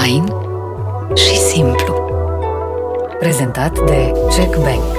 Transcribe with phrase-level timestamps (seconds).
[0.00, 0.24] fain
[1.16, 1.94] și simplu.
[3.18, 4.98] Prezentat de Jack Bank.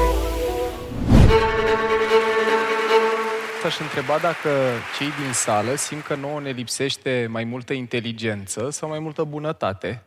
[3.65, 4.49] aș întreba dacă
[4.97, 10.03] cei din sală simt că nouă ne lipsește mai multă inteligență sau mai multă bunătate.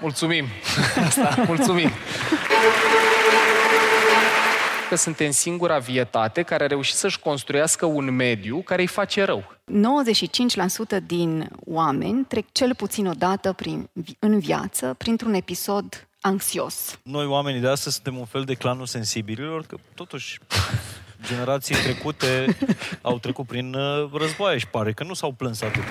[0.00, 0.44] Mulțumim!
[1.06, 1.90] Asta, mulțumim!
[4.88, 9.56] Că suntem singura vietate care a reușit să-și construiască un mediu care îi face rău.
[10.98, 16.98] 95% din oameni trec cel puțin o dată prin, în viață printr-un episod anxios.
[17.02, 20.38] Noi, oamenii de astăzi, suntem un fel de clanul sensibililor, că totuși
[21.28, 22.56] generații trecute
[23.02, 25.82] au trecut prin uh, războaie și pare că nu s-au plâns atât.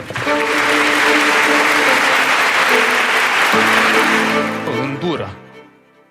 [4.82, 5.47] Îndură.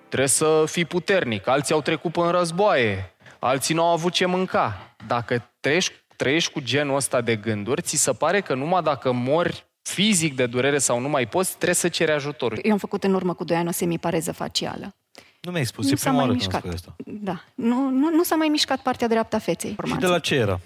[0.07, 1.47] Trebuie să fii puternic.
[1.47, 3.13] Alții au trecut în războaie.
[3.39, 4.95] Alții nu au avut ce mânca.
[5.07, 9.65] Dacă trăiești, trăiești cu genul ăsta de gânduri, ți se pare că numai dacă mori
[9.81, 12.59] fizic de durere sau nu mai poți, trebuie să ceri ajutor.
[12.61, 14.95] Eu am făcut în urmă cu doi ani o semipareză facială.
[15.41, 16.65] Nu mi-ai spus, nu e prima mai mișcat.
[16.65, 16.95] asta.
[17.05, 19.75] Da, nu, nu, nu s-a mai mișcat partea dreaptă a feței.
[19.85, 20.59] Și de la ce era?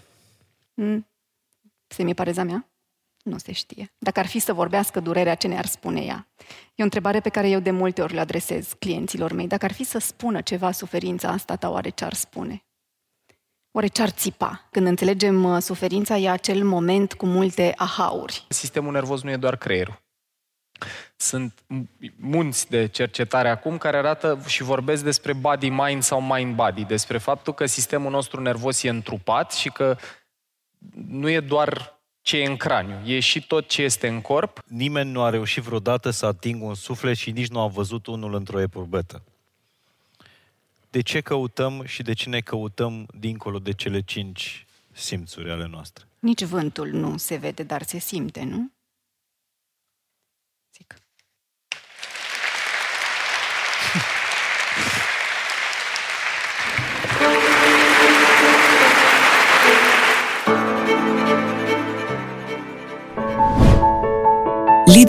[0.73, 1.07] Mm.
[1.87, 2.70] Semipareza mea?
[3.23, 3.93] Nu se știe.
[3.97, 6.27] Dacă ar fi să vorbească durerea, ce ne-ar spune ea?
[6.75, 9.47] E o întrebare pe care eu de multe ori le adresez clienților mei.
[9.47, 12.65] Dacă ar fi să spună ceva suferința asta ta, oare ce ar spune?
[13.71, 14.67] Oare ce ar țipa?
[14.71, 18.45] Când înțelegem uh, suferința, e acel moment cu multe ahauri.
[18.49, 20.01] Sistemul nervos nu e doar creierul.
[21.15, 21.63] Sunt
[22.15, 27.65] munți de cercetare acum care arată și vorbesc despre body-mind sau mind-body, despre faptul că
[27.65, 29.97] sistemul nostru nervos e întrupat și că
[31.07, 34.63] nu e doar ce e în craniu, e și tot ce este în corp.
[34.67, 38.33] Nimeni nu a reușit vreodată să atingă un suflet și nici nu a văzut unul
[38.33, 39.23] într-o epurbetă.
[40.89, 46.05] De ce căutăm și de ce ne căutăm dincolo de cele cinci simțuri ale noastre?
[46.19, 48.71] Nici vântul nu se vede, dar se simte, nu?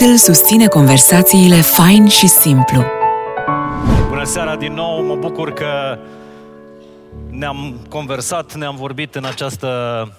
[0.02, 2.84] Lidl susține conversațiile fain și simplu.
[4.08, 5.98] Bună seara din nou, mă bucur că
[7.30, 9.68] ne-am conversat, ne-am vorbit în această,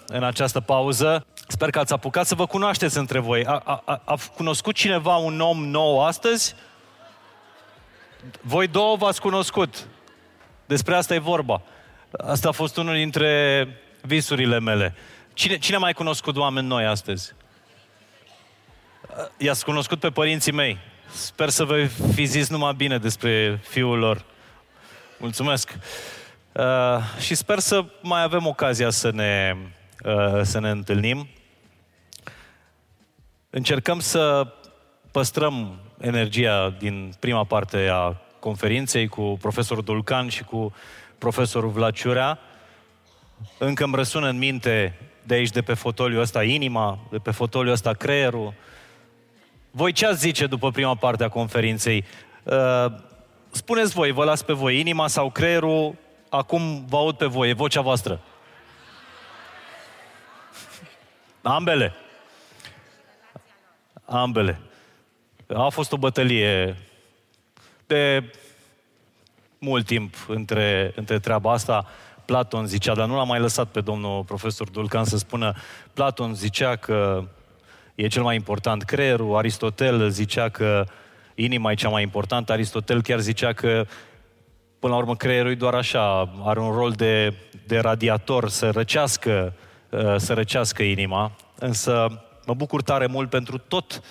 [0.07, 1.25] în această pauză.
[1.47, 3.45] Sper că ați apucat să vă cunoașteți între voi.
[3.45, 6.55] A, a, a, a cunoscut cineva un om nou astăzi?
[8.41, 9.87] Voi două v-ați cunoscut.
[10.65, 11.61] Despre asta e vorba.
[12.11, 13.67] Asta a fost unul dintre
[14.01, 14.95] visurile mele.
[15.33, 17.33] Cine, cine a mai cunoscut oameni noi astăzi?
[19.37, 20.77] I-ați cunoscut pe părinții mei.
[21.13, 24.25] Sper să vă fi zis numai bine despre fiul lor.
[25.17, 25.77] Mulțumesc.
[26.51, 26.63] Uh,
[27.19, 29.55] și sper să mai avem ocazia să ne,
[30.05, 31.27] uh, să ne întâlnim.
[33.49, 34.47] Încercăm să
[35.11, 40.73] păstrăm energia din prima parte a conferinței cu profesorul Dulcan și cu
[41.17, 42.39] profesorul Vlad Ciurea.
[43.57, 47.71] Încă îmi răsună în minte de aici, de pe fotoliu ăsta, inima, de pe fotoliu
[47.71, 48.53] ăsta, creierul,
[49.75, 52.05] voi ce ați zice după prima parte a conferinței?
[52.43, 52.85] Uh,
[53.51, 55.95] spuneți voi, vă las pe voi, inima sau creierul,
[56.29, 58.19] acum vă aud pe voi, e vocea voastră.
[61.41, 61.93] Ambele.
[64.05, 64.59] Ambele.
[65.47, 66.77] A fost o bătălie
[67.87, 68.31] de
[69.57, 71.87] mult timp între, între treaba asta.
[72.25, 75.53] Platon zicea, dar nu l-a mai lăsat pe domnul profesor Dulcan să spună,
[75.93, 77.27] Platon zicea că
[77.95, 79.35] e cel mai important creierul.
[79.35, 80.85] Aristotel zicea că
[81.35, 82.51] inima e cea mai importantă.
[82.51, 83.85] Aristotel chiar zicea că
[84.79, 87.33] până la urmă creierul e doar așa, are un rol de,
[87.67, 89.53] de radiator să răcească,
[89.89, 91.31] uh, să răcească inima.
[91.59, 94.01] Însă mă bucur tare mult pentru tot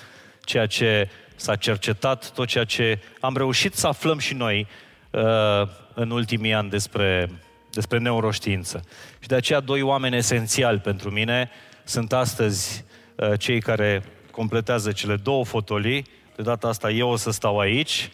[0.40, 4.66] ceea ce s-a cercetat, tot ceea ce am reușit să aflăm și noi
[5.10, 7.30] uh, în ultimii ani despre,
[7.70, 8.84] despre neuroștiință.
[9.20, 11.50] Și de aceea doi oameni esențiali pentru mine
[11.84, 12.91] sunt astăzi Uh,
[13.38, 16.06] cei care completează cele două fotolii.
[16.36, 18.10] De data asta eu o să stau aici,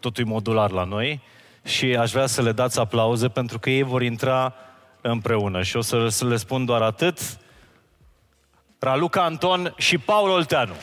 [0.00, 1.20] totul e modular la noi,
[1.64, 4.54] și aș vrea să le dați aplauze pentru că ei vor intra
[5.00, 5.62] împreună.
[5.62, 7.18] Și o să, să le spun doar atât.
[8.78, 10.74] Raluca Anton și Paul Olteanu.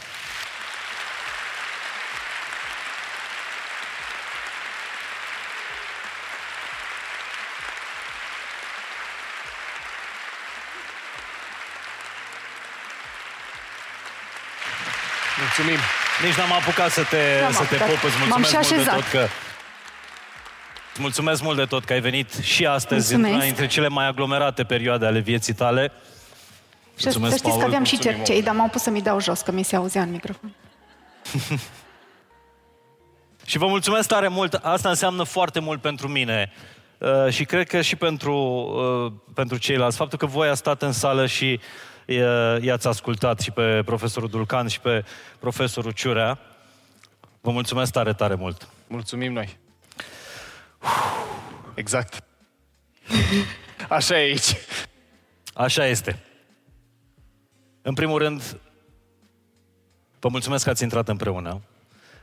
[15.57, 15.83] Mulțumim.
[16.23, 18.03] Nici n-am apucat să te, să te pop.
[18.03, 19.27] Îți mulțumesc mult de tot că...
[20.97, 24.63] Mulțumesc mult de tot că ai venit și astăzi, în una dintre cele mai aglomerate
[24.63, 25.91] perioade ale vieții tale.
[26.97, 29.19] Și Mulțumesc, să știți Paul, că aveam și cercei, dar m-au pus să mi dau
[29.21, 30.55] jos, că mi se auzea în microfon.
[33.49, 34.53] și vă mulțumesc tare mult.
[34.53, 36.51] Asta înseamnă foarte mult pentru mine.
[36.97, 39.97] Uh, și cred că și pentru, uh, pentru ceilalți.
[39.97, 41.94] Faptul că voi ați stat în sală și uh,
[42.61, 45.05] i-ați ascultat și pe profesorul Dulcan și pe
[45.39, 46.39] profesorul Ciurea.
[47.41, 48.67] Vă mulțumesc tare, tare mult.
[48.87, 49.57] Mulțumim noi.
[51.73, 52.23] Exact.
[53.89, 54.55] Așa e aici.
[55.53, 56.19] Așa este.
[57.81, 58.57] În primul rând,
[60.19, 61.61] vă mulțumesc că ați intrat împreună.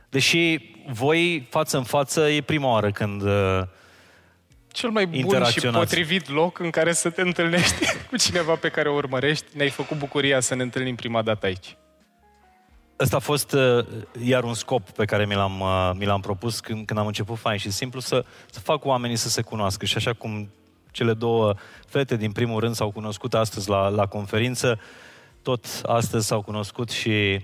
[0.09, 0.57] Deși
[0.87, 3.61] voi, față în față, e prima oară când uh,
[4.73, 8.89] Cel mai bun și potrivit loc în care să te întâlnești cu cineva pe care
[8.89, 9.45] o urmărești.
[9.51, 11.77] Ne-ai făcut bucuria să ne întâlnim prima dată aici.
[12.99, 13.85] Ăsta a fost uh,
[14.23, 17.37] iar un scop pe care mi l-am, uh, mi l-am propus când, când am început
[17.37, 19.85] fain și simplu să, să fac oamenii să se cunoască.
[19.85, 20.49] Și așa cum
[20.91, 21.53] cele două
[21.87, 24.79] fete din primul rând s-au cunoscut astăzi la, la conferință,
[25.41, 27.41] tot astăzi s-au cunoscut și,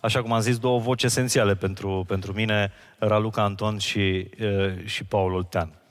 [0.00, 5.04] așa cum am zis, două voci esențiale pentru, pentru mine, Raluca Anton și, uh, și
[5.04, 5.81] Paul Oltean.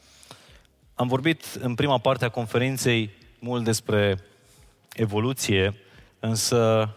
[0.95, 3.09] Am vorbit în prima parte a conferinței
[3.39, 4.23] mult despre
[4.93, 5.77] evoluție,
[6.19, 6.89] însă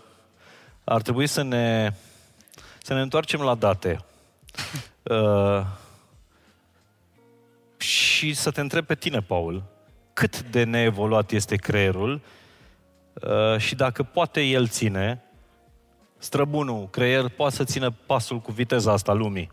[0.84, 1.92] ar trebui să ne,
[2.82, 4.04] să ne întoarcem la date.
[5.02, 5.66] Uh,
[7.76, 9.62] și să te întreb pe tine, Paul,
[10.12, 12.20] cât de neevoluat este creierul
[13.14, 15.22] uh, și dacă poate el ține,
[16.18, 19.50] străbunul creier poate să țină pasul cu viteza asta lumii.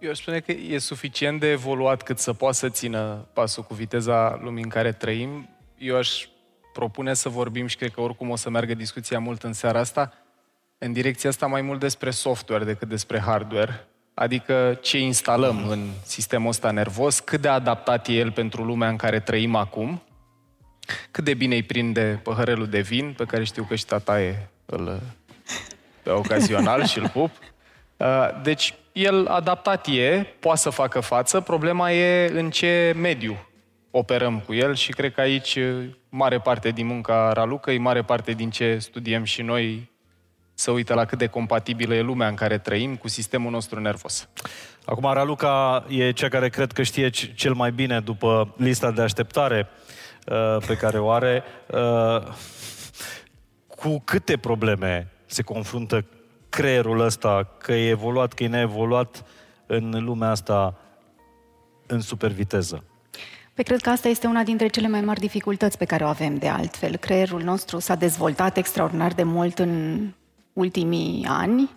[0.00, 3.74] Eu aș spune că e suficient de evoluat cât să poată să țină pasul cu
[3.74, 5.48] viteza lumii în care trăim.
[5.78, 6.26] Eu aș
[6.72, 10.12] propune să vorbim și cred că oricum o să meargă discuția mult în seara asta,
[10.78, 16.48] în direcția asta mai mult despre software decât despre hardware, adică ce instalăm în sistemul
[16.48, 20.02] ăsta nervos, cât de adaptat e el pentru lumea în care trăim acum,
[21.10, 24.48] cât de bine îi prinde păhărelul de vin, pe care știu că și tata e
[24.66, 25.00] îl,
[26.02, 27.30] pe ocazional și îl pup.
[28.00, 28.06] Uh,
[28.42, 33.36] deci, el adaptat e, poate să facă față, problema e în ce mediu
[33.90, 35.58] operăm cu el și cred că aici
[36.08, 39.90] mare parte din munca Ralucăi, mare parte din ce studiem și noi
[40.54, 44.28] să uită la cât de compatibilă e lumea în care trăim cu sistemul nostru nervos.
[44.84, 49.68] Acum, Raluca e cea care cred că știe cel mai bine după lista de așteptare
[50.26, 51.42] uh, pe care o are.
[51.66, 52.22] Uh,
[53.66, 56.04] cu câte probleme se confruntă
[56.50, 59.24] creierul ăsta, că e evoluat, că e neevoluat
[59.66, 60.74] în lumea asta
[61.86, 62.84] în superviteză?
[63.54, 66.36] Păi cred că asta este una dintre cele mai mari dificultăți pe care o avem
[66.36, 66.96] de altfel.
[66.96, 70.02] Creierul nostru s-a dezvoltat extraordinar de mult în
[70.52, 71.70] ultimii ani,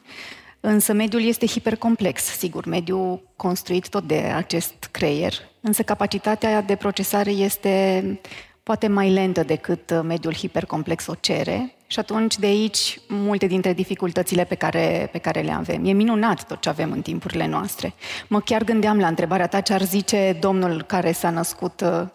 [0.60, 7.32] însă mediul este hipercomplex, sigur, mediul construit tot de acest creier, însă capacitatea de procesare
[7.32, 8.20] este
[8.64, 14.44] poate mai lentă decât mediul hipercomplex o cere și atunci de aici multe dintre dificultățile
[14.44, 15.86] pe care, pe care le avem.
[15.86, 17.94] E minunat tot ce avem în timpurile noastre.
[18.28, 22.08] Mă chiar gândeam la întrebarea ta ce ar zice domnul care s-a născut uh,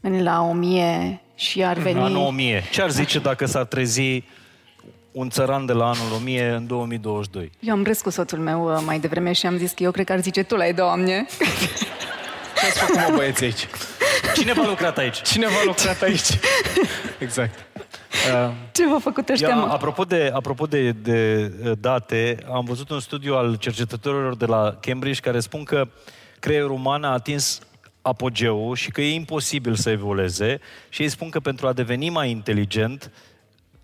[0.00, 1.98] în la 1000 și ar veni...
[1.98, 2.62] Anul 1000.
[2.70, 4.24] Ce ar zice dacă s-ar trezi
[5.12, 7.50] un țăran de la anul 1000 în 2022?
[7.60, 10.06] Eu am râs cu soțul meu uh, mai devreme și am zis că eu cred
[10.06, 11.26] că ar zice tu la Doamne.
[12.60, 13.66] Ce ați făcut, mă, băieți, aici?
[14.34, 15.22] Cine v-a lucrat aici?
[15.22, 16.38] Cine v-a lucrat aici?
[17.18, 17.66] Exact.
[18.32, 19.68] Uh, Ce v-a făcut ăștia, mă?
[19.70, 24.78] Apropo de, apropo de, de uh, date, am văzut un studiu al cercetătorilor de la
[24.80, 25.88] Cambridge care spun că
[26.38, 27.60] creierul uman a atins
[28.02, 32.30] apogeul și că e imposibil să evolueze și ei spun că pentru a deveni mai
[32.30, 33.10] inteligent,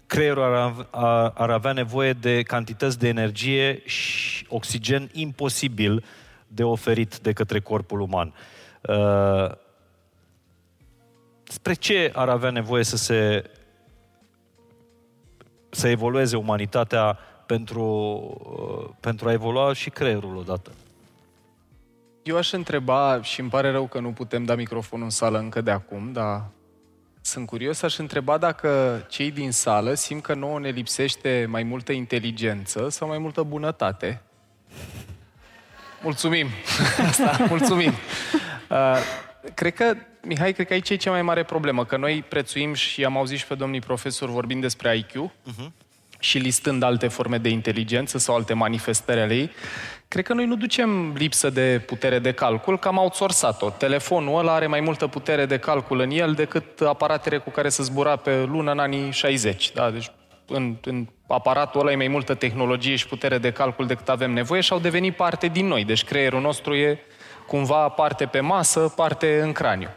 [0.06, 6.04] creierul ar, ar, ar avea nevoie de cantități de energie și oxigen imposibil
[6.47, 8.35] de oferit de către corpul uman.
[8.88, 9.50] Uh,
[11.45, 13.50] spre ce ar avea nevoie să se
[15.71, 20.71] să evolueze umanitatea pentru, uh, pentru a evolua și creierul odată?
[22.23, 25.61] Eu aș întreba, și îmi pare rău că nu putem da microfonul în sală încă
[25.61, 26.45] de acum, dar
[27.21, 31.93] sunt curios, aș întreba dacă cei din sală simt că nouă ne lipsește mai multă
[31.93, 34.23] inteligență sau mai multă bunătate.
[36.02, 36.47] Mulțumim!
[37.09, 37.93] Asta, mulțumim!
[38.70, 38.96] Uh,
[39.54, 43.04] cred că, Mihai, cred că aici e cea mai mare problemă, că noi prețuim și
[43.04, 45.30] am auzit și pe domnii profesori vorbind despre IQ uh-huh.
[45.44, 45.73] Mhm.
[46.18, 49.50] și listând alte forme de inteligență sau alte manifestări ale ei.
[50.08, 53.70] Cred că noi nu ducem lipsă de putere de calcul, că am outsourcat-o.
[53.70, 57.82] Telefonul ăla are mai multă putere de calcul în el decât aparatele cu care se
[57.82, 59.73] zbura pe lună în anii 60.
[59.73, 59.90] Da?
[59.90, 60.11] Deci
[60.46, 64.61] în, în aparatul ăla e mai multă tehnologie și putere de calcul decât avem nevoie
[64.61, 65.85] și au devenit parte din noi.
[65.85, 67.00] Deci creierul nostru e
[67.47, 69.88] cumva parte pe masă, parte în craniu.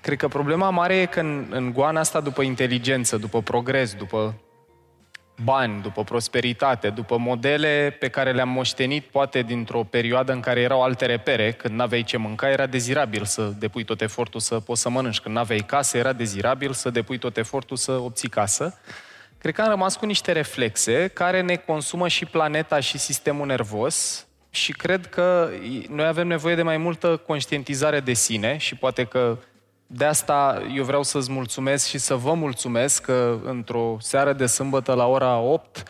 [0.00, 4.34] Cred că problema mare e că în, în goana asta, după inteligență, după progres, după
[5.44, 10.82] bani, după prosperitate, după modele pe care le-am moștenit poate dintr-o perioadă în care erau
[10.82, 14.88] alte repere, când n-aveai ce mânca, era dezirabil să depui tot efortul să poți să
[14.88, 15.20] mănânci.
[15.20, 18.78] Când n-aveai casă, era dezirabil să depui tot efortul să obții casă.
[19.38, 24.27] Cred că am rămas cu niște reflexe care ne consumă și planeta și sistemul nervos
[24.58, 25.50] și cred că
[25.88, 29.38] noi avem nevoie de mai multă conștientizare de sine și poate că
[29.86, 34.92] de asta eu vreau să-ți mulțumesc și să vă mulțumesc că într-o seară de sâmbătă
[34.92, 35.82] la ora 8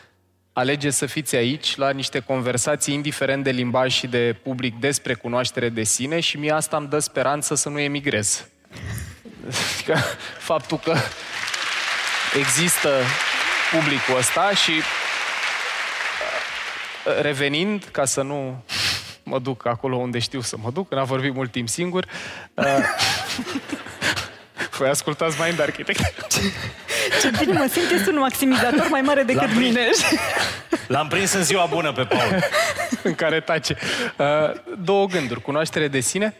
[0.52, 5.68] alegeți să fiți aici la niște conversații, indiferent de limbaj și de public, despre cunoaștere
[5.68, 8.48] de sine și mie asta îmi dă speranță să nu emigrez.
[9.86, 9.96] Că
[10.38, 10.94] faptul că
[12.38, 12.90] există
[13.72, 14.72] publicul ăsta și
[17.20, 18.64] revenind, ca să nu
[19.22, 22.06] mă duc acolo unde știu să mă duc, n-am vorbit mult timp singur,
[24.78, 26.00] Voi ascultați Mind Architect.
[27.20, 29.88] Ce bine mă simt, este un maximizator mai mare decât L-am mine.
[30.86, 32.42] L-am prins în ziua bună pe Paul.
[33.02, 33.76] în care tace.
[34.16, 34.26] Uh,
[34.78, 35.42] două gânduri.
[35.42, 36.34] Cunoaștere de sine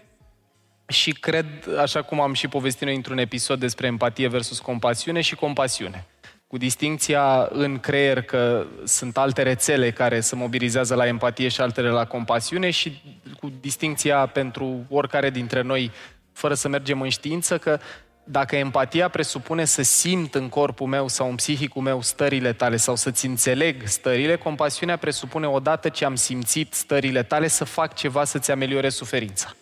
[0.88, 1.46] și cred,
[1.78, 6.06] așa cum am și povestit noi într-un episod despre empatie versus compasiune și compasiune.
[6.48, 11.88] Cu distinția în creier că sunt alte rețele care se mobilizează la empatie și altele
[11.88, 13.02] la compasiune și
[13.40, 15.90] cu distinția pentru oricare dintre noi,
[16.32, 17.78] fără să mergem în știință, că
[18.24, 22.96] dacă empatia presupune să simt în corpul meu sau în psihicul meu stările tale sau
[22.96, 28.50] să-ți înțeleg stările, compasiunea presupune odată ce am simțit stările tale să fac ceva să-ți
[28.50, 29.54] ameliore suferința.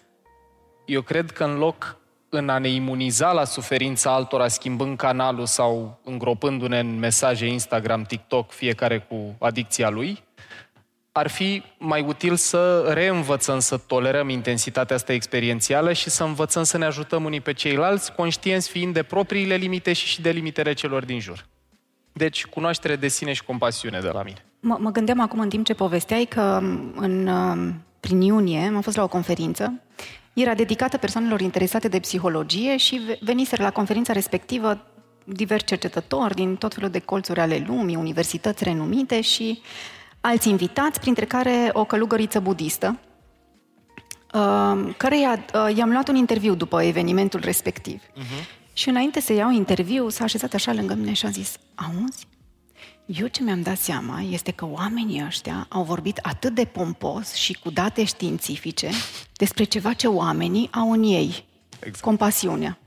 [0.85, 1.97] Eu cred că în loc
[2.29, 8.51] în a ne imuniza la suferința altora schimbând canalul sau îngropându-ne în mesaje Instagram, TikTok,
[8.51, 10.25] fiecare cu adicția lui,
[11.13, 16.79] ar fi mai util să reînvățăm să tolerăm intensitatea asta experiențială și să învățăm să
[16.79, 21.05] ne ajutăm unii pe ceilalți, conștienți fiind de propriile limite și și de limitele celor
[21.05, 21.47] din jur.
[22.13, 24.45] Deci, cunoaștere de sine și compasiune de la mine.
[24.61, 26.61] Mă, mă gândeam acum în timp ce povesteai că
[26.97, 27.31] în,
[28.01, 29.81] prin iunie am fost la o conferință.
[30.37, 34.87] Era dedicată persoanelor interesate de psihologie și veniseră la conferința respectivă
[35.25, 39.61] diversi cercetători din tot felul de colțuri ale lumii, universități renumite și
[40.21, 42.99] alți invitați, printre care o călugăriță budistă,
[44.97, 45.21] care
[45.75, 48.03] i-am luat un interviu după evenimentul respectiv.
[48.03, 48.73] Uh-huh.
[48.73, 52.27] Și înainte să iau interviu, s-a așezat așa lângă mine și a zis, auzi,
[53.07, 57.53] eu ce mi-am dat seama este că oamenii ăștia au vorbit atât de pompos și
[57.53, 58.91] cu date științifice
[59.33, 61.45] despre ceva ce oamenii au în ei,
[61.79, 62.01] exact.
[62.01, 62.79] compasiunea.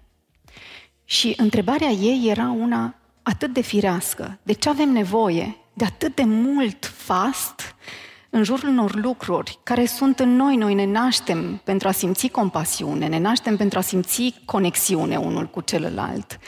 [1.06, 4.40] Și întrebarea ei era una atât de firească.
[4.44, 7.76] De ce avem nevoie de atât de mult fast
[8.30, 10.56] în jurul unor lucruri care sunt în noi.
[10.56, 15.62] Noi ne naștem pentru a simți compasiune, ne naștem pentru a simți conexiune unul cu
[15.62, 16.40] celălalt.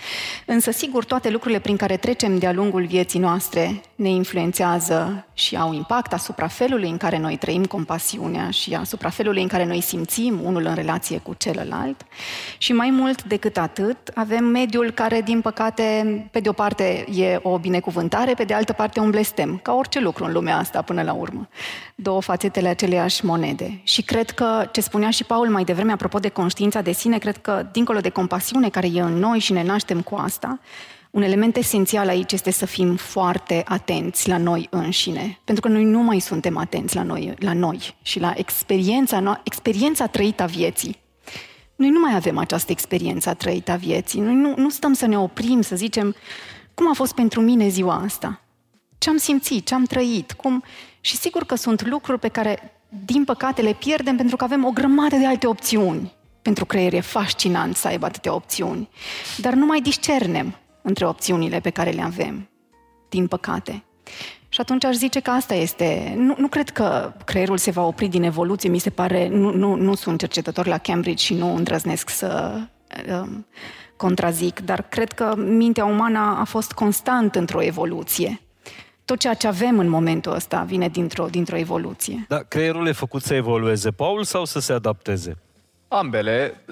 [0.45, 5.73] Însă, sigur, toate lucrurile prin care trecem de-a lungul vieții noastre ne influențează și au
[5.73, 10.39] impact asupra felului în care noi trăim compasiunea și asupra felului în care noi simțim
[10.43, 12.05] unul în relație cu celălalt.
[12.57, 15.83] Și mai mult decât atât, avem mediul care, din păcate,
[16.31, 20.00] pe de o parte e o binecuvântare, pe de altă parte un blestem, ca orice
[20.00, 21.50] lucru în lumea asta până la urmă
[21.95, 23.81] două fațetele aceleiași monede.
[23.83, 27.37] Și cred că, ce spunea și Paul mai devreme, apropo de conștiința de sine, cred
[27.37, 30.59] că, dincolo de compasiune care e în noi și ne naștem cu asta,
[31.11, 35.39] un element esențial aici este să fim foarte atenți la noi înșine.
[35.43, 39.41] Pentru că noi nu mai suntem atenți la noi, la noi și la experiența, no-
[39.43, 40.99] experiența trăită a vieții.
[41.75, 44.19] Noi nu mai avem această experiență trăită a vieții.
[44.19, 46.15] Noi nu, nu stăm să ne oprim, să zicem,
[46.73, 48.41] cum a fost pentru mine ziua asta?
[49.01, 50.63] Ce am simțit, ce am trăit, cum...
[51.00, 52.74] Și sigur că sunt lucruri pe care,
[53.05, 56.13] din păcate, le pierdem pentru că avem o grămadă de alte opțiuni.
[56.41, 58.89] Pentru creier e fascinant să aibă atâtea opțiuni.
[59.38, 62.50] Dar nu mai discernem între opțiunile pe care le avem,
[63.10, 63.84] din păcate.
[64.50, 66.13] Și atunci aș zice că asta este...
[66.17, 69.27] Nu, nu cred că creierul se va opri din evoluție, mi se pare...
[69.27, 72.60] Nu, nu, nu sunt cercetător la Cambridge și nu îndrăznesc să
[73.10, 73.46] um,
[73.98, 78.41] contrazic, dar cred că mintea umană a fost constant într-o evoluție
[79.12, 82.25] tot ceea ce avem în momentul ăsta vine dintr-o, dintr-o evoluție.
[82.27, 85.38] Dar creierul e făcut să evolueze, Paul, sau să se adapteze?
[85.88, 86.63] Ambele,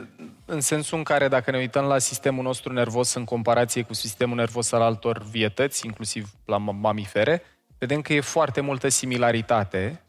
[0.46, 4.36] în sensul în care dacă ne uităm la sistemul nostru nervos în comparație cu sistemul
[4.36, 7.42] nervos al altor vietăți, inclusiv la mamifere,
[7.78, 10.04] vedem că e foarte multă similaritate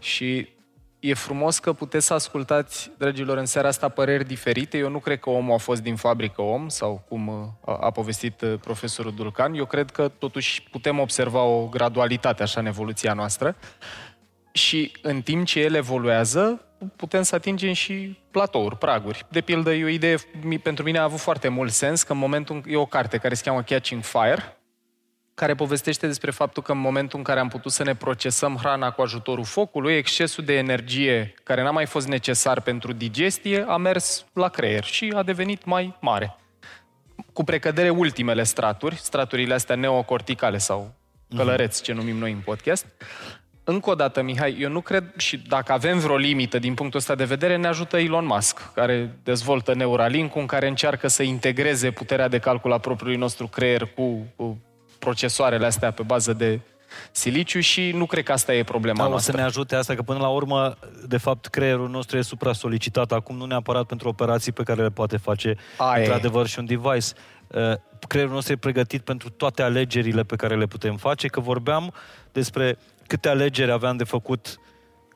[0.00, 0.48] și
[1.06, 4.78] E frumos că puteți să ascultați, dragilor, în seara asta păreri diferite.
[4.78, 7.90] Eu nu cred că omul a fost din fabrică om, sau cum uh, a, a
[7.90, 9.54] povestit uh, profesorul Dulcan.
[9.54, 13.56] Eu cred că totuși putem observa o gradualitate așa în evoluția noastră.
[14.52, 16.60] Și în timp ce el evoluează,
[16.96, 19.26] putem să atingem și platouri, praguri.
[19.30, 20.16] De pildă, e o idee,
[20.62, 23.42] pentru mine a avut foarte mult sens că în momentul, e o carte care se
[23.42, 24.55] cheamă Catching Fire,
[25.36, 28.90] care povestește despre faptul că în momentul în care am putut să ne procesăm hrana
[28.90, 34.24] cu ajutorul focului, excesul de energie care n-a mai fost necesar pentru digestie a mers
[34.32, 36.36] la creier și a devenit mai mare.
[37.32, 40.94] Cu precădere ultimele straturi, straturile astea neocorticale sau
[41.36, 42.86] călăreți, ce numim noi în podcast,
[43.64, 47.14] încă o dată, Mihai, eu nu cred și dacă avem vreo limită din punctul ăsta
[47.14, 52.28] de vedere, ne ajută Elon Musk, care dezvoltă Neuralink, în care încearcă să integreze puterea
[52.28, 54.60] de calcul a propriului nostru creier cu, cu
[54.98, 56.60] procesoarele astea pe bază de
[57.10, 59.32] siliciu și nu cred că asta e problema da, noastră.
[59.32, 60.76] O să ne ajute asta, că până la urmă,
[61.06, 65.16] de fapt, creierul nostru e supra-solicitat acum, nu neapărat pentru operații pe care le poate
[65.16, 67.12] face, Aia într-adevăr, și un device.
[67.46, 67.72] Uh,
[68.08, 71.92] creierul nostru e pregătit pentru toate alegerile pe care le putem face, că vorbeam
[72.32, 74.58] despre câte alegeri aveam de făcut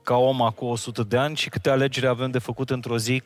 [0.02, 3.22] ca om acum 100 de ani și câte alegeri avem de făcut într-o zi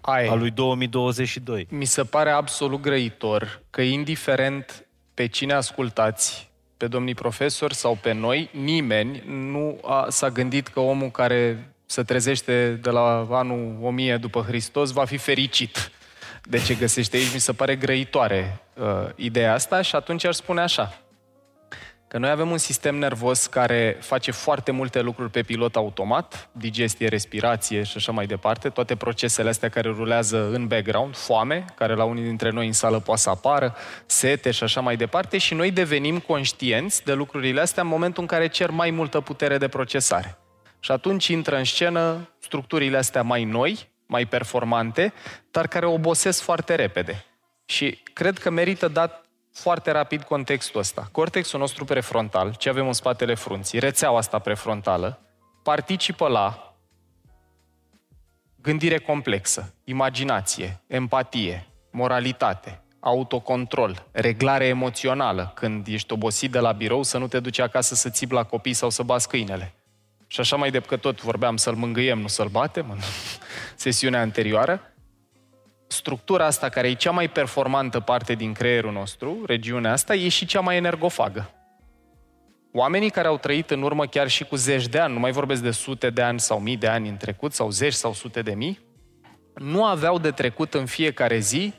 [0.00, 0.30] Aia.
[0.30, 1.66] a lui 2022.
[1.70, 4.83] Mi se pare absolut grăitor că indiferent
[5.14, 9.22] pe cine ascultați, pe domnii profesori sau pe noi, nimeni.
[9.26, 14.90] Nu a, s-a gândit că omul care se trezește de la anul 1000 după Hristos
[14.90, 15.90] va fi fericit.
[16.42, 17.32] De ce găsește aici.
[17.32, 20.98] Mi se pare grăitoare uh, ideea asta și atunci aș spune așa,
[22.14, 27.08] că noi avem un sistem nervos care face foarte multe lucruri pe pilot automat, digestie,
[27.08, 32.04] respirație și așa mai departe, toate procesele astea care rulează în background, foame, care la
[32.04, 35.70] unii dintre noi în sală poate să apară, sete și așa mai departe, și noi
[35.70, 40.38] devenim conștienți de lucrurile astea în momentul în care cer mai multă putere de procesare.
[40.80, 45.12] Și atunci intră în scenă structurile astea mai noi, mai performante,
[45.50, 47.24] dar care obosesc foarte repede.
[47.64, 49.23] Și cred că merită dat
[49.54, 51.08] foarte rapid contextul ăsta.
[51.12, 55.20] Cortexul nostru prefrontal, ce avem în spatele frunții, rețeaua asta prefrontală,
[55.62, 56.74] participă la
[58.60, 67.18] gândire complexă, imaginație, empatie, moralitate, autocontrol, reglare emoțională, când ești obosit de la birou să
[67.18, 69.74] nu te duci acasă să țipi la copii sau să bați câinele.
[70.26, 72.98] Și așa mai depcă tot vorbeam să-l mângâiem, nu să-l batem în
[73.76, 74.93] sesiunea anterioară,
[75.86, 80.46] structura asta, care e cea mai performantă parte din creierul nostru, regiunea asta, e și
[80.46, 81.50] cea mai energofagă.
[82.72, 85.62] Oamenii care au trăit în urmă chiar și cu zeci de ani, nu mai vorbesc
[85.62, 88.54] de sute de ani sau mii de ani în trecut, sau zeci sau sute de
[88.54, 88.80] mii,
[89.54, 91.74] nu aveau de trecut în fiecare zi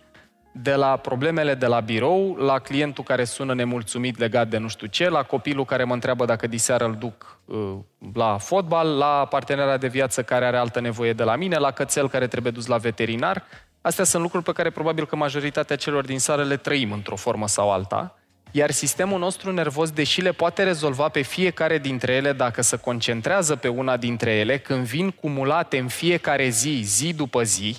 [0.57, 4.87] de la problemele de la birou, la clientul care sună nemulțumit legat de nu știu
[4.87, 7.77] ce, la copilul care mă întreabă dacă diseară îl duc uh,
[8.13, 12.09] la fotbal, la partenera de viață care are altă nevoie de la mine, la cățel
[12.09, 13.43] care trebuie dus la veterinar.
[13.85, 17.47] Astea sunt lucruri pe care probabil că majoritatea celor din sală le trăim într-o formă
[17.47, 18.19] sau alta.
[18.51, 23.55] Iar sistemul nostru nervos, deși le poate rezolva pe fiecare dintre ele, dacă se concentrează
[23.55, 27.77] pe una dintre ele, când vin cumulate în fiecare zi, zi după zi,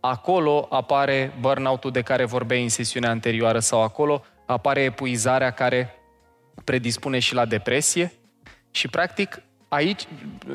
[0.00, 5.94] acolo apare burnout-ul de care vorbeai în sesiunea anterioară sau acolo apare epuizarea care
[6.64, 8.12] predispune și la depresie
[8.70, 9.42] și practic
[9.74, 10.02] aici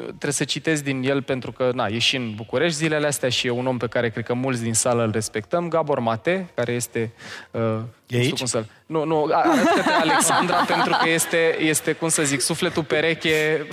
[0.07, 3.47] trebuie să citesc din el pentru că na, e și în București zilele astea și
[3.47, 6.71] e un om pe care cred că mulți din sală îl respectăm, Gabor Mate, care
[6.71, 7.11] este...
[7.51, 7.61] Uh,
[8.07, 8.37] e aici?
[8.37, 12.83] Cum să nu, nu, arăt către Alexandra pentru că este, este, cum să zic, sufletul
[12.83, 13.67] pereche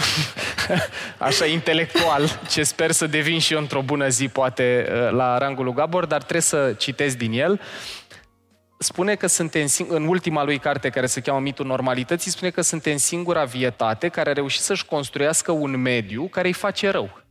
[1.18, 5.64] așa intelectual, ce sper să devin și eu într-o bună zi, poate, uh, la rangul
[5.64, 7.60] lui Gabor, dar trebuie să citesc din el
[8.78, 12.96] spune că suntem, în ultima lui carte care se cheamă Mitul Normalității, spune că suntem
[12.96, 17.24] singura vietate care a reușit să-și construiască un mediu care îi face rău.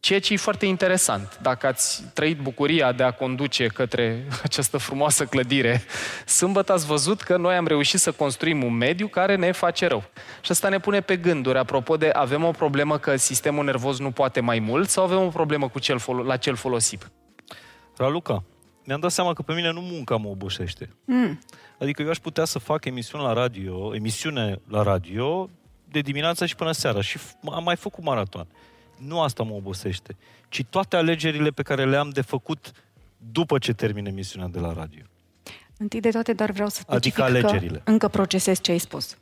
[0.00, 1.38] Ceea ce e foarte interesant.
[1.42, 5.82] Dacă ați trăit bucuria de a conduce către această frumoasă clădire,
[6.26, 10.04] sâmbătă ați văzut că noi am reușit să construim un mediu care ne face rău.
[10.40, 14.10] Și asta ne pune pe gânduri, apropo de avem o problemă că sistemul nervos nu
[14.10, 16.98] poate mai mult sau avem o problemă cu cel folo- la cel folosim?
[17.96, 18.44] Raluca,
[18.86, 20.90] mi-am dat seama că pe mine nu munca mă obosește.
[21.04, 21.38] Mm.
[21.78, 25.50] Adică eu aș putea să fac emisiune la radio, emisiune la radio
[25.90, 27.18] de dimineața și până seara și
[27.52, 28.46] am mai făcut maraton.
[28.96, 30.16] Nu asta mă obosește,
[30.48, 32.72] ci toate alegerile pe care le am de făcut
[33.32, 35.02] după ce termin emisiunea de la radio.
[35.78, 37.78] Întâi de toate, dar vreau să specific adică alegerile.
[37.84, 39.16] că încă procesez ce ai spus.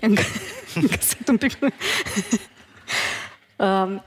[0.00, 0.22] Încă,
[0.80, 1.58] încă sunt un pic...
[3.56, 4.04] um,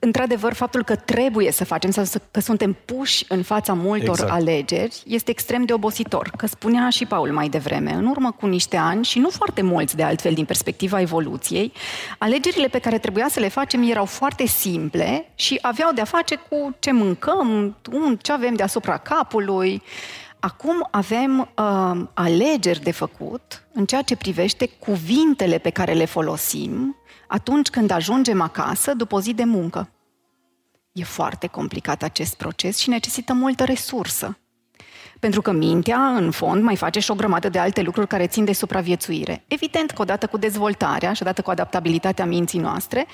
[0.00, 4.30] într-adevăr, faptul că trebuie să facem sau că suntem puși în fața multor exact.
[4.30, 6.30] alegeri este extrem de obositor.
[6.36, 9.96] Că spunea și Paul mai devreme, în urmă cu niște ani și nu foarte mulți
[9.96, 11.72] de altfel din perspectiva evoluției,
[12.18, 16.76] alegerile pe care trebuia să le facem erau foarte simple și aveau de-a face cu
[16.78, 17.76] ce mâncăm,
[18.22, 19.82] ce avem deasupra capului.
[20.46, 26.96] Acum avem uh, alegeri de făcut în ceea ce privește cuvintele pe care le folosim,
[27.28, 29.90] atunci când ajungem acasă după o zi de muncă.
[30.92, 34.38] E foarte complicat acest proces și necesită multă resursă.
[35.20, 38.44] Pentru că mintea, în fond, mai face și o grămadă de alte lucruri care țin
[38.44, 39.44] de supraviețuire.
[39.48, 43.06] Evident că odată cu dezvoltarea și odată cu adaptabilitatea minții noastre,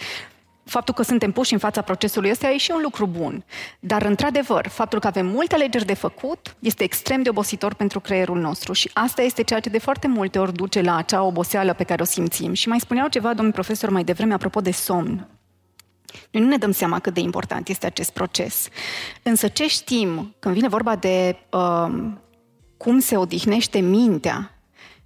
[0.65, 3.45] faptul că suntem puși în fața procesului ăsta e și un lucru bun.
[3.81, 8.41] Dar, într-adevăr, faptul că avem multe alegeri de făcut este extrem de obositor pentru creierul
[8.41, 11.85] nostru și asta este ceea ce de foarte multe ori duce la acea oboseală pe
[11.85, 12.53] care o simțim.
[12.53, 15.29] Și mai spuneau ceva, domnul profesor, mai devreme, apropo de somn.
[16.31, 18.69] Noi nu ne dăm seama cât de important este acest proces.
[19.23, 22.13] Însă ce știm când vine vorba de uh,
[22.77, 24.62] cum se odihnește mintea,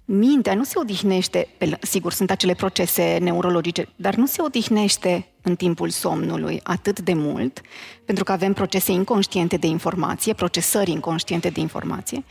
[0.09, 5.55] mintea nu se odihnește, pe, sigur, sunt acele procese neurologice, dar nu se odihnește în
[5.55, 7.61] timpul somnului atât de mult,
[8.05, 12.23] pentru că avem procese inconștiente de informație, procesări inconștiente de informație,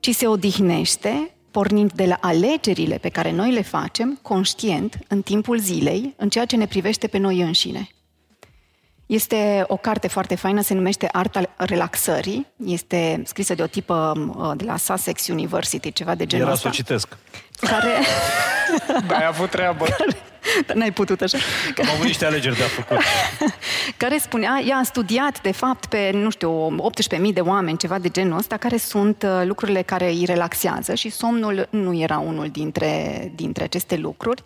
[0.00, 5.58] ci se odihnește pornind de la alegerile pe care noi le facem conștient în timpul
[5.58, 7.88] zilei, în ceea ce ne privește pe noi înșine.
[9.10, 12.46] Este o carte foarte faină, se numește Arta relaxării.
[12.64, 16.68] Este scrisă de o tipă uh, de la Sussex University, ceva de genul Era ăsta.
[16.68, 17.16] să o citesc.
[17.60, 17.88] Care...
[19.06, 19.84] Da, ai avut treabă.
[20.66, 21.38] Dar n-ai putut așa.
[21.82, 22.98] Am avut niște alegeri de a făcut.
[23.96, 26.76] care spunea, ea a studiat, de fapt, pe, nu știu,
[27.26, 31.08] 18.000 de oameni, ceva de genul ăsta, care sunt uh, lucrurile care îi relaxează și
[31.08, 34.44] somnul nu era unul dintre, dintre aceste lucruri.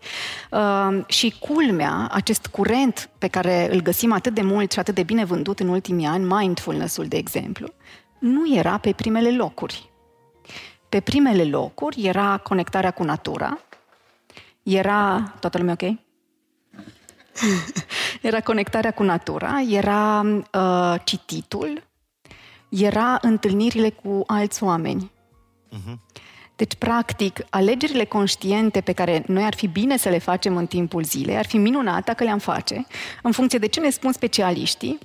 [0.51, 5.03] Uh, și culmea, acest curent pe care îl găsim atât de mult și atât de
[5.03, 7.69] bine vândut în ultimii ani, mindfulness-ul, de exemplu,
[8.19, 9.91] nu era pe primele locuri.
[10.89, 13.59] Pe primele locuri era conectarea cu natura,
[14.64, 15.35] era...
[15.40, 15.98] Toată lumea ok?
[18.22, 20.20] era conectarea cu natura, era
[20.53, 21.83] uh, cititul,
[22.68, 25.11] era întâlnirile cu alți oameni.
[25.72, 25.94] Uh-huh.
[26.57, 31.05] Deci, practic, alegerile conștiente pe care noi ar fi bine să le facem în timpul
[31.05, 32.87] zilei, ar fi minunat dacă le-am face,
[33.22, 34.98] în funcție de ce ne spun specialiștii,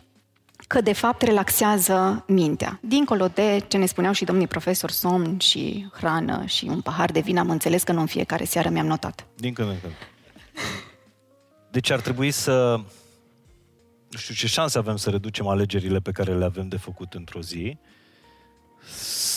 [0.70, 2.80] că de fapt relaxează mintea.
[2.82, 7.20] Dincolo de ce ne spuneau și domnii profesor, somn și hrană și un pahar de
[7.20, 9.28] vin, am înțeles că nu în fiecare seară mi-am notat.
[9.36, 9.94] Din când în când.
[11.72, 12.82] Deci ar trebui să...
[14.10, 17.42] Nu știu ce șanse avem să reducem alegerile pe care le avem de făcut într-o
[17.42, 17.78] zi,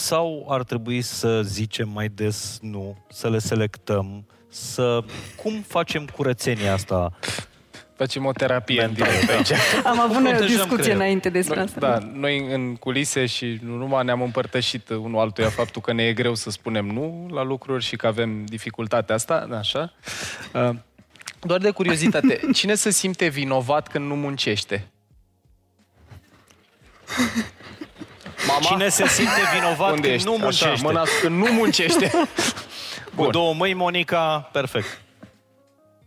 [0.07, 5.05] sau ar trebui să zicem mai des nu, să le selectăm, să...
[5.43, 7.13] Cum facem curățenia asta?
[7.97, 9.51] Facem o terapie în direct aici.
[9.85, 11.01] Am avut o Protejăm discuție creierul.
[11.01, 11.81] înainte despre Noi, asta.
[11.81, 16.13] da, noi în culise și nu numai ne-am împărtășit unul altuia faptul că ne e
[16.13, 19.93] greu să spunem nu la lucruri și că avem dificultatea asta, așa.
[20.55, 20.71] Uh,
[21.41, 24.87] Doar de curiozitate, cine se simte vinovat când nu muncește?
[28.47, 28.61] Mama?
[28.61, 30.27] Cine se simte vinovat Unde când ești?
[30.29, 30.67] nu muncește?
[30.69, 32.11] Așa, mâna când nu muncește.
[33.15, 33.31] Cu Bun.
[33.31, 35.02] două mâini, Monica, perfect.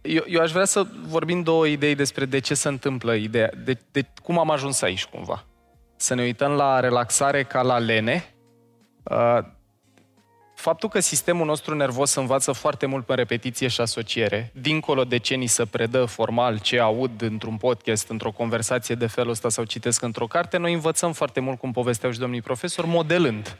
[0.05, 3.77] Eu, eu aș vrea să vorbim două idei despre de ce se întâmplă ideea, de,
[3.91, 5.45] de cum am ajuns aici cumva.
[5.95, 8.33] Să ne uităm la relaxare ca la lene.
[9.03, 9.39] Uh,
[10.55, 15.35] Faptul că sistemul nostru nervos învață foarte mult pe repetiție și asociere, dincolo de ce
[15.35, 20.01] ni se predă formal, ce aud într-un podcast, într-o conversație de felul ăsta sau citesc
[20.01, 23.57] într-o carte, noi învățăm foarte mult, cum povesteau și domnii profesori, modelând.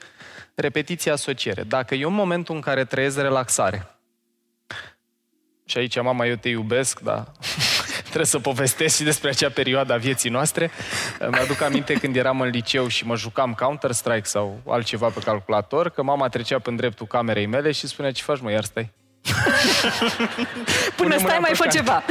[0.55, 1.63] Repetiție, asociere.
[1.63, 3.94] Dacă eu în momentul în care trăiesc relaxare,
[5.65, 7.23] și aici, mama, eu te iubesc, dar
[8.03, 10.71] trebuie să povestesc și despre acea perioadă a vieții noastre.
[11.19, 16.03] Mi-aduc aminte când eram în liceu și mă jucam Counter-Strike sau altceva pe calculator, că
[16.03, 18.91] mama trecea pe dreptul camerei mele și spunea, ce faci, mă, iar stai?
[20.95, 21.77] Până Pune stai, mâna mai pe fă carte.
[21.77, 22.03] ceva.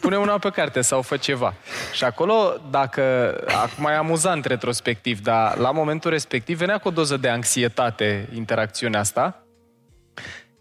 [0.00, 1.54] Pune una pe carte sau fă ceva.
[1.92, 3.34] Și acolo, dacă...
[3.46, 9.00] Acum e amuzant retrospectiv, dar la momentul respectiv venea cu o doză de anxietate interacțiunea
[9.00, 9.43] asta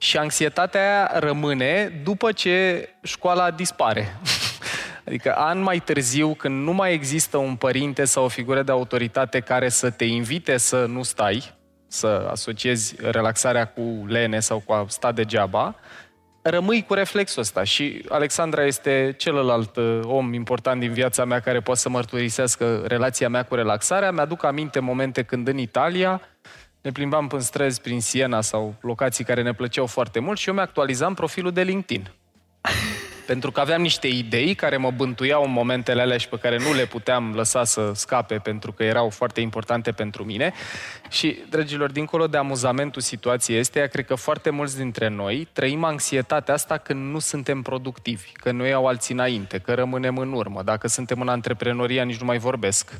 [0.03, 4.15] și anxietatea aia rămâne după ce școala dispare.
[5.07, 9.39] Adică an mai târziu, când nu mai există un părinte sau o figură de autoritate
[9.39, 11.53] care să te invite să nu stai,
[11.87, 15.75] să asociezi relaxarea cu lene sau cu a sta degeaba,
[16.41, 17.63] rămâi cu reflexul ăsta.
[17.63, 23.29] Și Alexandra este celălalt uh, om important din viața mea care poate să mărturisească relația
[23.29, 24.11] mea cu relaxarea.
[24.11, 26.21] Mi-aduc aminte momente când în Italia
[26.83, 30.53] ne plimbam prin străzi, prin Siena sau locații care ne plăceau foarte mult și eu
[30.53, 32.11] mi-actualizam profilul de LinkedIn.
[33.27, 36.73] Pentru că aveam niște idei care mă bântuiau în momentele alea și pe care nu
[36.73, 40.53] le puteam lăsa să scape pentru că erau foarte importante pentru mine.
[41.09, 46.53] Și, dragilor, dincolo de amuzamentul situației este, cred că foarte mulți dintre noi trăim anxietatea
[46.53, 50.63] asta când nu suntem productivi, că nu iau alții înainte, că rămânem în urmă.
[50.63, 52.91] Dacă suntem în antreprenoria, nici nu mai vorbesc.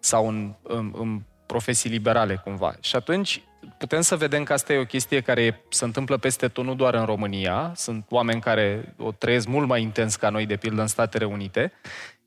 [0.00, 2.74] Sau în, în, în profesii liberale, cumva.
[2.80, 3.42] Și atunci
[3.78, 6.94] putem să vedem că asta e o chestie care se întâmplă peste tot, nu doar
[6.94, 7.72] în România.
[7.76, 11.72] Sunt oameni care o trăiesc mult mai intens ca noi, de pildă, în Statele Unite.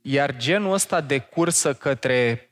[0.01, 2.45] Iar genul ăsta de cursă către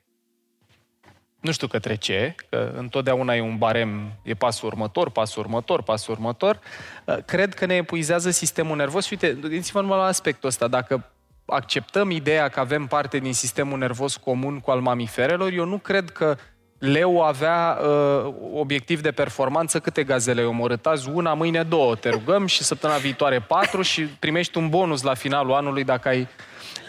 [1.40, 6.14] nu știu către ce, că întotdeauna e un barem, e pasul următor, pasul următor, pasul
[6.14, 6.60] următor,
[7.04, 9.04] uh, cred că ne epuizează sistemul nervos.
[9.06, 10.68] Și uite, gândiți-vă numai la aspectul ăsta.
[10.68, 11.12] Dacă
[11.46, 16.10] acceptăm ideea că avem parte din sistemul nervos comun cu al mamiferelor, eu nu cred
[16.10, 16.36] că
[16.80, 21.08] leu avea uh, obiectiv de performanță, câte gazele ai omorât azi?
[21.08, 25.52] Una, mâine două, te rugăm, și săptămâna viitoare patru și primești un bonus la finalul
[25.52, 26.28] anului dacă ai...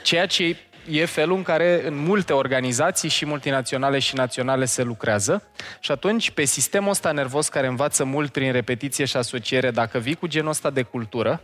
[0.04, 0.58] Ceea ce
[0.90, 5.44] e felul în care în multe organizații și multinaționale și naționale se lucrează
[5.80, 10.16] și atunci pe sistemul ăsta nervos care învață mult prin repetiție și asociere, dacă vii
[10.16, 11.42] cu genul ăsta de cultură,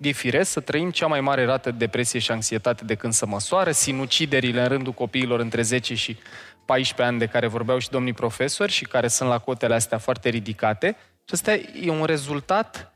[0.00, 3.26] e firesc să trăim cea mai mare rată de depresie și anxietate de când să
[3.26, 6.16] măsoară, sinuciderile în rândul copiilor între 10 și
[6.64, 10.28] 14 ani de care vorbeau și domnii profesori și care sunt la cotele astea foarte
[10.28, 10.96] ridicate.
[11.24, 12.92] Și ăsta e un rezultat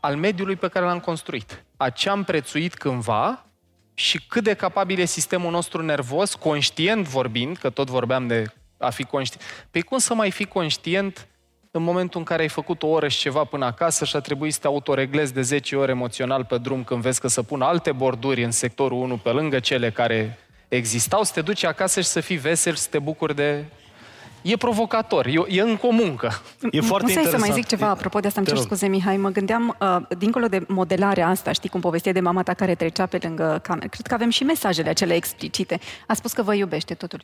[0.00, 1.64] al mediului pe care l-am construit.
[1.76, 3.46] A ce am prețuit cândva
[3.94, 8.44] și cât de capabil e sistemul nostru nervos, conștient vorbind, că tot vorbeam de
[8.78, 9.66] a fi conștient.
[9.70, 11.28] Păi cum să mai fi conștient
[11.70, 14.52] în momentul în care ai făcut o oră și ceva până acasă și a trebuit
[14.52, 17.92] să te autoreglezi de 10 ore emoțional pe drum când vezi că să pun alte
[17.92, 20.38] borduri în sectorul 1 pe lângă cele care
[20.70, 23.64] existau, să te duci acasă și să fii vesel, să te bucuri de
[24.42, 26.42] e provocator, e, e încă o muncă.
[26.70, 27.42] E foarte nu interesant.
[27.42, 29.16] să mai zic ceva apropo de asta, îmi cer scuze, Mihai.
[29.16, 33.06] Mă gândeam, uh, dincolo de modelarea asta, știi cum povestea de mama ta care trecea
[33.06, 35.80] pe lângă cameră, cred că avem și mesajele acelea explicite.
[36.06, 37.20] A spus că vă iubește, totul.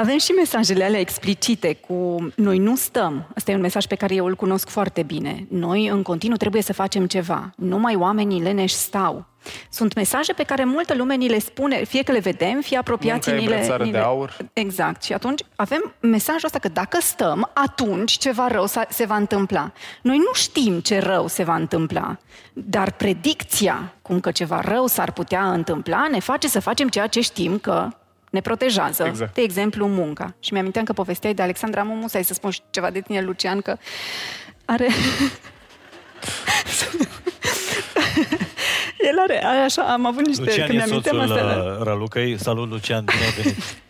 [0.00, 3.26] Avem și mesajele alea explicite cu noi nu stăm.
[3.34, 5.46] Asta e un mesaj pe care eu îl cunosc foarte bine.
[5.48, 7.50] Noi în continuu trebuie să facem ceva.
[7.56, 9.24] Numai oamenii leneși stau.
[9.70, 13.32] Sunt mesaje pe care multă lume ni le spune, fie că le vedem, fie apropiații
[13.32, 13.90] ni le, ni le...
[13.90, 14.36] de aur.
[14.52, 15.02] Exact.
[15.02, 19.72] Și atunci avem mesajul ăsta că dacă stăm, atunci ceva rău se va întâmpla.
[20.02, 22.16] Noi nu știm ce rău se va întâmpla,
[22.52, 27.20] dar predicția cum că ceva rău s-ar putea întâmpla ne face să facem ceea ce
[27.20, 27.88] știm că
[28.30, 29.04] ne protejează.
[29.04, 29.34] Exact.
[29.34, 30.34] De exemplu, munca.
[30.40, 33.76] Și mi-aminteam că povesteai de Alexandra Mumu, să să spun ceva de tine, Lucian, că
[34.64, 34.88] are...
[39.08, 40.42] El are, așa, am avut niște...
[40.42, 42.38] Lucian când e soțul astea, uh, Ralucăi.
[42.38, 43.58] Salut, Lucian, bine ai venit.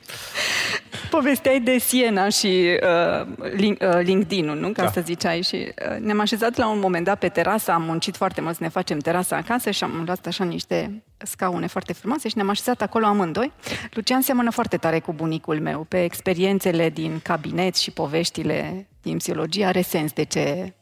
[1.11, 4.68] Povesteai de Siena și uh, link, uh, LinkedIn-ul, nu?
[4.73, 4.90] Ca da.
[4.90, 5.42] să ziceai.
[5.42, 8.62] Și uh, ne-am așezat la un moment dat pe terasă, am muncit foarte mult să
[8.62, 12.83] ne facem terasa acasă și am luat așa niște scaune foarte frumoase și ne-am așezat
[12.83, 13.53] acolo amândoi.
[13.92, 15.87] Lucian seamănă foarte tare cu bunicul meu.
[15.88, 20.75] Pe experiențele din cabinet și poveștile din psihologie are sens de ce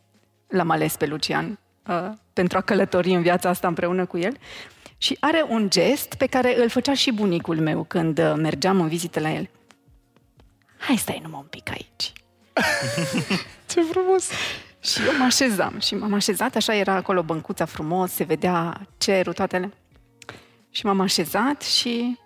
[0.49, 4.37] l-am ales pe Lucian uh, pentru a călători în viața asta împreună cu el.
[4.99, 8.89] Și are un gest pe care îl făcea și bunicul meu când uh, mergeam în
[8.89, 9.49] vizită la el.
[10.79, 12.13] Hai stai numai un pic aici.
[13.71, 14.29] Ce frumos!
[14.81, 19.33] Și eu mă așezam și m-am așezat, așa era acolo băncuța frumos, se vedea cerul,
[19.33, 19.73] toate
[20.71, 22.19] Și m-am așezat și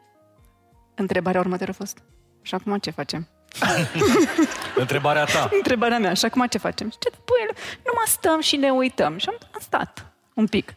[0.95, 1.99] întrebarea următoare a fost,
[2.43, 3.29] și acum ce facem?
[4.77, 5.49] Întrebarea ta.
[5.57, 6.15] Întrebarea mea.
[6.15, 6.91] Și acum ce facem?
[6.91, 7.57] Și ce după el?
[7.85, 9.19] Nu mă stăm și ne uităm.
[9.19, 10.75] Și am, am stat un pic.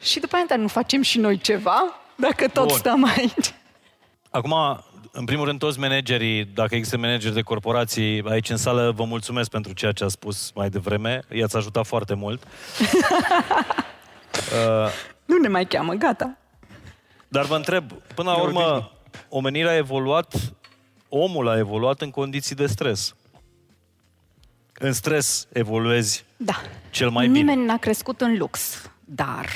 [0.00, 1.94] Și după aia, dar nu facem și noi ceva?
[2.14, 2.76] Dacă tot Bun.
[2.76, 3.54] stăm aici.
[4.30, 4.54] Acum,
[5.18, 9.50] în primul rând, toți managerii, dacă există manageri de corporații aici în sală, vă mulțumesc
[9.50, 11.22] pentru ceea ce a spus mai devreme.
[11.32, 12.42] I-ați ajutat foarte mult.
[14.52, 14.90] uh,
[15.24, 16.38] nu ne mai cheamă, gata.
[17.28, 18.92] Dar vă întreb, până la urmă,
[19.28, 20.34] omenirea a evoluat
[21.08, 23.14] omul a evoluat în condiții de stres.
[24.78, 26.54] În stres evoluezi da.
[26.90, 27.52] cel mai Nimeni bine.
[27.52, 29.46] Nimeni n-a crescut în lux, dar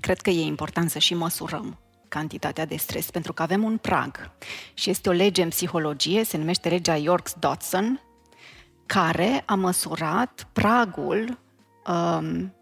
[0.00, 1.78] cred că e important să și măsurăm
[2.16, 4.30] cantitatea de stres, pentru că avem un prag.
[4.74, 8.00] Și este o lege în psihologie, se numește legea York-Dodson,
[8.86, 11.38] care a măsurat pragul
[11.86, 12.54] um,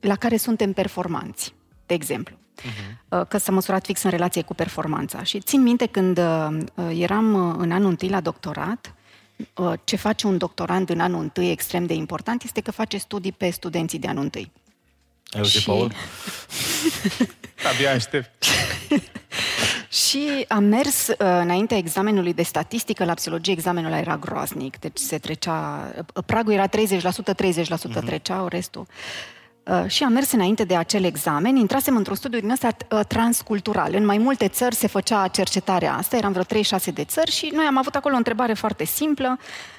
[0.00, 1.54] la care suntem performanți.
[1.86, 3.28] De exemplu, uh-huh.
[3.28, 5.22] că s-a măsurat fix în relație cu performanța.
[5.22, 6.58] Și țin minte când uh,
[6.94, 8.94] eram uh, în anul întâi la doctorat,
[9.54, 13.32] uh, ce face un doctorand în anul întâi extrem de important este că face studii
[13.32, 14.52] pe studenții de anul întâi.
[15.30, 15.64] Ai și...
[15.64, 15.92] Paul?
[17.72, 18.44] Abia aștept.
[20.06, 25.18] și am mers uh, înaintea examenului de statistică, la psihologie examenul era groaznic, deci se
[25.18, 25.92] trecea,
[26.26, 28.04] pragul era 30%, 30% uh-huh.
[28.04, 28.86] treceau, restul.
[29.62, 33.94] Uh, și am mers înainte de acel examen, intrasem într-un studiu din ăsta uh, transcultural.
[33.94, 37.64] În mai multe țări se făcea cercetarea asta, eram vreo 3-6 de țări și noi
[37.64, 39.77] am avut acolo o întrebare foarte simplă, uh,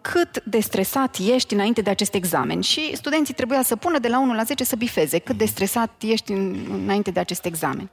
[0.00, 2.60] cât de stresat ești înainte de acest examen?
[2.60, 5.90] Și studenții trebuia să pună de la 1 la 10 să bifeze cât de stresat
[6.02, 7.90] ești înainte de acest examen.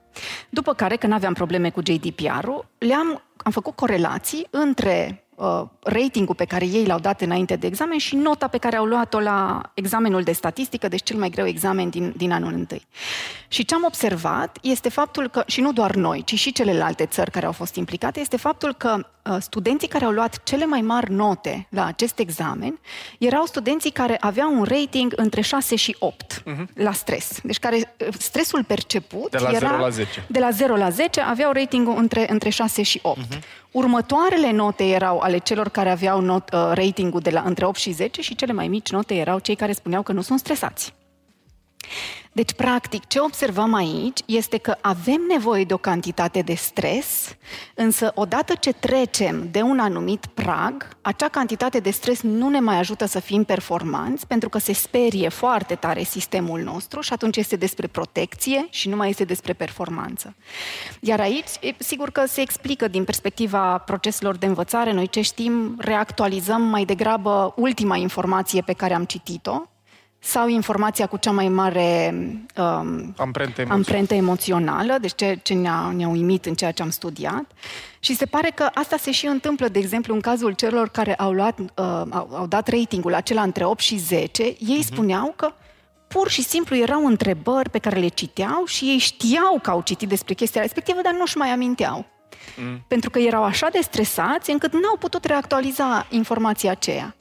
[0.49, 6.45] După care, când aveam probleme cu GDPR-ul, le-am am făcut corelații între uh, ratingul pe
[6.45, 10.23] care ei l-au dat înainte de examen și nota pe care au luat-o la examenul
[10.23, 12.88] de statistică, deci cel mai greu examen din, din anul întâi.
[13.47, 17.32] Și ce am observat este faptul că, și nu doar noi, ci și celelalte țări
[17.32, 18.95] care au fost implicate, este faptul că
[19.30, 22.80] uh, studenții care au luat cele mai mari note la acest examen
[23.19, 26.65] erau studenții care aveau un rating între 6 și 8 uh-huh.
[26.73, 27.39] la stres.
[27.43, 30.25] Deci care uh, stresul perceput De la era 0 la 10.
[30.28, 33.19] de la 0 la 10 aveau ratingul între, între 6 și 8.
[33.19, 33.39] Uh-huh.
[33.71, 37.91] Următoarele note erau ale celor care aveau not, uh, ratingul de la între 8 și
[37.91, 40.93] 10 și cele mai mici note erau cei care spuneau că nu sunt stresați.
[42.39, 47.36] Deci, practic, ce observăm aici este că avem nevoie de o cantitate de stres,
[47.75, 52.78] însă odată ce trecem de un anumit prag, acea cantitate de stres nu ne mai
[52.78, 57.56] ajută să fim performanți, pentru că se sperie foarte tare sistemul nostru și atunci este
[57.56, 60.36] despre protecție și nu mai este despre performanță.
[60.99, 65.75] Iar aici, e, sigur că se explică din perspectiva proceselor de învățare, noi ce știm,
[65.78, 69.62] reactualizăm mai degrabă ultima informație pe care am citit-o,
[70.19, 72.13] sau informația cu cea mai mare
[72.58, 73.73] um, Amprentă emoțională.
[73.73, 77.51] amprentă emoțională, deci ce, ce ne-a, ne-a uimit în ceea ce am studiat.
[77.99, 81.32] Și se pare că asta se și întâmplă, de exemplu, în cazul celor care au,
[81.32, 81.65] luat, uh,
[82.10, 84.86] au, au dat ratingul acela între 8 și 10, ei uh-huh.
[84.86, 85.53] spuneau că
[86.08, 90.10] pur și simplu erau întrebări pe care le citeau și ei știau că au citit
[90.10, 92.05] despre chestia respectivă, dar nu-și mai aminteau.
[92.58, 92.86] Mm.
[92.88, 97.15] Pentru că erau așa de stresați încât n-au putut reactualiza informația aceea.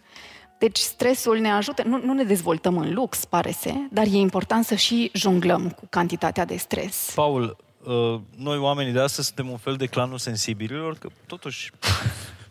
[0.58, 4.64] Deci stresul ne ajută, nu, nu ne dezvoltăm în lux, pare se, dar e important
[4.64, 7.12] să și jonglăm cu cantitatea de stres.
[7.14, 11.70] Paul, uh, noi oamenii de astăzi suntem un fel de clanul sensibililor, că totuși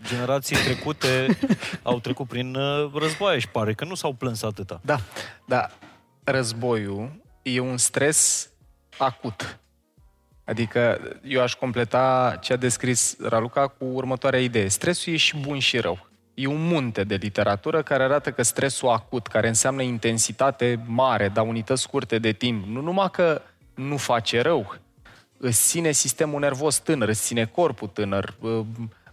[0.07, 1.37] generații trecute
[1.83, 4.81] au trecut prin uh, războaie și pare că nu s-au plâns atâta.
[4.83, 4.97] Da,
[5.45, 5.69] da.
[6.23, 8.49] Războiul e un stres
[8.97, 9.59] acut.
[10.45, 14.67] Adică eu aș completa ce a descris Raluca cu următoarea idee.
[14.67, 16.06] Stresul e și bun și rău.
[16.39, 21.47] E un munte de literatură care arată că stresul acut, care înseamnă intensitate mare, dar
[21.47, 23.41] unități scurte de timp, nu numai că
[23.73, 24.76] nu face rău,
[25.38, 28.60] îți ține sistemul nervos tânăr, îți ține corpul tânăr, uh,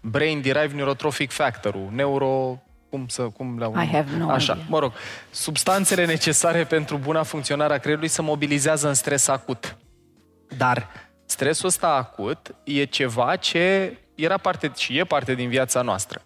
[0.00, 4.64] brain derived neurotrophic factor-ul, neuro cum să cum la I have no Așa, idea.
[4.68, 4.92] mă rog,
[5.30, 9.76] substanțele necesare pentru buna funcționare a creierului se mobilizează în stres acut.
[10.56, 10.88] Dar
[11.26, 16.22] stresul ăsta acut e ceva ce era parte și e parte din viața noastră.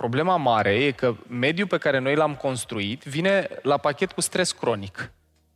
[0.00, 4.52] Problema mare e că mediul pe care noi l-am construit vine la pachet cu stres
[4.52, 5.12] cronic.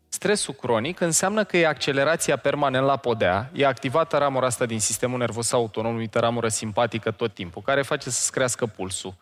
[0.09, 5.19] Stresul cronic înseamnă că e accelerația permanent la podea, e activată ramura asta din sistemul
[5.19, 9.15] nervos autonom, numită ramură simpatică tot timpul, care face să-ți crească pulsul,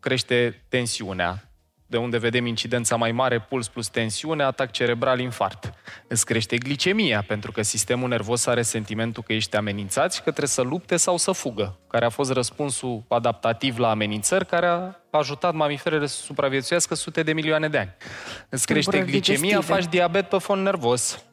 [0.00, 1.44] crește tensiunea,
[1.86, 5.74] de unde vedem incidența mai mare, puls plus tensiune, atac cerebral, infart.
[6.08, 10.48] Îți crește glicemia, pentru că sistemul nervos are sentimentul că ești amenințat și că trebuie
[10.48, 15.54] să lupte sau să fugă, care a fost răspunsul adaptativ la amenințări, care a ajutat
[15.54, 17.94] mamiferele să supraviețuiască sute de milioane de ani.
[18.48, 19.80] Îți crește Tulburări glicemia, digestive.
[19.80, 21.24] faci diabet pe fond nervos.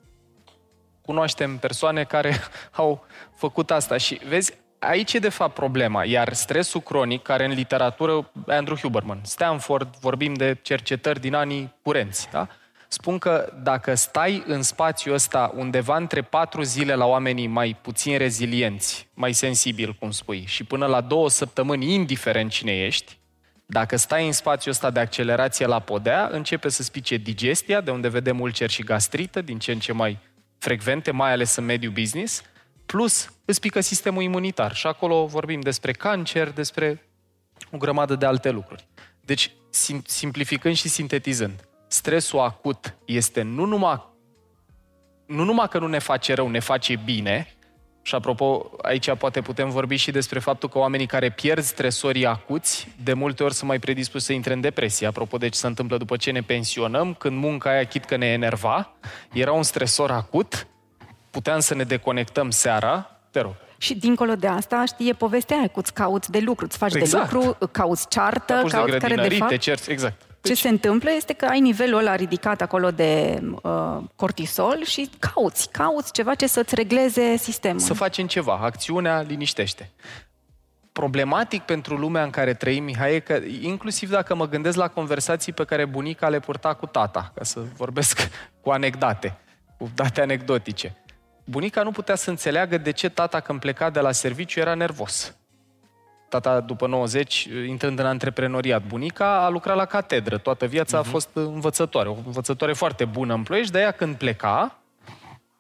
[1.02, 2.36] Cunoaștem persoane care
[2.72, 6.04] au făcut asta și vezi, aici e de fapt problema.
[6.04, 12.28] Iar stresul cronic, care în literatură, Andrew Huberman, Stanford, vorbim de cercetări din anii curenți,
[12.32, 12.48] da?
[12.88, 18.18] spun că dacă stai în spațiul ăsta undeva între patru zile la oamenii mai puțin
[18.18, 23.18] rezilienți, mai sensibili, cum spui, și până la două săptămâni, indiferent cine ești,
[23.66, 28.08] dacă stai în spațiul ăsta de accelerație la podea, începe să spice digestia, de unde
[28.08, 30.18] vedem ulceri și gastrită, din ce în ce mai
[30.58, 32.44] frecvente, mai ales în mediul business,
[32.92, 34.76] plus îți pică sistemul imunitar.
[34.76, 37.10] Și acolo vorbim despre cancer, despre
[37.72, 38.88] o grămadă de alte lucruri.
[39.22, 44.04] Deci, sim- simplificând și sintetizând, stresul acut este nu numai,
[45.28, 47.56] nu numai că nu ne face rău, ne face bine,
[48.02, 52.88] și apropo, aici poate putem vorbi și despre faptul că oamenii care pierd stresorii acuți,
[53.04, 55.08] de multe ori sunt mai predispuși să intre în depresie.
[55.08, 58.26] Apropo de ce se întâmplă după ce ne pensionăm, când munca aia, chit că ne
[58.26, 58.94] enerva,
[59.34, 60.68] era un stresor acut,
[61.32, 63.54] puteam să ne deconectăm seara, te rog.
[63.78, 67.32] Și dincolo de asta, știe povestea aia cu îți cauți de lucru, îți faci Exact.
[67.32, 69.52] de lucru, cauți ceartă, Apuci de cauți care de grădinării, fapt...
[69.52, 70.22] te cerți, exact.
[70.42, 75.70] Ce se întâmplă este că ai nivelul ăla ridicat acolo de uh, cortisol și cauți,
[75.72, 77.80] cauți ceva ce să-ți regleze sistemul.
[77.80, 78.60] Să facem ceva.
[78.62, 79.92] Acțiunea liniștește.
[80.92, 85.54] Problematic pentru lumea în care trăim, Mihai, e că inclusiv dacă mă gândesc la conversații
[85.54, 88.30] pe care bunica le purta cu tata, ca să vorbesc
[88.62, 89.38] cu anecdate,
[89.78, 90.96] cu date anecdotice.
[91.52, 95.36] Bunica nu putea să înțeleagă de ce tata când pleca de la serviciu era nervos.
[96.30, 100.38] Tata, după 90, intrând în antreprenoriat, bunica a lucrat la catedră.
[100.38, 101.06] Toată viața uh-huh.
[101.06, 102.10] a fost învățătoare.
[102.10, 104.80] O învățătoare foarte bună în ploiești, de aia când pleca,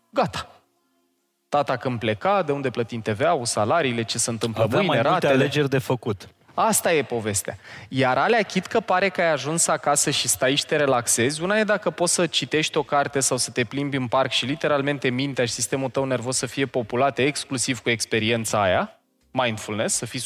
[0.09, 0.49] gata.
[1.49, 5.25] Tata când pleca, de unde plătim TVA-ul, salariile, ce se întâmplă Avea mâine, mai multe
[5.25, 5.43] ratele.
[5.43, 6.29] alegeri de făcut.
[6.53, 7.57] Asta e povestea.
[7.89, 11.57] Iar alea, chit că pare că ai ajuns acasă și stai și te relaxezi, una
[11.57, 15.09] e dacă poți să citești o carte sau să te plimbi în parc și literalmente
[15.09, 18.99] mintea și sistemul tău nervos să fie populate exclusiv cu experiența aia,
[19.31, 20.21] mindfulness, să fii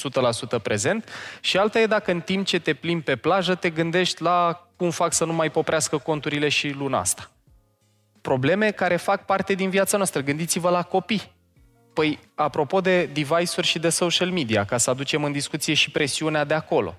[0.57, 1.09] 100% prezent,
[1.39, 4.89] și alta e dacă în timp ce te plimbi pe plajă te gândești la cum
[4.89, 7.29] fac să nu mai poprească conturile și luna asta.
[8.21, 10.21] Probleme care fac parte din viața noastră.
[10.21, 11.34] Gândiți-vă la copii.
[11.95, 16.43] Păi, apropo de device-uri și de social media, ca să aducem în discuție și presiunea
[16.43, 16.95] de acolo.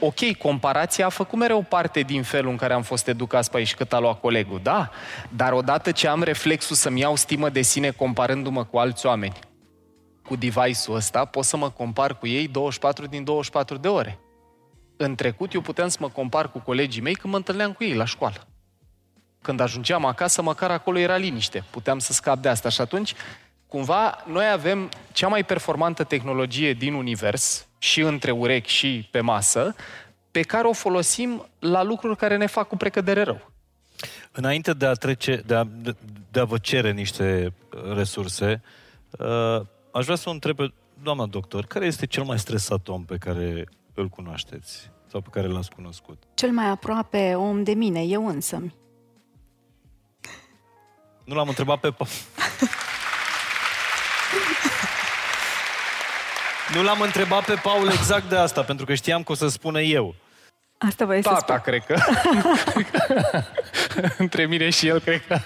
[0.00, 3.74] Ok, comparația a făcut mereu parte din felul în care am fost educați pe aici
[3.74, 4.90] cât a luat colegul, da?
[5.28, 9.38] Dar odată ce am reflexul să-mi iau stimă de sine comparându-mă cu alți oameni,
[10.24, 14.18] cu device-ul ăsta, pot să mă compar cu ei 24 din 24 de ore.
[14.96, 17.94] În trecut, eu puteam să mă compar cu colegii mei când mă întâlneam cu ei
[17.94, 18.46] la școală.
[19.42, 21.64] Când ajungeam acasă, măcar acolo era liniște.
[21.70, 22.68] Puteam să scap de asta.
[22.68, 23.14] Și atunci,
[23.72, 29.74] cumva, noi avem cea mai performantă tehnologie din univers, și între urechi și pe masă,
[30.30, 33.50] pe care o folosim la lucruri care ne fac cu precădere rău.
[34.32, 35.66] Înainte de a, trece, de a,
[36.30, 37.54] de a vă cere niște
[37.94, 38.62] resurse,
[39.10, 39.60] uh,
[39.92, 43.16] aș vrea să o întreb pe doamna doctor, care este cel mai stresat om pe
[43.16, 43.64] care
[43.94, 46.22] îl cunoașteți sau pe care l-ați cunoscut?
[46.34, 48.62] Cel mai aproape om de mine, eu însă.
[51.24, 51.94] Nu l-am întrebat pe...
[56.74, 59.80] nu l-am întrebat pe Paul exact de asta, pentru că știam că o să spună
[59.80, 60.14] eu.
[60.78, 61.60] Asta vă Tata, să spun.
[61.64, 61.96] cred că.
[64.18, 65.38] Între mine și el, cred că.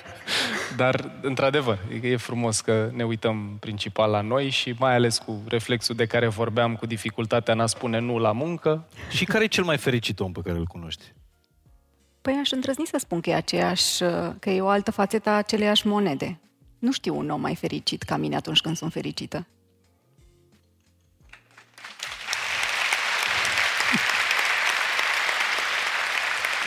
[0.77, 5.95] Dar, într-adevăr, e frumos că ne uităm principal la noi și mai ales cu reflexul
[5.95, 8.89] de care vorbeam, cu dificultatea în a spune nu la muncă.
[9.11, 11.13] Și care e cel mai fericit om pe care îl cunoști?
[12.23, 13.99] Păi aș îndrăzni să spun că e aceeași,
[14.39, 16.39] că e o altă fațetă a aceleiași monede.
[16.79, 19.47] Nu știu un om mai fericit ca mine atunci când sunt fericită.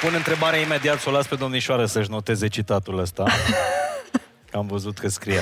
[0.02, 3.26] Pun întrebarea imediat, să o las pe domnișoară să-și noteze citatul ăsta.
[4.52, 5.40] Am văzut că scrie.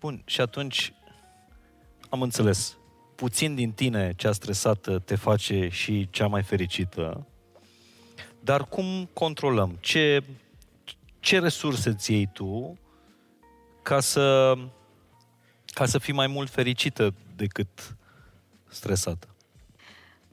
[0.00, 0.92] Bun, și atunci
[2.08, 2.76] am înțeles.
[3.14, 7.26] Puțin din tine, cea stresată, te face și cea mai fericită.
[8.40, 9.76] Dar cum controlăm?
[9.80, 10.22] Ce,
[11.20, 12.78] ce resurse ți iei tu
[13.82, 14.54] ca să,
[15.66, 17.96] ca să fii mai mult fericită decât
[18.68, 19.28] stresată?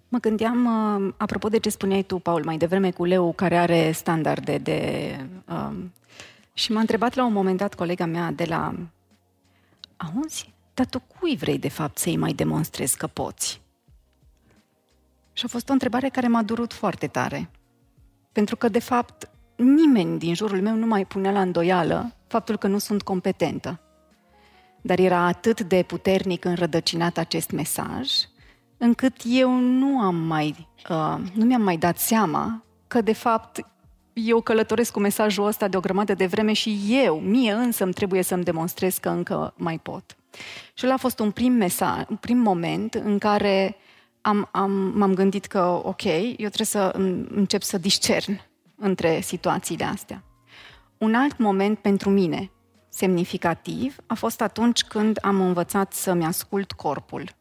[0.10, 3.92] Mă gândeam, uh, apropo de ce spuneai tu, Paul, mai devreme cu Leu, care are
[3.92, 5.12] standarde de...
[5.50, 5.94] Um,
[6.54, 8.76] și m-a întrebat la un moment dat colega mea de la...
[9.98, 13.62] Auzi, dar tu cui vrei de fapt să-i mai demonstrezi că poți?
[15.34, 17.50] Și a fost o întrebare care m-a durut foarte tare.
[18.32, 22.68] Pentru că, de fapt, nimeni din jurul meu nu mai punea la îndoială faptul că
[22.68, 23.80] nu sunt competentă.
[24.82, 28.12] Dar era atât de puternic înrădăcinat acest mesaj,
[28.78, 33.66] încât eu nu am mai, uh, nu mi-am mai dat seama că, de fapt,
[34.14, 37.94] eu călătoresc cu mesajul ăsta de o grămadă de vreme și eu, mie însă, îmi
[37.94, 40.18] trebuie să-mi demonstrez că încă mai pot.
[40.74, 43.76] Și ăla a fost un prim mesaj, un prim moment în care
[44.22, 46.92] am, am, m-am gândit că, ok, eu trebuie să
[47.30, 48.42] încep să discern
[48.76, 50.24] între situațiile astea.
[50.98, 52.52] Un alt moment pentru mine,
[52.90, 57.36] semnificativ, a fost atunci când am învățat să-mi ascult corpul.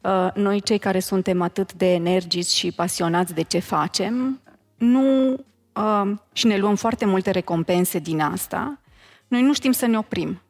[0.00, 4.40] Uh, noi, cei care suntem atât de energici și pasionați de ce facem,
[4.76, 5.32] nu
[5.72, 8.80] uh, și ne luăm foarte multe recompense din asta,
[9.28, 10.40] noi nu știm să ne oprim.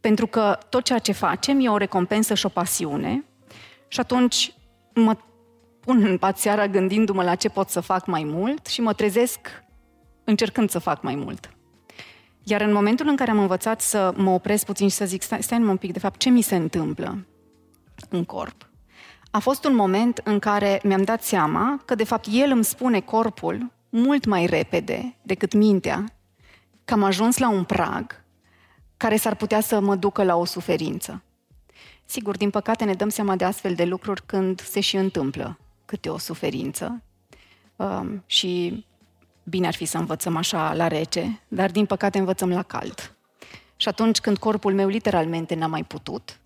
[0.00, 3.24] Pentru că tot ceea ce facem e o recompensă și o pasiune
[3.88, 4.54] și atunci
[4.94, 5.16] mă
[5.80, 9.62] pun în pat seara gândindu-mă la ce pot să fac mai mult și mă trezesc
[10.24, 11.50] încercând să fac mai mult.
[12.42, 15.42] Iar în momentul în care am învățat să mă opresc puțin și să zic, stai,
[15.42, 17.26] stai un pic, de fapt, ce mi se întâmplă
[18.08, 18.70] în corp?
[19.30, 23.00] A fost un moment în care mi-am dat seama că, de fapt, el îmi spune
[23.00, 26.04] corpul mult mai repede decât mintea
[26.84, 28.24] că am ajuns la un prag
[28.96, 31.22] care s-ar putea să mă ducă la o suferință.
[32.04, 36.08] Sigur, din păcate ne dăm seama de astfel de lucruri când se și întâmplă câte
[36.08, 37.02] o suferință
[37.76, 38.84] um, și
[39.44, 43.16] bine ar fi să învățăm așa la rece, dar din păcate învățăm la cald.
[43.76, 46.40] Și atunci când corpul meu literalmente n-a mai putut,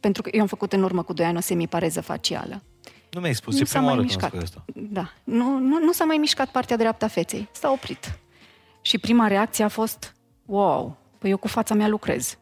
[0.00, 2.62] pentru că eu am făcut în urmă cu doi ani o semipareză facială.
[3.10, 4.34] Nu mi-ai spus, nu e prima mai mișcat.
[4.34, 4.64] asta.
[4.74, 8.18] Da, nu, nu, nu s-a mai mișcat partea dreaptă a feței, s-a oprit.
[8.82, 12.38] Și prima reacție a fost, wow, păi eu cu fața mea lucrez.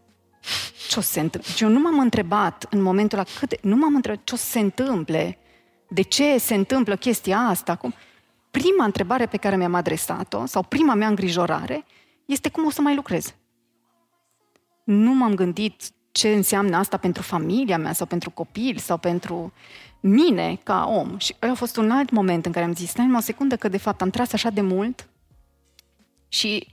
[0.88, 1.50] Ce o se întâmple?
[1.60, 3.58] Eu nu m-am întrebat în momentul ăla cât de...
[3.62, 5.38] Nu m-am întrebat ce o să se întâmple,
[5.88, 7.76] de ce se întâmplă chestia asta.
[7.76, 7.94] Cum...
[8.60, 11.84] Prima întrebare pe care mi-am adresat-o, sau prima mea îngrijorare,
[12.24, 13.34] este cum o să mai lucrez.
[14.84, 15.82] Nu m-am gândit
[16.12, 19.52] ce înseamnă asta pentru familia mea sau pentru copil sau pentru...
[20.00, 21.18] mine ca om.
[21.18, 23.78] Și a fost un alt moment în care am zis, stai o secundă că de
[23.78, 25.08] fapt am tras așa de mult
[26.28, 26.66] și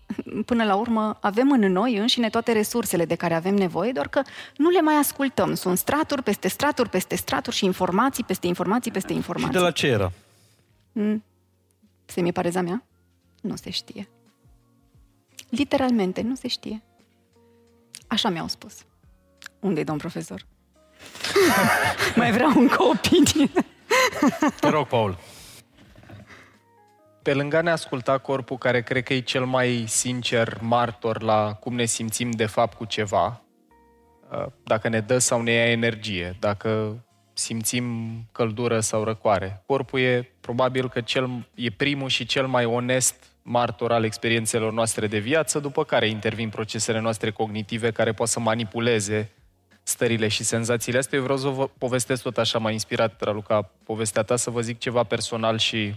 [0.45, 4.21] până la urmă avem în noi înșine toate resursele de care avem nevoie, doar că
[4.57, 5.53] nu le mai ascultăm.
[5.53, 9.53] Sunt straturi peste straturi peste straturi și informații peste informații peste informații.
[9.53, 10.11] Și de la ce era?
[12.11, 12.17] Mm.
[12.17, 12.83] Semipareza mea?
[13.41, 14.09] Nu se știe.
[15.49, 16.83] Literalmente, nu se știe.
[18.07, 18.85] Așa mi-au spus.
[19.59, 20.45] Unde-i domn profesor?
[22.15, 23.51] Mai vreau un opinie.
[24.59, 25.17] Te rog, Paul.
[27.21, 31.53] Pe lângă a ne asculta corpul, care cred că e cel mai sincer martor la
[31.53, 33.41] cum ne simțim de fapt cu ceva,
[34.31, 36.99] uh, dacă ne dă sau ne ia energie, dacă
[37.33, 37.85] simțim
[38.31, 39.63] căldură sau răcoare.
[39.65, 45.07] Corpul e probabil că cel, e primul și cel mai onest martor al experiențelor noastre
[45.07, 49.31] de viață, după care intervin procesele noastre cognitive care pot să manipuleze
[49.83, 51.17] stările și senzațiile astea.
[51.17, 54.79] Eu vreau să vă povestesc tot așa, m-a inspirat, Raluca, povestea ta, să vă zic
[54.79, 55.95] ceva personal și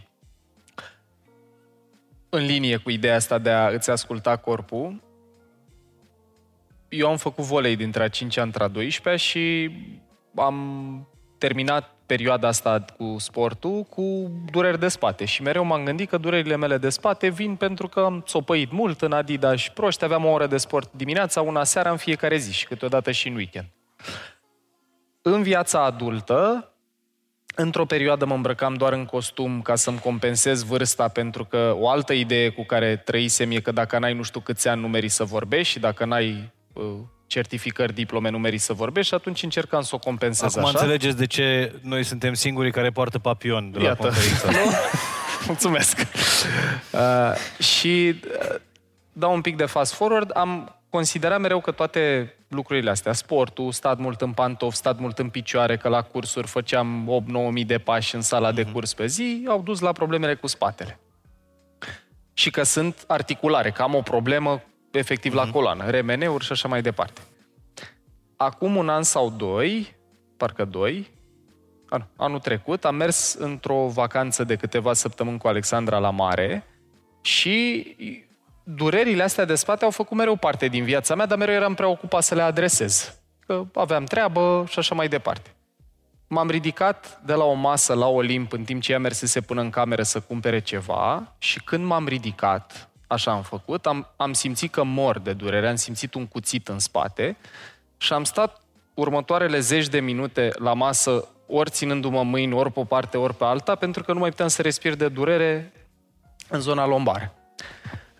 [2.28, 5.02] în linie cu ideea asta de a îți asculta corpul.
[6.88, 9.70] Eu am făcut volei dintre a 5 între a 12 și
[10.34, 11.08] am
[11.44, 16.56] terminat perioada asta cu sportul cu dureri de spate și mereu m-am gândit că durerile
[16.56, 20.46] mele de spate vin pentru că am țopăit mult în Adidas proști, aveam o oră
[20.46, 23.66] de sport dimineața, una seara în fiecare zi și câteodată și în weekend.
[25.22, 26.70] În viața adultă,
[27.54, 32.12] într-o perioadă mă îmbrăcam doar în costum ca să-mi compensez vârsta, pentru că o altă
[32.12, 35.24] idee cu care trăisem e că dacă n-ai nu știu câți ani nu meri să
[35.24, 36.84] vorbești și dacă n-ai uh,
[37.26, 40.78] certificări, diplome, nu meri să vorbești și atunci încercam să o compensez Acum așa.
[40.78, 44.02] înțelegeți de ce noi suntem singurii care poartă papion de la Iată.
[44.02, 44.50] conferința.
[44.64, 44.70] Nu?
[45.46, 45.98] Mulțumesc.
[46.90, 48.54] Uh, și uh,
[49.12, 50.30] dau un pic de fast forward.
[50.34, 55.28] Am considerat mereu că toate lucrurile astea, sportul, stat mult în pantofi, stat mult în
[55.28, 57.10] picioare, că la cursuri făceam
[57.48, 60.46] 8-9 mii de pași în sala de curs pe zi, au dus la problemele cu
[60.46, 60.98] spatele.
[62.32, 64.62] Și că sunt articulare, că am o problemă
[64.98, 67.20] efectiv la coloană, remeneuri și așa mai departe.
[68.36, 69.96] Acum un an sau doi,
[70.36, 71.10] parcă doi,
[71.88, 76.64] an- anul trecut, am mers într-o vacanță de câteva săptămâni cu Alexandra la mare
[77.20, 77.86] și
[78.64, 82.22] durerile astea de spate au făcut mereu parte din viața mea, dar mereu eram preocupat
[82.22, 83.18] să le adresez.
[83.46, 85.50] Că aveam treabă și așa mai departe.
[86.28, 89.70] M-am ridicat de la o masă la Olimp în timp ce ea mersese până în
[89.70, 94.82] cameră să cumpere ceva și când m-am ridicat, așa am făcut, am, am simțit că
[94.82, 97.36] mor de durere, am simțit un cuțit în spate
[97.96, 98.60] și am stat
[98.94, 103.44] următoarele zeci de minute la masă, ori ținându-mă mâini, ori pe o parte, ori pe
[103.44, 105.72] alta, pentru că nu mai puteam să respir de durere
[106.48, 107.34] în zona lombară.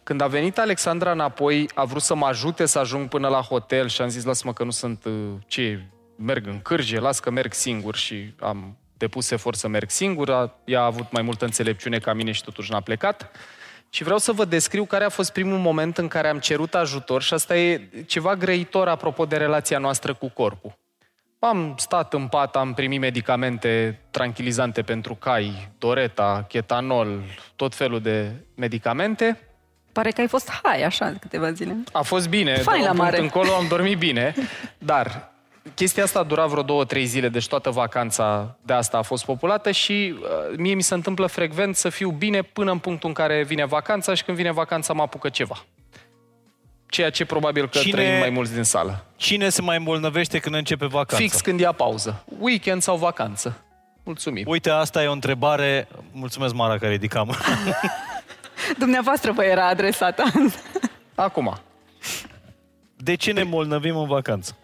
[0.03, 3.89] Când a venit Alexandra înapoi, a vrut să mă ajute să ajung până la hotel
[3.89, 5.13] și am zis, lasă-mă că nu sunt, uh,
[5.47, 5.87] ce,
[6.17, 10.31] merg în cârje, las că merg singur și am depus efort să merg singur.
[10.31, 13.31] A- Ea a avut mai multă înțelepciune ca mine și totuși n-a plecat.
[13.95, 17.23] Și vreau să vă descriu care a fost primul moment în care am cerut ajutor
[17.23, 20.79] și asta e ceva grăitor apropo de relația noastră cu corpul.
[21.39, 27.21] Am stat în pat, am primit medicamente tranquilizante pentru cai, Doreta, Ketanol,
[27.57, 29.41] tot felul de medicamente.
[29.93, 31.77] Pare că ai fost hai așa câteva zile.
[31.93, 33.23] A fost bine, Fain de la un punct mare.
[33.23, 34.35] încolo am dormit bine,
[34.79, 35.34] dar
[35.75, 39.25] chestia asta a durat vreo două, trei zile, deci toată vacanța de asta a fost
[39.25, 43.15] populată și uh, mie mi se întâmplă frecvent să fiu bine până în punctul în
[43.15, 45.65] care vine vacanța și când vine vacanța mă apucă ceva.
[46.87, 49.05] Ceea ce probabil că Cine- trăim mai mulți din sală.
[49.17, 51.25] Cine se mai îmbolnăvește când începe vacanța?
[51.25, 52.25] Fix când ia pauză.
[52.39, 53.59] Weekend sau vacanță.
[54.05, 54.45] Mulțumim.
[54.47, 55.89] Uite, asta e o întrebare.
[56.13, 57.37] Mulțumesc, Mara, că ridicam.
[58.79, 60.23] Dumneavoastră vă era adresată.
[61.15, 61.59] Acum,
[62.97, 64.57] De ce ne îmbolnăvim în vacanță?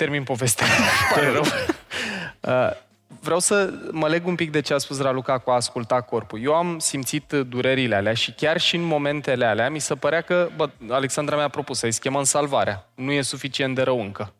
[0.00, 0.66] Termin povestea.
[1.14, 1.44] Pare rău.
[2.40, 2.70] Uh,
[3.22, 6.42] Vreau să mă leg un pic de ce a spus Raluca cu a asculta corpul.
[6.42, 10.48] Eu am simțit durerile alea și chiar și în momentele alea mi se părea că,
[10.56, 12.88] bă, Alexandra mi-a propus să-i schemăm salvarea.
[12.94, 14.32] Nu e suficient de rău încă.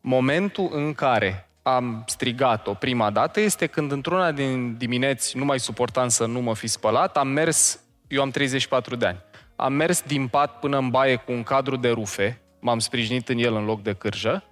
[0.00, 6.08] Momentul în care am strigat-o prima dată este când într-una din dimineți nu mai suportam
[6.08, 9.18] să nu mă fi spălat, am mers, eu am 34 de ani,
[9.56, 13.38] am mers din pat până în baie cu un cadru de rufe, m-am sprijinit în
[13.38, 14.44] el în loc de cârjă,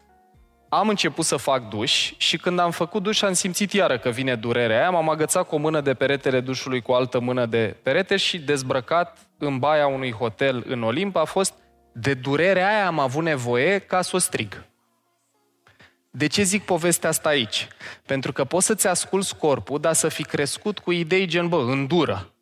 [0.68, 4.34] am început să fac duș și când am făcut duș am simțit iară că vine
[4.34, 7.76] durerea aia, m-am agățat cu o mână de peretele dușului cu o altă mână de
[7.82, 11.54] perete și dezbrăcat în baia unui hotel în Olimp a fost
[11.92, 14.66] de durerea aia am avut nevoie ca să o strig.
[16.11, 17.68] De ce zic povestea asta aici?
[18.06, 22.32] Pentru că poți să-ți asculți corpul, dar să fi crescut cu idei gen, bă, îndură.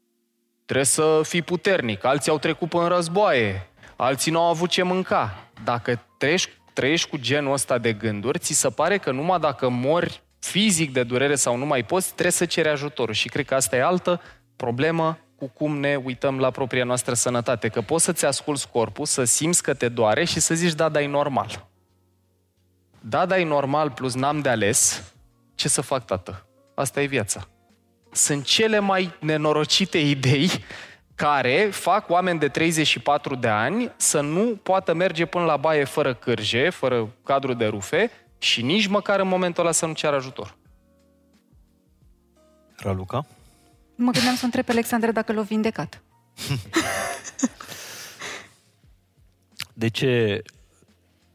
[0.64, 2.05] Trebuie să fii puternic.
[2.05, 3.69] Alții au trecut în războaie.
[3.97, 5.49] Alții nu au avut ce mânca.
[5.65, 10.23] Dacă treci trăiești cu genul ăsta de gânduri, ți se pare că numai dacă mori
[10.39, 13.15] fizic de durere sau nu mai poți, trebuie să ceri ajutor.
[13.15, 14.21] Și cred că asta e altă
[14.57, 17.69] problemă cu cum ne uităm la propria noastră sănătate.
[17.69, 21.03] Că poți să-ți asculți corpul, să simți că te doare și să zici, da, dar
[21.03, 21.69] e normal.
[23.01, 25.03] Da, dar e normal plus n-am de ales,
[25.55, 26.47] ce să fac, tată?
[26.75, 27.49] Asta e viața.
[28.13, 30.51] Sunt cele mai nenorocite idei
[31.17, 36.14] care fac oameni de 34 de ani să nu poată merge până la baie fără
[36.14, 40.57] cârje, fără cadru de rufe și nici măcar în momentul ăla să nu ceară ajutor.
[42.77, 43.27] Raluca?
[43.95, 46.03] Mă gândeam să întreb pe Alexandra dacă l-a vindecat.
[49.79, 50.43] De ce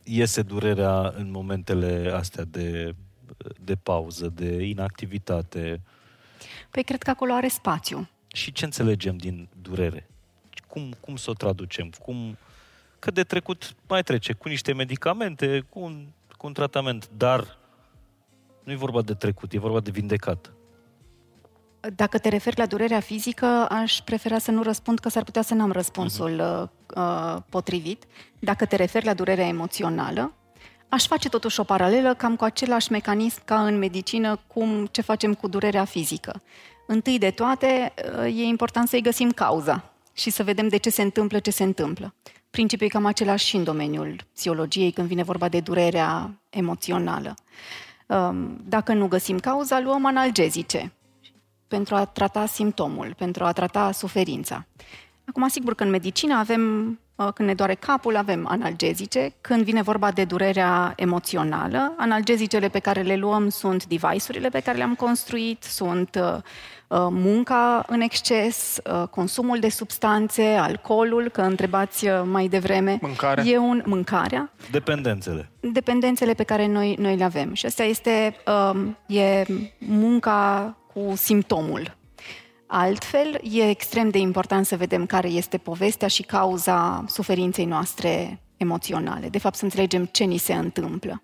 [0.03, 2.95] iese durerea în momentele astea de,
[3.59, 5.81] de pauză, de inactivitate?
[6.69, 8.09] Păi cred că acolo are spațiu.
[8.33, 10.09] Și ce înțelegem din durere?
[10.67, 11.89] Cum, cum să o traducem?
[12.01, 12.37] Cum,
[12.99, 16.05] că de trecut mai trece cu niște medicamente, cu un,
[16.37, 17.57] cu un tratament, dar
[18.63, 20.51] nu e vorba de trecut, e vorba de vindecat.
[21.95, 25.53] Dacă te referi la durerea fizică, aș prefera să nu răspund, că s-ar putea să
[25.53, 26.95] n-am răspunsul uh-huh.
[26.95, 28.03] uh, potrivit.
[28.39, 30.33] Dacă te referi la durerea emoțională,
[30.89, 35.33] aș face totuși o paralelă cam cu același mecanism ca în medicină, cum ce facem
[35.33, 36.41] cu durerea fizică.
[36.91, 41.01] Întâi de toate, uh, e important să-i găsim cauza și să vedem de ce se
[41.01, 42.13] întâmplă ce se întâmplă.
[42.49, 47.35] Principiul e cam același și în domeniul psihologiei, când vine vorba de durerea emoțională.
[48.07, 50.91] Um, dacă nu găsim cauza, luăm analgezice
[51.67, 54.65] pentru a trata simptomul, pentru a trata suferința.
[55.25, 56.95] Acum, sigur că în medicină avem, uh,
[57.33, 59.33] când ne doare capul, avem analgezice.
[59.41, 64.77] Când vine vorba de durerea emoțională, analgezicele pe care le luăm sunt device-urile pe care
[64.77, 66.33] le-am construit, sunt uh,
[66.87, 72.97] uh, munca în exces, consumul de substanțe, alcoolul, că întrebați mai devreme.
[73.01, 73.43] Mâncarea.
[73.43, 74.51] E un, mâncarea.
[74.71, 75.49] Dependențele.
[75.59, 77.53] Dependențele pe care noi, noi le avem.
[77.53, 78.35] Și asta este
[79.05, 79.45] e
[79.77, 81.99] munca cu simptomul.
[82.73, 89.29] Altfel, e extrem de important să vedem care este povestea și cauza suferinței noastre emoționale.
[89.29, 91.21] De fapt, să înțelegem ce ni se întâmplă.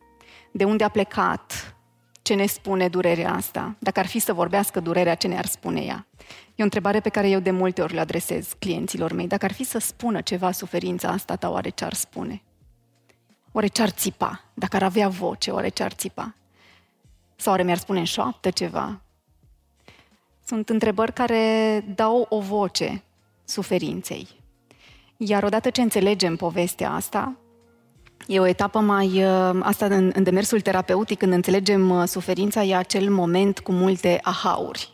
[0.51, 1.75] De unde a plecat,
[2.21, 3.75] ce ne spune durerea asta.
[3.79, 6.07] Dacă ar fi să vorbească durerea, ce ne-ar spune ea?
[6.55, 9.27] E o întrebare pe care eu de multe ori le adresez clienților mei.
[9.27, 12.43] Dacă ar fi să spună ceva suferința asta ta, oare ce ar spune?
[13.51, 14.43] Oare ce ar țipa?
[14.53, 16.35] Dacă ar avea voce, oare ce ar țipa?
[17.35, 19.01] Sau oare mi-ar spune în șoaptă ceva?
[20.47, 23.03] Sunt întrebări care dau o voce
[23.45, 24.27] suferinței.
[25.17, 27.37] Iar odată ce înțelegem povestea asta,
[28.27, 29.07] e o etapă mai...
[29.07, 34.19] Uh, asta în, în demersul terapeutic, când înțelegem uh, suferința, e acel moment cu multe
[34.21, 34.89] ahauri.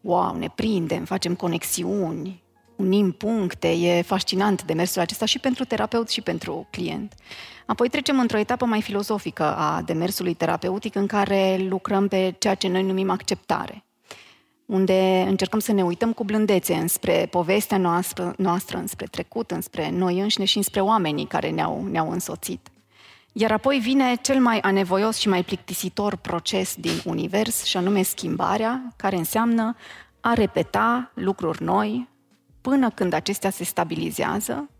[0.00, 2.42] Wow, ne prindem, facem conexiuni,
[2.76, 7.14] unim puncte, e fascinant demersul acesta și pentru terapeut și pentru client.
[7.66, 12.68] Apoi trecem într-o etapă mai filozofică a demersului terapeutic în care lucrăm pe ceea ce
[12.68, 13.84] noi numim acceptare
[14.66, 20.20] unde încercăm să ne uităm cu blândețe înspre povestea noastră, noastră înspre trecut, înspre noi
[20.20, 22.68] înșine și înspre oamenii care ne-au, ne-au însoțit.
[23.32, 28.92] Iar apoi vine cel mai anevoios și mai plictisitor proces din univers, și anume schimbarea,
[28.96, 29.76] care înseamnă
[30.20, 32.08] a repeta lucruri noi
[32.60, 34.70] până când acestea se stabilizează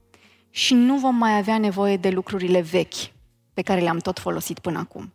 [0.51, 3.12] și nu vom mai avea nevoie de lucrurile vechi
[3.55, 5.12] pe care le-am tot folosit până acum.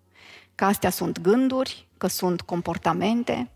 [0.56, 3.52] Că astea sunt gânduri, că sunt comportamente,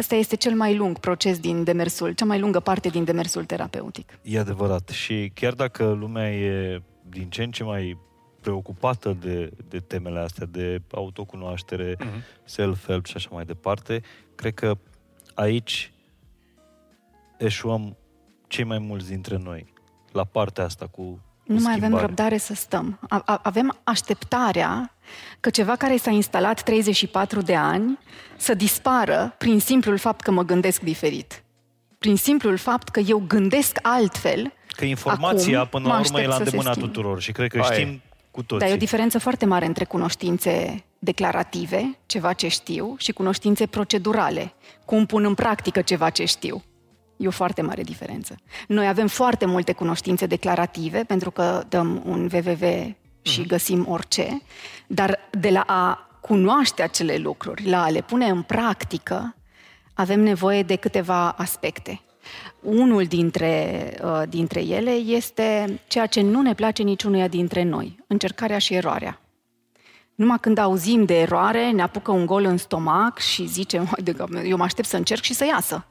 [0.00, 4.18] Ăsta este cel mai lung proces din demersul, cea mai lungă parte din demersul terapeutic.
[4.22, 4.88] E adevărat.
[4.88, 7.98] Și chiar dacă lumea e din ce în ce mai
[8.40, 12.44] preocupată de, de temele astea, de autocunoaștere, uh-huh.
[12.44, 14.02] self-help și așa mai departe,
[14.34, 14.78] cred că
[15.34, 15.92] aici
[17.38, 17.96] eșuăm
[18.46, 19.72] cei mai mulți dintre noi
[20.12, 21.20] la partea asta cu
[21.52, 22.98] nu mai avem răbdare să stăm.
[23.24, 24.94] Avem așteptarea
[25.40, 27.98] că ceva care s-a instalat 34 de ani
[28.36, 31.42] să dispară prin simplul fapt că mă gândesc diferit.
[31.98, 34.52] Prin simplul fapt că eu gândesc altfel.
[34.76, 37.72] Că informația, acum, până la urmă, e la îndemâna tuturor și cred că Aia.
[37.72, 38.58] știm cu toții.
[38.58, 44.52] Dar e o diferență foarte mare între cunoștințe declarative, ceva ce știu, și cunoștințe procedurale,
[44.84, 46.62] cum pun în practică ceva ce știu.
[47.20, 48.36] E o foarte mare diferență.
[48.66, 53.48] Noi avem foarte multe cunoștințe declarative, pentru că dăm un www și mhm.
[53.48, 54.42] găsim orice,
[54.86, 59.34] dar de la a cunoaște acele lucruri, la a le pune în practică,
[59.94, 62.00] avem nevoie de câteva aspecte.
[62.60, 68.58] Unul dintre, uh, dintre ele este ceea ce nu ne place niciunuia dintre noi, încercarea
[68.58, 69.20] și eroarea.
[70.14, 73.96] Numai când auzim de eroare, ne apucă un gol în stomac și zicem,
[74.44, 75.84] eu mă aștept să încerc și să iasă.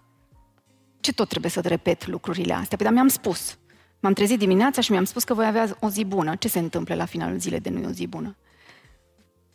[0.99, 2.77] Ce tot trebuie să repet lucrurile astea?
[2.77, 3.57] Păi, dar mi-am spus.
[3.99, 6.35] M-am trezit dimineața și mi-am spus că voi avea o zi bună.
[6.35, 8.35] Ce se întâmplă la finalul zilei de nu e o zi bună?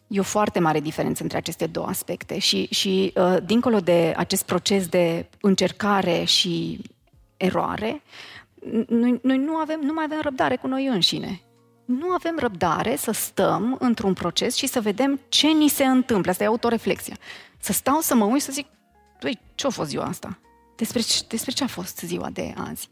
[0.07, 4.45] E o foarte mare diferență între aceste două aspecte și, și uh, dincolo de acest
[4.45, 6.81] proces de încercare și
[7.37, 8.03] eroare,
[8.89, 11.41] noi, noi nu, avem, nu mai avem răbdare cu noi înșine.
[11.85, 16.31] Nu avem răbdare să stăm într-un proces și să vedem ce ni se întâmplă.
[16.31, 17.17] Asta e autoreflexia.
[17.59, 18.67] Să stau să mă uit să zic,
[19.21, 20.39] Păi, ce-a fost ziua asta?
[20.77, 22.89] Despre, despre ce a fost ziua de azi?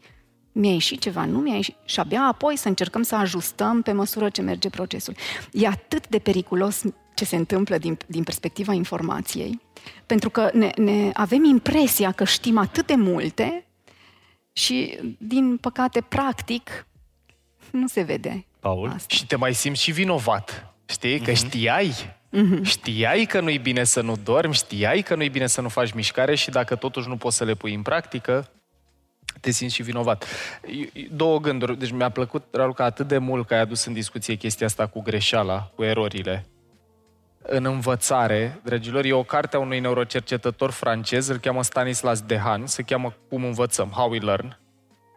[0.51, 1.75] Mi-a ieșit ceva, nu mi-a ieșit?
[1.85, 5.15] Și abia apoi să încercăm să ajustăm pe măsură ce merge procesul.
[5.51, 6.81] E atât de periculos
[7.13, 9.61] ce se întâmplă din, din perspectiva informației,
[10.05, 13.65] pentru că ne, ne avem impresia că știm atât de multe
[14.53, 16.87] și, din păcate, practic,
[17.71, 18.89] nu se vede Paul?
[18.89, 19.15] asta.
[19.15, 20.75] Și te mai simți și vinovat.
[20.85, 21.19] Știi?
[21.19, 21.93] Că știai.
[22.61, 26.35] Știai că nu-i bine să nu dormi, știai că nu-i bine să nu faci mișcare
[26.35, 28.49] și dacă totuși nu poți să le pui în practică,
[29.41, 30.25] te simți și vinovat.
[31.11, 31.77] Două gânduri.
[31.77, 35.01] Deci mi-a plăcut, Raluca, atât de mult că ai adus în discuție chestia asta cu
[35.01, 36.45] greșeala, cu erorile.
[37.41, 42.81] În învățare, dragilor, e o carte a unui neurocercetător francez, îl cheamă Stanislas Dehaene, se
[42.81, 44.59] cheamă Cum învățăm, How We Learn.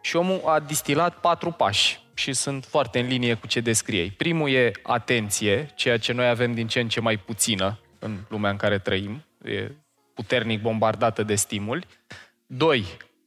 [0.01, 4.01] Și omul a distilat patru pași și sunt foarte în linie cu ce descrie.
[4.01, 4.11] ei.
[4.11, 8.49] Primul e atenție, ceea ce noi avem din ce în ce mai puțină în lumea
[8.49, 9.71] în care trăim, e
[10.13, 11.85] puternic bombardată de stimuli.
[12.47, 12.85] Doi,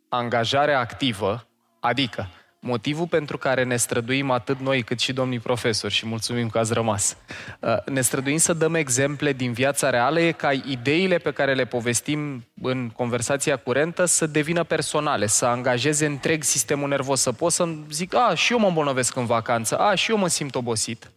[0.08, 1.46] angajarea activă,
[1.80, 2.28] adică
[2.60, 6.72] motivul pentru care ne străduim atât noi cât și domnii profesori și mulțumim că ați
[6.72, 7.16] rămas.
[7.60, 11.64] Uh, Ne străduim să dăm exemple din viața reală e ca ideile pe care le
[11.64, 17.68] povestim în conversația curentă să devină personale, să angajeze întreg sistemul nervos, să pot să
[17.90, 21.10] zic, a, și eu mă îmbolnăvesc în vacanță, a, și eu mă simt obosit.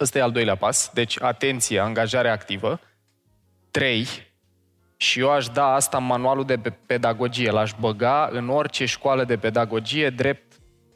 [0.00, 2.80] Ăsta e al doilea pas, deci atenție, angajare activă.
[3.70, 4.06] Trei,
[4.96, 9.24] și eu aș da asta în manualul de pe- pedagogie, l-aș băga în orice școală
[9.24, 10.47] de pedagogie, drept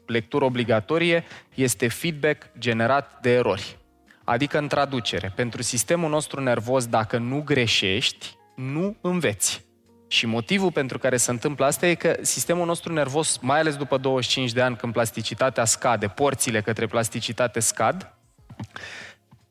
[0.05, 1.23] lectură obligatorie,
[1.53, 3.77] este feedback generat de erori.
[4.23, 9.65] Adică în traducere, pentru sistemul nostru nervos, dacă nu greșești, nu înveți.
[10.07, 13.97] Și motivul pentru care se întâmplă asta e că sistemul nostru nervos, mai ales după
[13.97, 18.13] 25 de ani, când plasticitatea scade, porțile către plasticitate scad,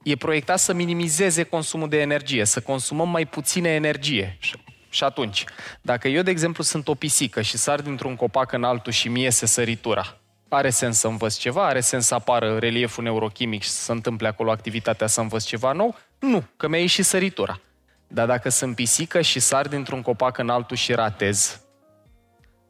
[0.03, 4.37] e proiectat să minimizeze consumul de energie, să consumăm mai puțină energie.
[4.41, 4.55] Și-
[4.89, 5.45] Și atunci,
[5.81, 9.23] dacă eu, de exemplu, sunt o pisică și sar dintr-un copac în altul și mie
[9.23, 10.17] iese săritura,
[10.57, 11.67] are sens să învăț ceva?
[11.67, 15.73] Are sens să apară relieful neurochimic și să se întâmple acolo activitatea să învăț ceva
[15.73, 15.97] nou?
[16.19, 17.61] Nu, că mi-a ieșit săritura.
[18.09, 21.61] Dar dacă sunt pisică și sar dintr-un copac în altul și ratez,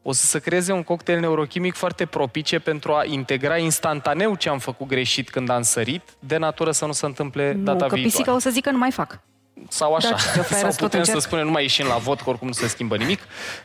[0.03, 4.59] o să se creeze un cocktail neurochimic foarte propice pentru a integra instantaneu ce am
[4.59, 8.03] făcut greșit când am sărit, de natură să nu se întâmple Nu, data că viitoare.
[8.03, 9.21] pisica o să zică nu mai fac.
[9.69, 10.09] Sau așa.
[10.09, 11.21] Da, ce o fraieră Sau să tot putem să încerc.
[11.21, 13.21] spunem, nu mai ieșim la vot, că oricum nu se schimbă nimic,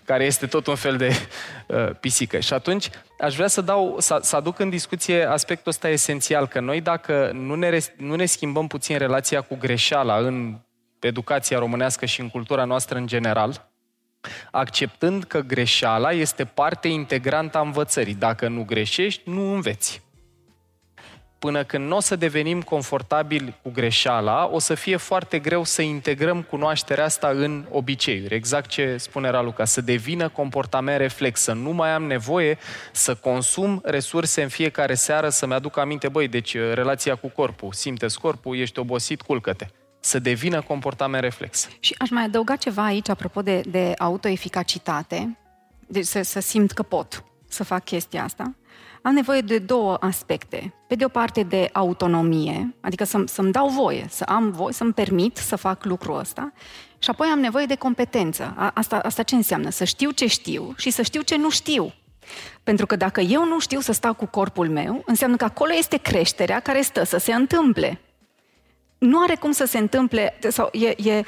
[0.05, 1.15] care este tot un fel de
[1.67, 2.39] uh, pisică.
[2.39, 6.59] Și atunci aș vrea să, dau, să, să aduc în discuție aspectul ăsta esențial, că
[6.59, 10.57] noi dacă nu ne, res- nu ne schimbăm puțin relația cu greșeala în
[10.99, 13.69] educația românească și în cultura noastră în general,
[14.51, 18.13] acceptând că greșeala este parte integrantă a învățării.
[18.13, 20.01] Dacă nu greșești, nu înveți
[21.39, 25.81] până când nu o să devenim confortabili cu greșeala, o să fie foarte greu să
[25.81, 28.35] integrăm cunoașterea asta în obiceiuri.
[28.35, 32.57] Exact ce spune Raluca, să devină comportament reflex, să nu mai am nevoie
[32.91, 38.05] să consum resurse în fiecare seară, să-mi aduc aminte, băi, deci relația cu corpul, simte
[38.21, 39.65] corpul, ești obosit, culcă-te.
[39.99, 41.67] Să devină comportament reflex.
[41.79, 45.37] Și aș mai adăuga ceva aici, apropo de, de autoeficacitate,
[45.87, 48.55] deci să, să simt că pot să fac chestia asta.
[49.07, 50.73] Am nevoie de două aspecte.
[50.87, 54.93] Pe de o parte de autonomie, adică să, să-mi dau voie, să am voie, să-mi
[54.93, 56.51] permit să fac lucrul ăsta.
[56.99, 58.53] Și apoi am nevoie de competență.
[58.57, 59.69] A, asta, asta ce înseamnă?
[59.69, 61.93] Să știu ce știu și să știu ce nu știu.
[62.63, 65.97] Pentru că dacă eu nu știu să stau cu corpul meu, înseamnă că acolo este
[65.97, 67.99] creșterea care stă să se întâmple.
[68.97, 71.23] Nu are cum să se întâmple, sau e, e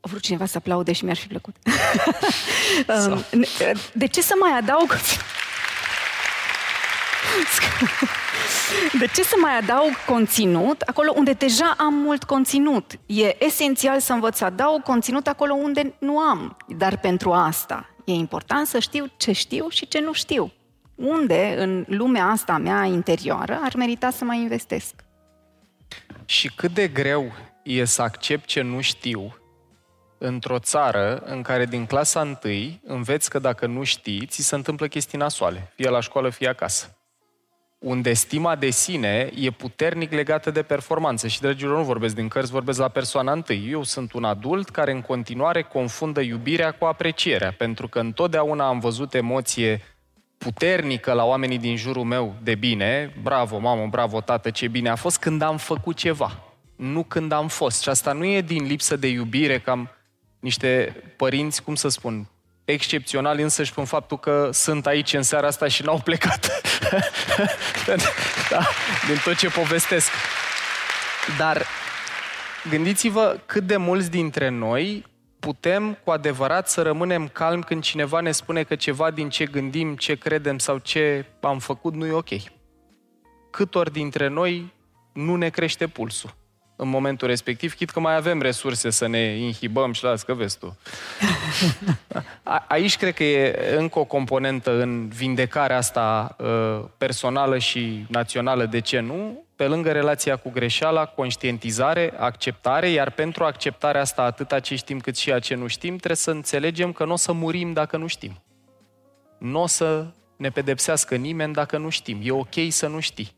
[0.00, 1.56] a vrut cineva să aplaude și mi-ar fi plăcut.
[2.88, 3.44] Um,
[3.92, 4.96] de ce să mai adaug...
[9.00, 12.98] De ce să mai adaug conținut acolo unde deja am mult conținut?
[13.06, 16.56] E esențial să învăț să adaug conținut acolo unde nu am.
[16.66, 20.52] Dar pentru asta e important să știu ce știu și ce nu știu.
[20.94, 24.94] Unde, în lumea asta mea interioară, ar merita să mai investesc.
[26.24, 29.36] Și cât de greu e să accept ce nu știu
[30.18, 34.86] într-o țară în care din clasa întâi înveți că dacă nu știi, ți se întâmplă
[34.86, 36.97] chestii nasoale, fie la școală, fie acasă.
[37.78, 41.28] Unde stima de sine e puternic legată de performanță.
[41.28, 43.68] Și, dragilor, nu vorbesc din cărți, vorbesc la persoana întâi.
[43.70, 48.78] Eu sunt un adult care în continuare confundă iubirea cu aprecierea, pentru că întotdeauna am
[48.78, 49.82] văzut emoție
[50.38, 54.94] puternică la oamenii din jurul meu de bine, bravo mamă, bravo tată, ce bine a
[54.94, 56.42] fost când am făcut ceva.
[56.76, 57.82] nu când am fost.
[57.82, 59.90] Și asta nu e din lipsă de iubire, cam
[60.40, 62.28] niște părinți, cum să spun,
[62.72, 66.62] excepționali însăși prin faptul că sunt aici în seara asta și n-au plecat.
[68.50, 68.68] da,
[69.06, 70.10] din tot ce povestesc.
[71.38, 71.66] Dar
[72.70, 75.06] gândiți-vă cât de mulți dintre noi
[75.38, 79.96] putem cu adevărat să rămânem calmi când cineva ne spune că ceva din ce gândim,
[79.96, 82.28] ce credem sau ce am făcut nu e ok.
[83.50, 84.72] Cât ori dintre noi
[85.12, 86.37] nu ne crește pulsul
[86.80, 90.58] în momentul respectiv, chit că mai avem resurse să ne inhibăm și las că vezi
[90.58, 90.78] tu.
[92.42, 98.66] A, aici cred că e încă o componentă în vindecarea asta uh, personală și națională,
[98.66, 99.44] de ce nu?
[99.56, 105.16] Pe lângă relația cu greșeala, conștientizare, acceptare, iar pentru acceptarea asta, atâta ce știm cât
[105.16, 108.06] și a ce nu știm, trebuie să înțelegem că nu o să murim dacă nu
[108.06, 108.42] știm.
[109.38, 110.06] Nu o să
[110.36, 112.20] ne pedepsească nimeni dacă nu știm.
[112.22, 113.36] E ok să nu știi.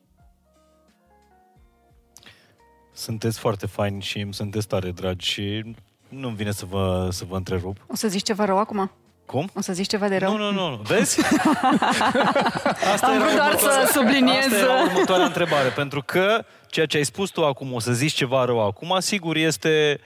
[3.01, 5.75] Sunteți foarte faini și îmi sunteți tare dragi și
[6.09, 7.77] nu-mi vine să vă, să vă întrerup.
[7.87, 8.91] O să zici ceva rău acum?
[9.27, 9.51] Cum?
[9.55, 10.37] O să zici ceva de rău?
[10.37, 10.77] Nu, nu, nu.
[10.77, 11.21] Vezi?
[12.93, 14.45] Asta Am vrut doar să subliniez.
[14.45, 15.69] Asta era următoarea întrebare.
[15.69, 19.37] Pentru că ceea ce ai spus tu acum, o să zici ceva rău acum, sigur
[19.37, 20.01] este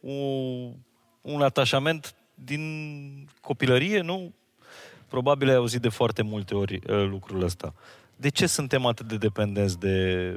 [0.00, 0.72] un,
[1.20, 4.32] un atașament din copilărie, nu?
[5.08, 7.74] Probabil ai auzit de foarte multe ori uh, lucrul ăsta.
[8.16, 10.36] De ce suntem atât de dependenți de,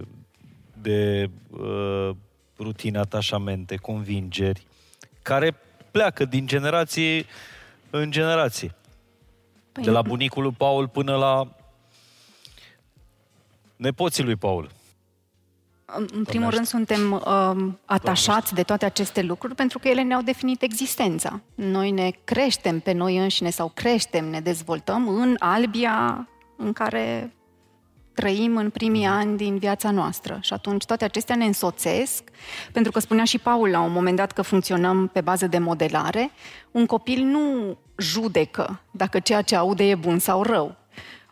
[0.83, 2.09] de uh,
[2.59, 4.67] rutine, atașamente, convingeri,
[5.21, 5.55] care
[5.91, 7.25] pleacă din generație
[7.89, 8.75] în generație.
[9.71, 9.83] Păi...
[9.83, 11.47] De la bunicul lui Paul până la
[13.75, 14.69] nepoții lui Paul.
[16.13, 20.61] În primul rând suntem uh, atașați de toate aceste lucruri pentru că ele ne-au definit
[20.61, 21.41] existența.
[21.55, 26.27] Noi ne creștem pe noi înșine sau creștem, ne dezvoltăm în albia
[26.57, 27.33] în care
[28.13, 30.37] trăim în primii ani din viața noastră.
[30.41, 32.23] Și atunci toate acestea ne însoțesc,
[32.71, 36.31] pentru că spunea și Paul la un moment dat că funcționăm pe bază de modelare.
[36.71, 40.75] Un copil nu judecă dacă ceea ce aude e bun sau rău.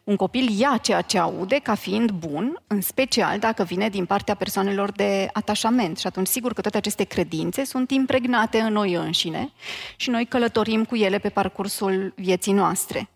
[0.04, 4.36] Un copil ia ceea ce aude ca fiind bun, în special dacă vine din partea
[4.36, 5.98] persoanelor de atașament.
[5.98, 9.52] Și atunci, sigur că toate aceste credințe sunt impregnate în noi înșine
[9.96, 13.10] și noi călătorim cu ele pe parcursul vieții noastre.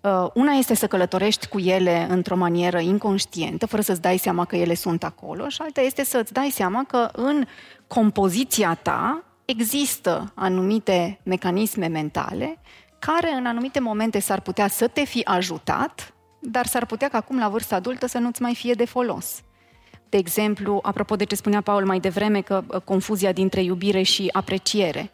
[0.00, 4.56] Uh, una este să călătorești cu ele într-o manieră inconștientă, fără să-ți dai seama că
[4.56, 7.44] ele sunt acolo, și alta este să-ți dai seama că în
[7.86, 12.58] compoziția ta există anumite mecanisme mentale
[12.98, 17.38] care în anumite momente s-ar putea să te fi ajutat, dar s-ar putea că acum
[17.38, 19.42] la vârsta adultă să nu-ți mai fie de folos.
[20.08, 24.28] De exemplu, apropo de ce spunea Paul mai devreme, că uh, confuzia dintre iubire și
[24.32, 25.10] apreciere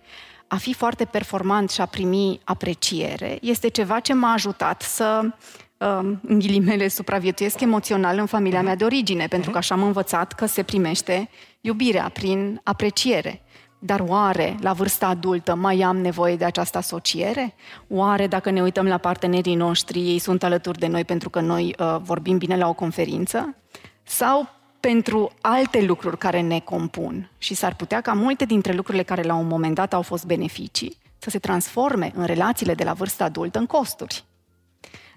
[0.49, 6.20] a fi foarte performant și a primi apreciere este ceva ce m-a ajutat să um,
[6.26, 10.47] în ghilimele, supraviețuiesc emoțional în familia mea de origine, pentru că așa am învățat că
[10.47, 11.28] se primește
[11.61, 13.42] iubirea prin apreciere.
[13.78, 17.55] Dar oare, la vârsta adultă, mai am nevoie de această asociere?
[17.88, 21.74] Oare, dacă ne uităm la partenerii noștri, ei sunt alături de noi pentru că noi
[21.78, 23.55] uh, vorbim bine la o conferință?
[24.03, 24.49] Sau
[24.85, 29.35] pentru alte lucruri care ne compun și s-ar putea ca multe dintre lucrurile care la
[29.35, 33.59] un moment dat au fost beneficii să se transforme în relațiile de la vârsta adultă
[33.59, 34.24] în costuri.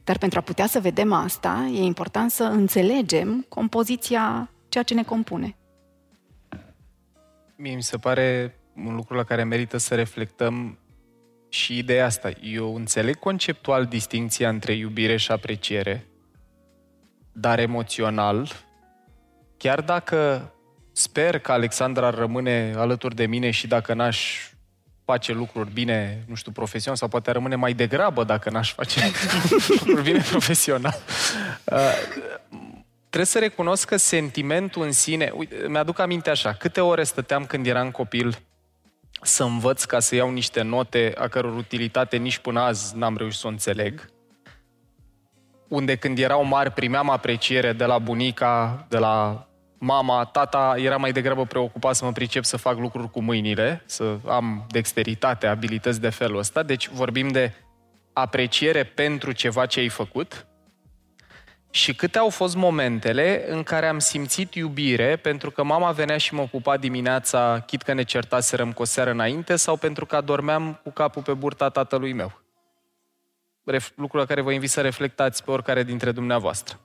[0.04, 5.04] Dar pentru a putea să vedem asta, e important să înțelegem compoziția ceea ce ne
[5.04, 5.56] compune.
[7.56, 10.78] Mie mi se pare un lucru la care merită să reflectăm
[11.50, 12.30] și ideea asta.
[12.42, 16.08] Eu înțeleg conceptual distinția între iubire și apreciere,
[17.32, 18.66] dar emoțional
[19.58, 20.52] chiar dacă
[20.92, 24.50] sper că Alexandra rămâne alături de mine și dacă n-aș
[25.06, 29.00] face lucruri bine, nu știu, profesional, sau poate rămâne mai degrabă dacă n-aș face
[29.70, 31.00] lucruri bine profesional.
[31.64, 31.78] Uh,
[33.00, 35.32] trebuie să recunosc că sentimentul în sine...
[35.36, 38.38] Uite, mi-aduc aminte așa, câte ore stăteam când eram copil
[39.22, 43.40] să învăț ca să iau niște note a căror utilitate nici până azi n-am reușit
[43.40, 44.12] să o înțeleg
[45.68, 49.47] unde când erau mari primeam apreciere de la bunica, de la
[49.78, 54.18] mama, tata era mai degrabă preocupat să mă pricep să fac lucruri cu mâinile, să
[54.28, 56.64] am dexteritate, abilități de felul ăsta.
[56.64, 57.54] Deci vorbim de
[58.14, 60.48] apreciere pentru ceva ce ai făcut.
[61.70, 66.34] Și câte au fost momentele în care am simțit iubire pentru că mama venea și
[66.34, 70.80] mă pupa dimineața, chit că ne certaserăm cu o seară înainte, sau pentru că adormeam
[70.84, 72.46] cu capul pe burta tatălui meu
[73.96, 76.80] lucru la care vă invit să reflectați pe oricare dintre dumneavoastră.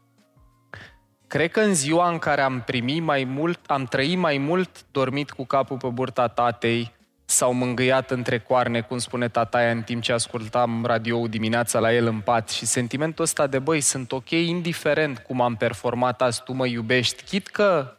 [1.33, 5.30] Cred că în ziua în care am primit mai mult, am trăit mai mult dormit
[5.30, 6.93] cu capul pe burta tatei
[7.24, 12.07] sau mângâiat între coarne, cum spune tataia, în timp ce ascultam radio dimineața la el
[12.07, 12.49] în pat.
[12.49, 17.22] Și sentimentul ăsta de băi, sunt ok indiferent cum am performat azi, tu mă iubești,
[17.22, 17.97] chit că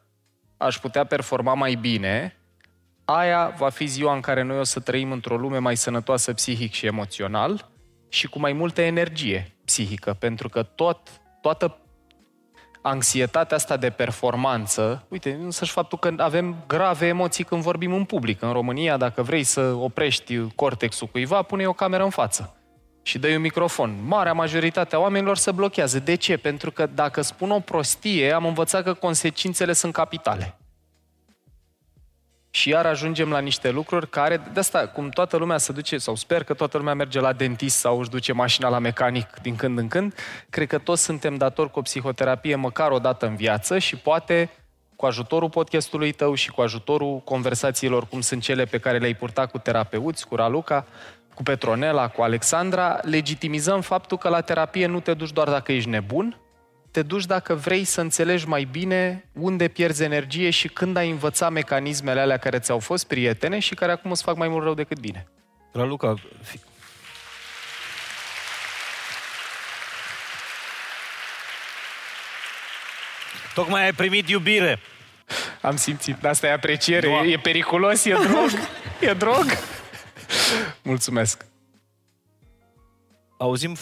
[0.57, 2.37] aș putea performa mai bine,
[3.05, 6.73] aia va fi ziua în care noi o să trăim într-o lume mai sănătoasă psihic
[6.73, 7.69] și emoțional
[8.09, 10.99] și cu mai multă energie psihică, pentru că tot,
[11.41, 11.77] toată
[12.83, 18.41] anxietatea asta de performanță, uite, însăși faptul că avem grave emoții când vorbim în public.
[18.41, 22.55] În România, dacă vrei să oprești cortexul cuiva, pune o cameră în față
[23.03, 23.95] și dă un microfon.
[24.05, 25.99] Marea majoritate a oamenilor se blochează.
[25.99, 26.37] De ce?
[26.37, 30.57] Pentru că dacă spun o prostie, am învățat că consecințele sunt capitale.
[32.55, 36.15] Și iar ajungem la niște lucruri care, de asta, cum toată lumea se duce, sau
[36.15, 39.77] sper că toată lumea merge la dentist sau își duce mașina la mecanic din când
[39.77, 40.15] în când,
[40.49, 44.49] cred că toți suntem datori cu o psihoterapie măcar o dată în viață și poate
[44.95, 49.51] cu ajutorul podcastului tău și cu ajutorul conversațiilor cum sunt cele pe care le-ai purtat
[49.51, 50.85] cu terapeuți, cu Raluca,
[51.33, 55.89] cu Petronela, cu Alexandra, legitimizăm faptul că la terapie nu te duci doar dacă ești
[55.89, 56.37] nebun,
[56.93, 61.51] te duci dacă vrei să înțelegi mai bine unde pierzi energie și când ai învățat
[61.51, 64.99] mecanismele alea care ți-au fost prietene și care acum îți fac mai mult rău decât
[64.99, 65.27] bine.
[65.71, 66.59] Raluca, fi...
[73.53, 74.79] Tocmai ai primit iubire.
[75.61, 76.25] Am simțit.
[76.25, 77.09] Asta e apreciere.
[77.09, 78.49] E, e periculos, e drog.
[79.09, 79.45] e drog.
[80.81, 81.45] Mulțumesc.
[83.37, 83.75] Auzim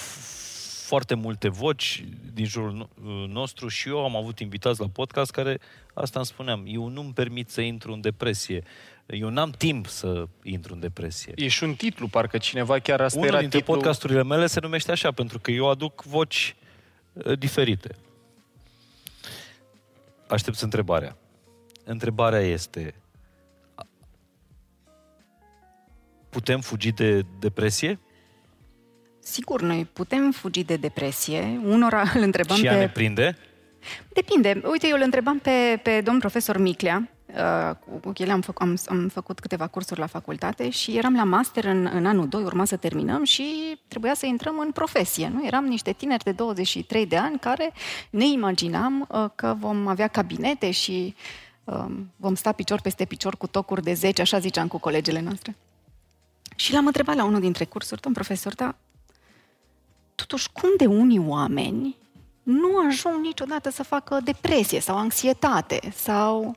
[0.91, 2.89] foarte multe voci din jurul
[3.27, 5.59] nostru și eu am avut invitați la podcast care,
[5.93, 8.63] asta îmi spuneam, eu nu-mi permit să intru în depresie.
[9.05, 11.33] Eu n-am timp să intru în depresie.
[11.35, 13.73] E și un titlu, parcă cineva chiar asta Unul era dintre titlu...
[13.73, 16.55] podcasturile mele se numește așa, pentru că eu aduc voci
[17.13, 17.95] uh, diferite.
[20.27, 21.17] Aștept întrebarea.
[21.83, 22.95] Întrebarea este,
[26.29, 27.99] putem fugi de depresie?
[29.23, 31.61] Sigur, noi putem fugi de depresie.
[31.63, 32.67] Unora îl întrebam și pe...
[32.67, 33.37] ea ne prinde?
[34.13, 34.61] Depinde.
[34.71, 38.77] Uite, eu îl întrebam pe, pe domn profesor Miclea, uh, cu el am, fă, am,
[38.87, 42.65] am făcut câteva cursuri la facultate și eram la master în, în anul 2, urma
[42.65, 43.43] să terminăm și
[43.87, 45.31] trebuia să intrăm în profesie.
[45.33, 45.45] Nu?
[45.45, 47.73] Eram niște tineri de 23 de ani care
[48.09, 51.15] ne imaginam uh, că vom avea cabinete și
[51.63, 55.55] uh, vom sta picior peste picior cu tocuri de 10, așa ziceam cu colegele noastre.
[56.55, 58.75] Și l-am întrebat la unul dintre cursuri, domn profesor, dar
[60.15, 61.97] totuși cum de unii oameni
[62.43, 66.55] nu ajung niciodată să facă depresie sau anxietate sau...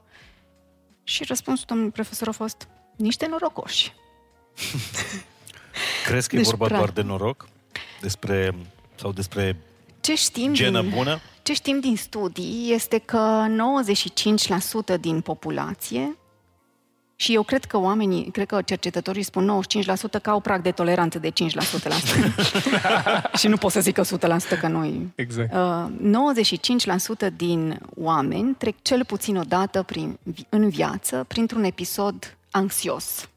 [1.06, 3.92] Și răspunsul domnului profesor a fost niște norocoși.
[6.06, 6.84] Crezi că Deci, e vorba practic.
[6.84, 7.48] doar de noroc?
[8.00, 8.54] Despre,
[8.94, 9.56] sau despre
[10.00, 11.20] Ce știm, genă din, bună?
[11.42, 13.46] ce știm din studii este că
[14.96, 16.16] 95% din populație
[17.16, 19.62] și eu cred că oamenii, cred că cercetătorii spun
[20.18, 21.32] 95% că au prag de toleranță de 5%
[21.82, 22.16] la asta.
[23.38, 25.12] și nu pot să zic că 100% că noi.
[25.14, 25.54] Exact.
[25.54, 25.86] Uh,
[27.30, 33.28] 95% din oameni trec cel puțin o dată prin, în viață printr-un episod anxios.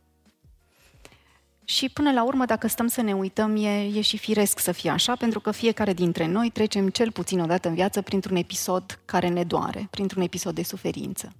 [1.70, 4.90] Și până la urmă, dacă stăm să ne uităm, e, e și firesc să fie
[4.90, 9.00] așa, pentru că fiecare dintre noi trecem cel puțin o dată în viață printr-un episod
[9.06, 11.32] care ne doare, printr-un episod de suferință.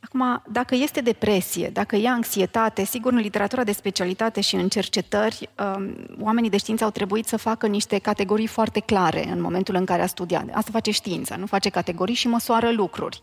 [0.00, 5.48] Acum, dacă este depresie, dacă e anxietate, sigur, în literatura de specialitate și în cercetări,
[5.76, 9.84] um, oamenii de știință au trebuit să facă niște categorii foarte clare în momentul în
[9.84, 10.44] care a studiat.
[10.52, 13.22] Asta face știința, nu face categorii și măsoară lucruri.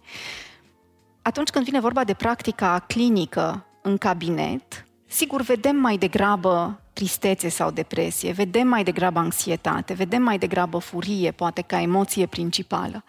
[1.22, 7.72] Atunci când vine vorba de practica clinică în cabinet, sigur, vedem mai degrabă tristețe sau
[7.72, 13.04] depresie, vedem mai degrabă anxietate, vedem mai degrabă furie, poate ca emoție principală.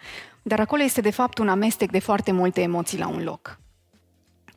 [0.47, 3.59] Dar acolo este de fapt un amestec de foarte multe emoții la un loc.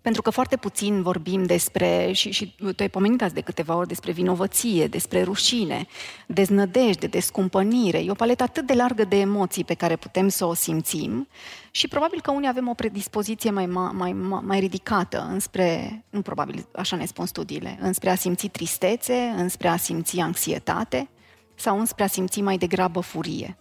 [0.01, 3.89] Pentru că foarte puțin vorbim despre, și, și tu ai pomenit azi de câteva ori,
[3.89, 5.87] despre vinovăție, despre rușine,
[6.27, 7.99] deznădejde, descumpănire.
[7.99, 11.29] E o paletă atât de largă de emoții pe care putem să o simțim
[11.71, 16.23] și probabil că unii avem o predispoziție mai, ma- mai, ma- mai ridicată înspre, nu
[16.23, 21.09] probabil, așa ne spun studiile, înspre a simți tristețe, înspre a simți anxietate
[21.55, 23.60] sau înspre a simți mai degrabă furie.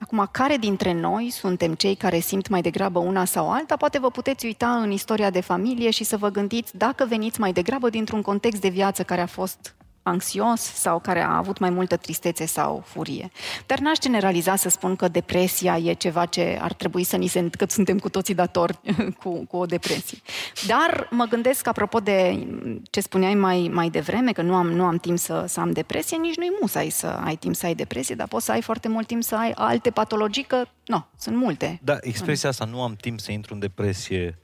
[0.00, 3.76] Acum, care dintre noi suntem cei care simt mai degrabă una sau alta?
[3.76, 7.52] Poate vă puteți uita în istoria de familie și să vă gândiți dacă veniți mai
[7.52, 9.74] degrabă dintr-un context de viață care a fost
[10.08, 13.30] anxios sau care a avut mai multă tristețe sau furie.
[13.66, 17.50] Dar n-aș generaliza să spun că depresia e ceva ce ar trebui să ni se...
[17.50, 18.78] că suntem cu toții datori
[19.22, 20.18] cu, cu o depresie.
[20.66, 22.46] Dar mă gândesc, apropo de
[22.90, 26.16] ce spuneai mai, mai devreme, că nu am, nu am timp să, să am depresie,
[26.16, 29.06] nici nu-i musai să ai timp să ai depresie, dar poți să ai foarte mult
[29.06, 31.80] timp să ai alte patologii, că, nu, sunt multe.
[31.82, 34.38] Da, expresia asta, nu am timp să intru în depresie,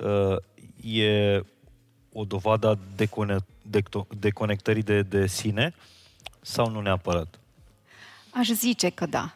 [0.00, 0.36] uh,
[0.96, 1.42] e
[2.12, 2.78] o dovadă a
[3.62, 5.74] decone- decto- deconectării de, de sine
[6.40, 7.40] sau nu neapărat?
[8.30, 9.34] Aș zice că da.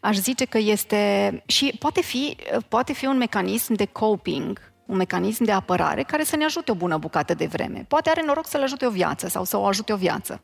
[0.00, 2.36] Aș zice că este și poate fi,
[2.68, 6.74] poate fi un mecanism de coping, un mecanism de apărare care să ne ajute o
[6.74, 7.84] bună bucată de vreme.
[7.88, 10.42] Poate are noroc să-l ajute o viață sau să o ajute o viață.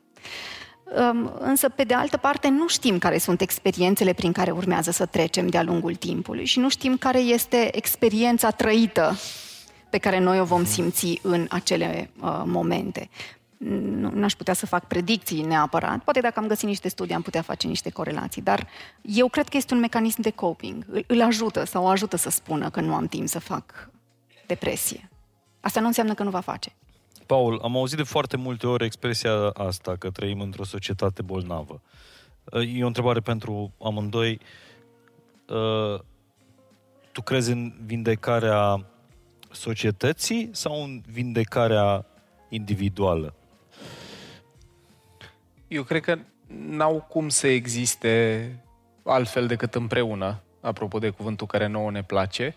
[1.11, 5.05] Um, însă, pe de altă parte, nu știm care sunt experiențele prin care urmează să
[5.05, 9.15] trecem de-a lungul timpului și nu știm care este experiența trăită
[9.89, 13.09] pe care noi o vom simți în acele uh, momente.
[13.57, 16.03] Nu, n-aș putea să fac predicții neapărat.
[16.03, 18.67] Poate dacă am găsit niște studii am putea face niște corelații, dar
[19.01, 20.85] eu cred că este un mecanism de coping.
[20.89, 23.89] Îl, îl ajută sau o ajută să spună că nu am timp să fac
[24.45, 25.09] depresie.
[25.59, 26.75] Asta nu înseamnă că nu va face.
[27.25, 31.81] Paul, am auzit de foarte multe ori expresia asta, că trăim într-o societate bolnavă.
[32.75, 34.39] E o întrebare pentru amândoi.
[35.49, 35.99] Uh,
[37.11, 38.85] tu crezi în vindecarea
[39.51, 42.05] societății sau în vindecarea
[42.49, 43.33] individuală?
[45.67, 46.17] Eu cred că
[46.47, 48.51] n-au cum să existe
[49.03, 52.55] altfel decât împreună, apropo de cuvântul care nouă ne place.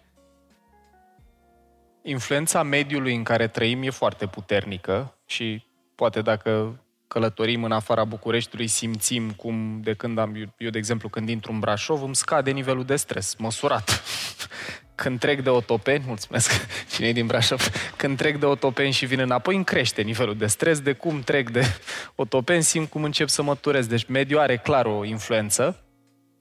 [2.03, 5.65] Influența mediului în care trăim e foarte puternică și
[5.95, 11.29] poate dacă călătorim în afara Bucureștiului, simțim cum de când am, eu de exemplu, când
[11.29, 14.03] intru în Brașov, îmi scade nivelul de stres, măsurat.
[15.01, 19.19] când trec de otopeni, mulțumesc, cine e din Brașov, când trec de otopeni și vin
[19.19, 21.65] înapoi, îmi crește nivelul de stres, de cum trec de
[22.15, 23.87] otopeni, simt cum încep să mă turez.
[23.87, 25.85] Deci mediul are clar o influență.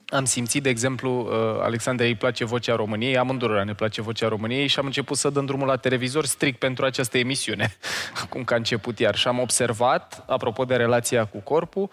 [0.08, 4.68] Am simțit, de exemplu, uh, Alexandrei îi place Vocea României, amândurora ne place Vocea României
[4.68, 7.78] și am început să dăm drumul la televizor strict pentru această emisiune,
[8.24, 9.16] acum că a început iar.
[9.16, 11.90] Și am observat, apropo de relația cu corpul,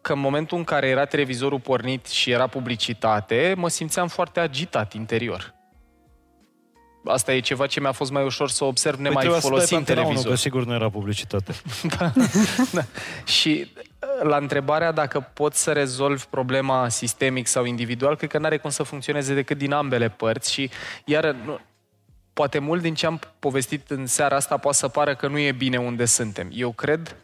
[0.00, 4.92] că în momentul în care era televizorul pornit și era publicitate, mă simțeam foarte agitat
[4.92, 5.58] interior
[7.04, 10.30] asta e ceva ce mi-a fost mai ușor să observ păi nemai folosind televizor.
[10.30, 11.54] că sigur nu era publicitate.
[11.98, 12.12] da,
[12.72, 12.84] da.
[13.24, 18.44] Și uh, la întrebarea dacă pot să rezolvi problema sistemic sau individual, cred că nu
[18.44, 20.70] are cum să funcționeze decât din ambele părți și
[21.04, 21.60] iar nu,
[22.32, 25.52] poate mult din ce am povestit în seara asta poate să pară că nu e
[25.52, 26.48] bine unde suntem.
[26.52, 27.16] Eu cred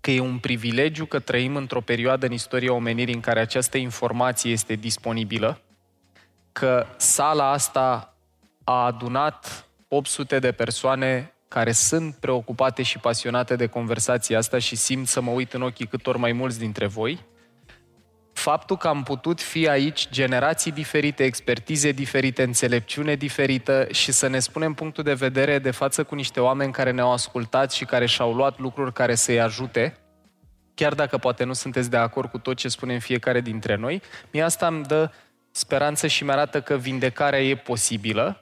[0.00, 4.50] că e un privilegiu că trăim într-o perioadă în istoria omenirii în care această informație
[4.50, 5.60] este disponibilă,
[6.52, 8.11] că sala asta
[8.72, 15.08] a adunat 800 de persoane care sunt preocupate și pasionate de conversația asta și simt
[15.08, 17.30] să mă uit în ochii cât ori mai mulți dintre voi.
[18.32, 24.38] Faptul că am putut fi aici generații diferite, expertize diferite, înțelepciune diferită și să ne
[24.38, 28.34] spunem punctul de vedere de față cu niște oameni care ne-au ascultat și care și-au
[28.34, 29.96] luat lucruri care să-i ajute,
[30.74, 34.42] chiar dacă poate nu sunteți de acord cu tot ce spunem fiecare dintre noi, mie
[34.42, 35.10] asta îmi dă
[35.50, 38.41] speranță și mi-arată că vindecarea e posibilă.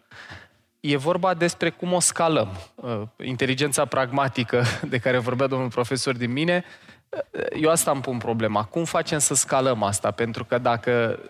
[0.81, 2.49] E vorba despre cum o scalăm.
[2.75, 6.65] Uh, inteligența pragmatică de care vorbea domnul profesor din mine,
[7.09, 8.65] uh, eu asta îmi pun problema.
[8.65, 10.11] Cum facem să scalăm asta?
[10.11, 11.21] Pentru că dacă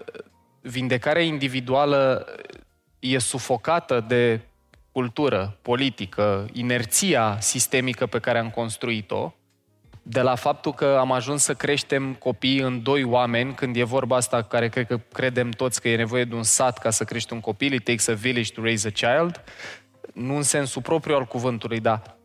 [0.61, 2.27] vindecarea individuală
[2.99, 4.41] e sufocată de
[4.93, 9.33] cultură, politică, inerția sistemică pe care am construit-o,
[10.11, 14.17] de la faptul că am ajuns să creștem copii în doi oameni, când e vorba
[14.17, 17.33] asta care cred că credem toți că e nevoie de un sat ca să crești
[17.33, 19.45] un copil, it takes a village to raise a child,
[20.15, 22.19] nu în sensul propriu al cuvântului, dar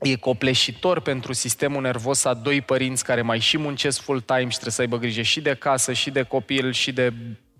[0.00, 4.72] e copleșitor pentru sistemul nervos a doi părinți care mai și muncesc full-time și trebuie
[4.72, 7.12] să aibă grijă și de casă, și de copil, și de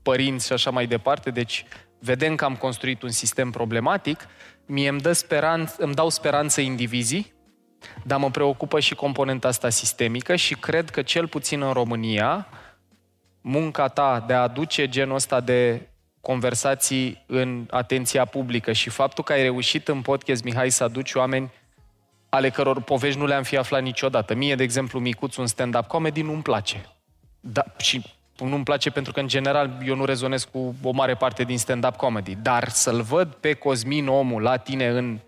[0.02, 1.30] părinți și așa mai departe.
[1.30, 1.64] Deci
[1.98, 4.26] vedem că am construit un sistem problematic.
[4.66, 7.34] Mie îmi, dă speranță, îmi dau speranță indivizii,
[8.04, 12.46] dar mă preocupă și componenta asta sistemică și cred că cel puțin în România,
[13.40, 15.88] munca ta de a aduce genul ăsta de
[16.20, 21.52] conversații în atenția publică și faptul că ai reușit în podcast, Mihai, să aduci oameni
[22.28, 24.34] ale căror povești nu le-am fi aflat niciodată.
[24.34, 26.88] Mie, de exemplu, Micuț, un stand-up comedy, nu-mi place.
[27.40, 28.04] Da, și
[28.38, 31.96] nu-mi place pentru că, în general, eu nu rezonez cu o mare parte din stand-up
[31.96, 32.34] comedy.
[32.34, 35.18] Dar să-l văd pe Cosmin omul la tine în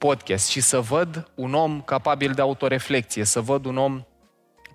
[0.00, 4.04] podcast și să văd un om capabil de autoreflexie, să văd un om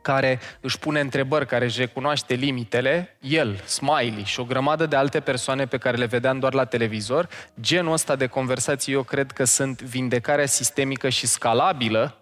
[0.02, 5.20] care își pune întrebări, care își recunoaște limitele, el, Smiley și o grămadă de alte
[5.20, 7.28] persoane pe care le vedeam doar la televizor,
[7.62, 12.18] genul ăsta de conversații eu cred că sunt vindecarea sistemică și scalabilă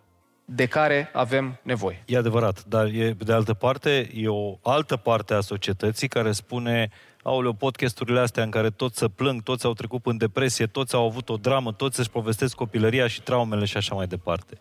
[0.45, 2.03] de care avem nevoie.
[2.05, 6.89] E adevărat, dar e, de altă parte e o altă parte a societății care spune
[7.23, 11.05] aoleu, podcasturile astea în care toți să plâng, toți au trecut în depresie, toți au
[11.05, 14.57] avut o dramă, toți își povestesc copilăria și traumele și așa mai departe.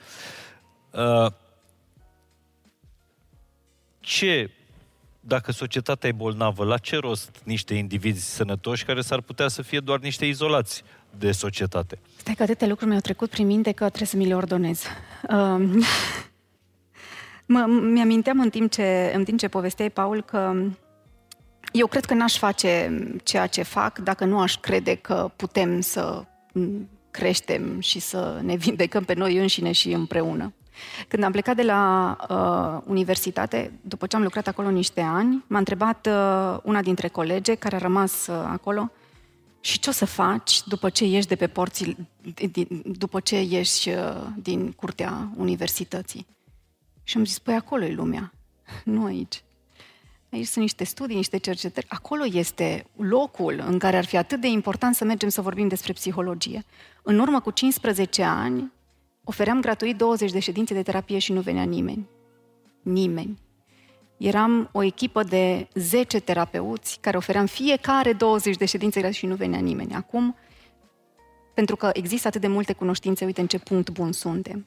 [0.90, 1.32] Uh,
[4.00, 4.50] ce,
[5.20, 9.80] dacă societatea e bolnavă, la ce rost niște indivizi sănătoși care s-ar putea să fie
[9.80, 10.82] doar niște izolați
[11.18, 11.98] de societate?
[12.16, 14.82] Stai că atâtea lucruri mi-au trecut prin minte că trebuie să mi le ordonez.
[15.28, 15.82] Uh,
[17.46, 20.54] mă, mi-aminteam în timp, ce, în timp ce povesteai, Paul, că
[21.72, 26.24] eu cred că n-aș face ceea ce fac dacă nu aș crede că putem să
[26.52, 30.52] mm, creștem și să ne vindecăm pe noi înșine și împreună.
[31.08, 35.58] Când am plecat de la uh, universitate, după ce am lucrat acolo niște ani, m-a
[35.58, 38.90] întrebat uh, una dintre colege care a rămas uh, acolo
[39.60, 42.08] și ce o să faci după ce ieși de pe porții,
[42.84, 46.26] după ce ieși uh, din curtea universității?
[47.02, 48.32] Și am zis, păi acolo e lumea,
[48.84, 49.42] nu aici.
[50.32, 51.86] Aici sunt niște studii, niște cercetări.
[51.88, 55.92] Acolo este locul în care ar fi atât de important să mergem să vorbim despre
[55.92, 56.64] psihologie.
[57.02, 58.72] În urmă cu 15 ani,
[59.24, 62.08] ofeream gratuit 20 de ședințe de terapie și nu venea nimeni.
[62.82, 63.38] Nimeni.
[64.16, 69.60] Eram o echipă de 10 terapeuți care ofeream fiecare 20 de ședințe și nu venea
[69.60, 69.94] nimeni.
[69.94, 70.36] Acum,
[71.54, 74.66] pentru că există atât de multe cunoștințe, uite în ce punct bun suntem.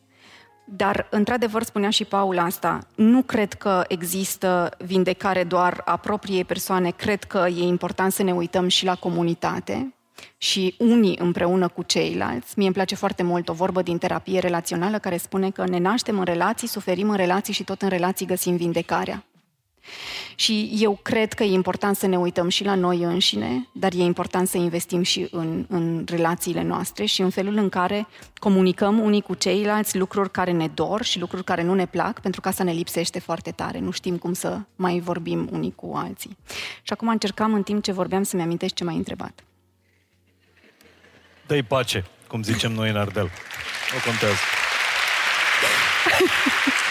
[0.66, 6.90] Dar, într-adevăr, spunea și Paul asta, nu cred că există vindecare doar a propriei persoane,
[6.90, 9.94] cred că e important să ne uităm și la comunitate
[10.38, 12.54] și unii împreună cu ceilalți.
[12.56, 16.18] Mie îmi place foarte mult o vorbă din terapie relațională care spune că ne naștem
[16.18, 19.24] în relații, suferim în relații și tot în relații găsim vindecarea.
[20.36, 24.02] Și eu cred că e important să ne uităm și la noi înșine, dar e
[24.02, 28.08] important să investim și în, în relațiile noastre și în felul în care
[28.40, 32.42] comunicăm unii cu ceilalți lucruri care ne dor și lucruri care nu ne plac, pentru
[32.42, 33.80] că asta ne lipsește foarte tare.
[33.80, 36.38] Nu știm cum să mai vorbim unii cu alții.
[36.82, 39.44] Și acum încercam în timp ce vorbeam să-mi amintesc ce m-ai întrebat.
[41.48, 43.30] Dă-i pace, cum zicem noi în Ardel.
[43.94, 44.40] Nu contează.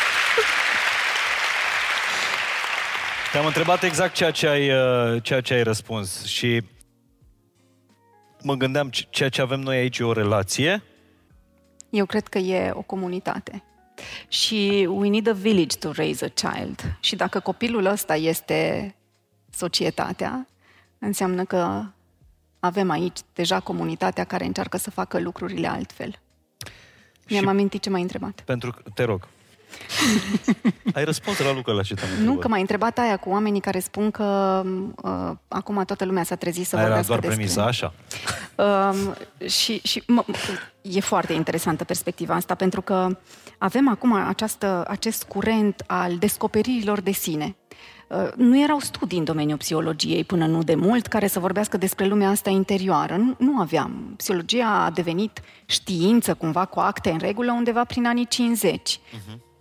[3.34, 6.62] Te-am întrebat exact ceea ce ai, uh, ceea ce ai răspuns și
[8.42, 10.82] mă gândeam ceea ce avem noi aici e o relație.
[11.90, 13.62] Eu cred că e o comunitate.
[14.28, 16.96] Și we need a village to raise a child.
[17.00, 18.94] Și dacă copilul ăsta este
[19.50, 20.46] societatea,
[20.98, 21.82] înseamnă că
[22.60, 26.20] avem aici deja comunitatea care încearcă să facă lucrurile altfel.
[27.28, 28.40] Mi-am amintit ce m-ai întrebat.
[28.40, 29.28] Pentru te rog.
[30.94, 33.78] Ai răspuns la lucrul la ce te-am Nu, că m-ai întrebat aia cu oamenii care
[33.78, 34.62] spun că
[35.02, 37.54] uh, acum toată lumea s-a trezit să Aia vorbească era doar despre...
[37.54, 37.94] premisa, așa?
[38.56, 40.24] Uh, și și mă,
[40.82, 43.18] e foarte interesantă perspectiva asta, pentru că
[43.58, 47.56] avem acum această, acest curent al descoperirilor de sine.
[48.08, 52.06] Uh, nu erau studii în domeniul psihologiei până nu de mult care să vorbească despre
[52.06, 53.16] lumea asta interioară.
[53.16, 54.14] Nu, nu aveam.
[54.16, 58.98] Psihologia a devenit știință cumva cu acte în regulă undeva prin anii 50.
[58.98, 59.52] Uh-huh.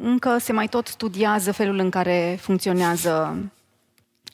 [0.00, 0.08] Mhm.
[0.08, 3.38] Încă se mai tot studiază felul în care funcționează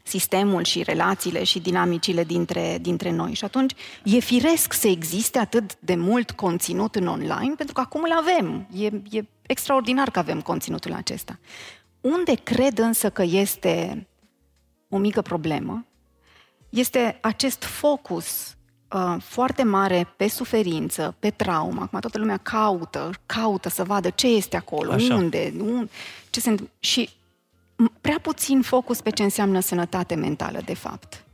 [0.02, 3.34] sistemul și relațiile și dinamicile dintre, dintre noi.
[3.34, 3.72] Și atunci
[4.04, 8.66] e firesc să existe atât de mult conținut în online, pentru că acum îl avem.
[8.72, 11.38] E, e extraordinar că avem conținutul acesta.
[12.00, 14.06] Unde cred însă că este
[14.88, 15.86] o mică problemă,
[16.68, 18.55] este acest focus
[18.92, 21.80] uh, foarte mare pe suferință, pe traumă.
[21.82, 25.14] Acum toată lumea caută, caută să vadă ce este acolo, Așa.
[25.14, 25.90] unde, unde
[26.30, 27.10] ce se Și
[28.00, 31.25] prea puțin focus pe ce înseamnă sănătate mentală, de fapt.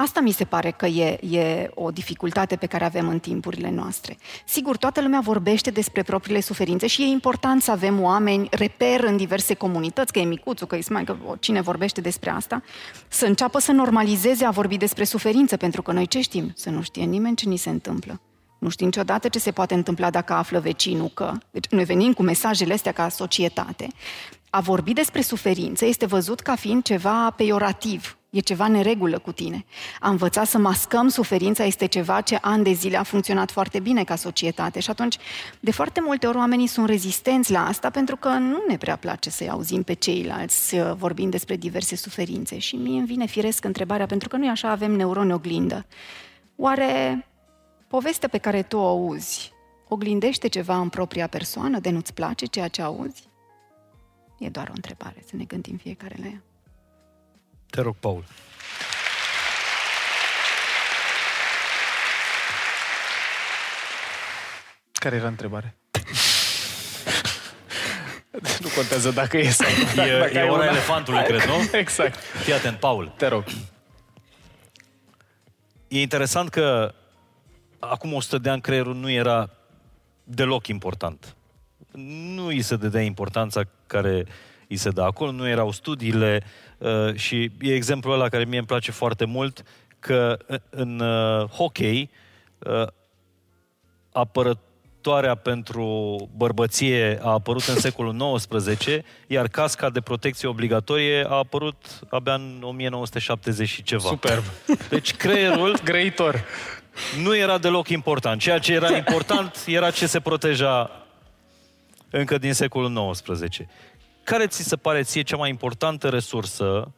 [0.00, 4.16] Asta mi se pare că e, e o dificultate pe care avem în timpurile noastre.
[4.44, 9.16] Sigur, toată lumea vorbește despre propriile suferințe și e important să avem oameni reper în
[9.16, 12.62] diverse comunități, că e micuțul, că e smai, că cine vorbește despre asta,
[13.08, 16.52] să înceapă să normalizeze a vorbi despre suferință, pentru că noi ce știm?
[16.54, 18.20] Să nu știe nimeni ce ni se întâmplă.
[18.58, 21.32] Nu știm niciodată ce se poate întâmpla dacă află vecinul că...
[21.50, 23.88] Deci noi venim cu mesajele astea ca societate.
[24.50, 29.64] A vorbi despre suferință este văzut ca fiind ceva peiorativ, E ceva neregulă cu tine.
[30.00, 34.04] A învăța să mascăm suferința este ceva ce ani de zile a funcționat foarte bine
[34.04, 35.16] ca societate și atunci,
[35.60, 39.30] de foarte multe ori, oamenii sunt rezistenți la asta pentru că nu ne prea place
[39.30, 42.58] să-i auzim pe ceilalți uh, vorbind despre diverse suferințe.
[42.58, 45.86] Și mie îmi vine firesc întrebarea, pentru că noi așa avem neuroni oglindă.
[46.56, 47.26] Oare
[47.88, 49.52] povestea pe care tu o auzi
[49.88, 53.28] oglindește ceva în propria persoană de nu-ți place ceea ce auzi?
[54.38, 56.42] E doar o întrebare, să ne gândim fiecare la ea.
[57.70, 58.24] Te rog, Paul.
[64.92, 65.76] Care era întrebare?
[68.60, 70.02] nu contează dacă e sau nu.
[70.02, 70.70] E, dacă e ora una...
[70.70, 71.54] elefantului, cred, nu?
[71.78, 72.18] Exact.
[72.18, 73.12] Fii atent, Paul.
[73.16, 73.44] Te rog.
[75.88, 76.94] E interesant că
[77.78, 79.50] acum 100 de ani creierul nu era
[80.24, 81.36] deloc important.
[81.92, 84.26] Nu îi se dădea importanța care
[84.68, 86.42] îi se dă acolo, nu erau studiile
[86.78, 89.62] uh, și e exemplul ăla care mie îmi place foarte mult,
[89.98, 90.38] că
[90.70, 92.10] în uh, hockey
[92.58, 92.86] uh,
[94.12, 94.60] apără,
[95.00, 98.86] toarea pentru bărbăție a apărut în secolul XIX,
[99.26, 104.08] iar casca de protecție obligatorie a apărut abia în 1970 și ceva.
[104.08, 104.42] Superb.
[104.88, 106.44] Deci creierul Grăitor.
[107.22, 108.40] nu era deloc important.
[108.40, 110.90] Ceea ce era important era ce se proteja
[112.10, 113.58] încă din secolul XIX.
[114.28, 116.92] Care ți se pare ție cea mai importantă resursă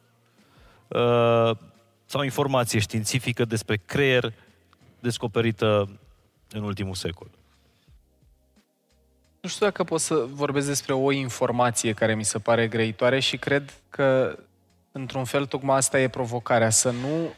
[0.87, 1.57] uh,
[2.05, 4.33] sau informație științifică despre creier
[4.99, 5.99] descoperită
[6.49, 7.27] în ultimul secol?
[9.41, 13.37] Nu știu dacă pot să vorbesc despre o informație care mi se pare grăitoare și
[13.37, 14.39] cred că,
[14.91, 17.33] într-un fel, tocmai asta e provocarea, să nu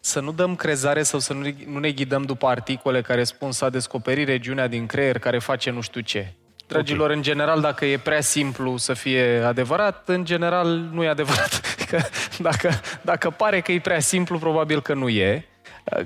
[0.00, 3.70] să nu dăm crezare sau să nu, nu ne ghidăm după articole care spun s-a
[3.70, 6.34] descoperit regiunea din creier care face nu știu ce.
[6.70, 7.16] Dragilor, okay.
[7.16, 11.60] în general, dacă e prea simplu să fie adevărat, în general nu e adevărat.
[11.90, 11.98] Că
[12.38, 12.70] dacă,
[13.02, 15.44] dacă pare că e prea simplu, probabil că nu e.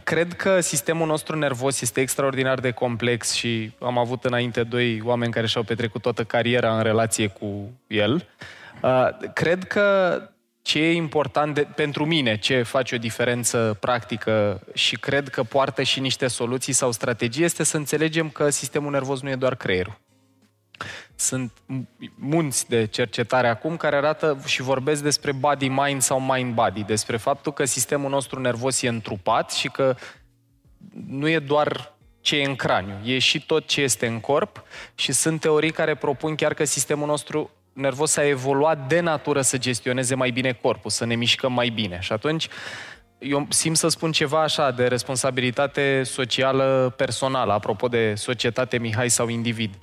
[0.04, 5.32] Cred că sistemul nostru nervos este extraordinar de complex și am avut înainte doi oameni
[5.32, 8.28] care și-au petrecut toată cariera în relație cu el.
[9.32, 10.18] Cred că
[10.62, 15.82] ce e important de, pentru mine, ce face o diferență practică și cred că poartă
[15.82, 20.00] și niște soluții sau strategii, este să înțelegem că sistemul nervos nu e doar creierul.
[21.16, 21.52] Sunt
[22.14, 27.64] munți de cercetare acum care arată și vorbesc despre body-mind sau mind-body, despre faptul că
[27.64, 29.96] sistemul nostru nervos e întrupat și că
[31.06, 34.64] nu e doar ce e în craniu, e și tot ce este în corp
[34.94, 39.58] și sunt teorii care propun chiar că sistemul nostru nervos a evoluat de natură să
[39.58, 41.98] gestioneze mai bine corpul, să ne mișcăm mai bine.
[42.00, 42.48] Și atunci
[43.18, 49.28] eu simt să spun ceva așa de responsabilitate socială personală, apropo de societate, Mihai, sau
[49.28, 49.74] individ.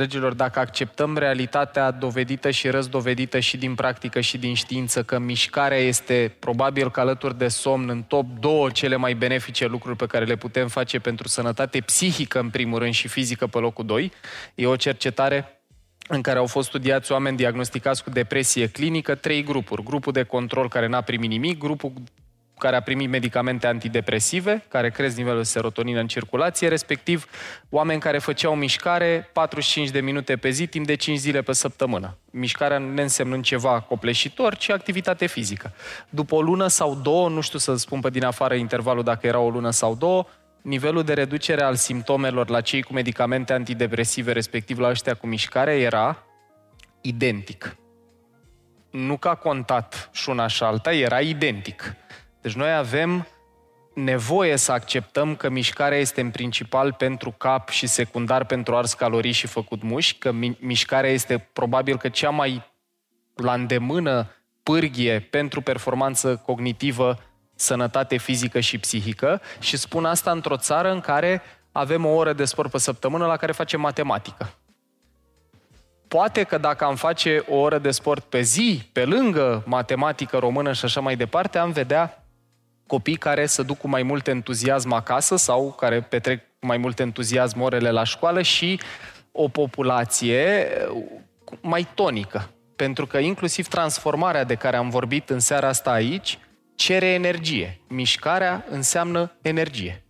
[0.00, 5.76] Dragilor, dacă acceptăm realitatea dovedită și răzdovedită și din practică și din știință, că mișcarea
[5.76, 10.24] este probabil că alături de somn în top două cele mai benefice lucruri pe care
[10.24, 14.12] le putem face pentru sănătate psihică în primul rând și fizică pe locul 2,
[14.54, 15.62] e o cercetare
[16.08, 19.82] în care au fost studiați oameni diagnosticați cu depresie clinică, trei grupuri.
[19.82, 21.92] Grupul de control care n-a primit nimic, grupul
[22.60, 27.26] care a primit medicamente antidepresive, care cresc nivelul de serotonină în circulație, respectiv
[27.68, 32.18] oameni care făceau mișcare 45 de minute pe zi, timp de 5 zile pe săptămână.
[32.30, 35.72] Mișcarea ne însemnând ceva copleșitor, ci activitate fizică.
[36.08, 39.38] După o lună sau două, nu știu să spun pe din afară intervalul dacă era
[39.38, 40.26] o lună sau două,
[40.62, 45.76] nivelul de reducere al simptomelor la cei cu medicamente antidepresive, respectiv la ăștia cu mișcare,
[45.76, 46.22] era
[47.00, 47.76] identic.
[48.90, 51.94] Nu că a contat și una și alta, era identic.
[52.40, 53.26] Deci noi avem
[53.94, 59.32] nevoie să acceptăm că mișcarea este în principal pentru cap și secundar pentru ars calorii
[59.32, 62.72] și făcut mușchi, că mi- mișcarea este probabil că cea mai
[63.34, 64.30] la îndemână
[64.62, 67.18] pârghie pentru performanță cognitivă,
[67.54, 71.42] sănătate fizică și psihică și spun asta într-o țară în care
[71.72, 74.54] avem o oră de sport pe săptămână la care facem matematică.
[76.08, 80.72] Poate că dacă am face o oră de sport pe zi, pe lângă matematică română
[80.72, 82.19] și așa mai departe, am vedea
[82.90, 86.98] copii care să duc cu mai mult entuziasm acasă sau care petrec cu mai mult
[86.98, 88.80] entuziasm orele la școală și
[89.32, 91.02] o populație uh,
[91.60, 92.50] mai tonică.
[92.76, 96.38] Pentru că inclusiv transformarea de care am vorbit în seara asta aici
[96.74, 97.80] cere energie.
[97.88, 100.04] Mișcarea înseamnă energie.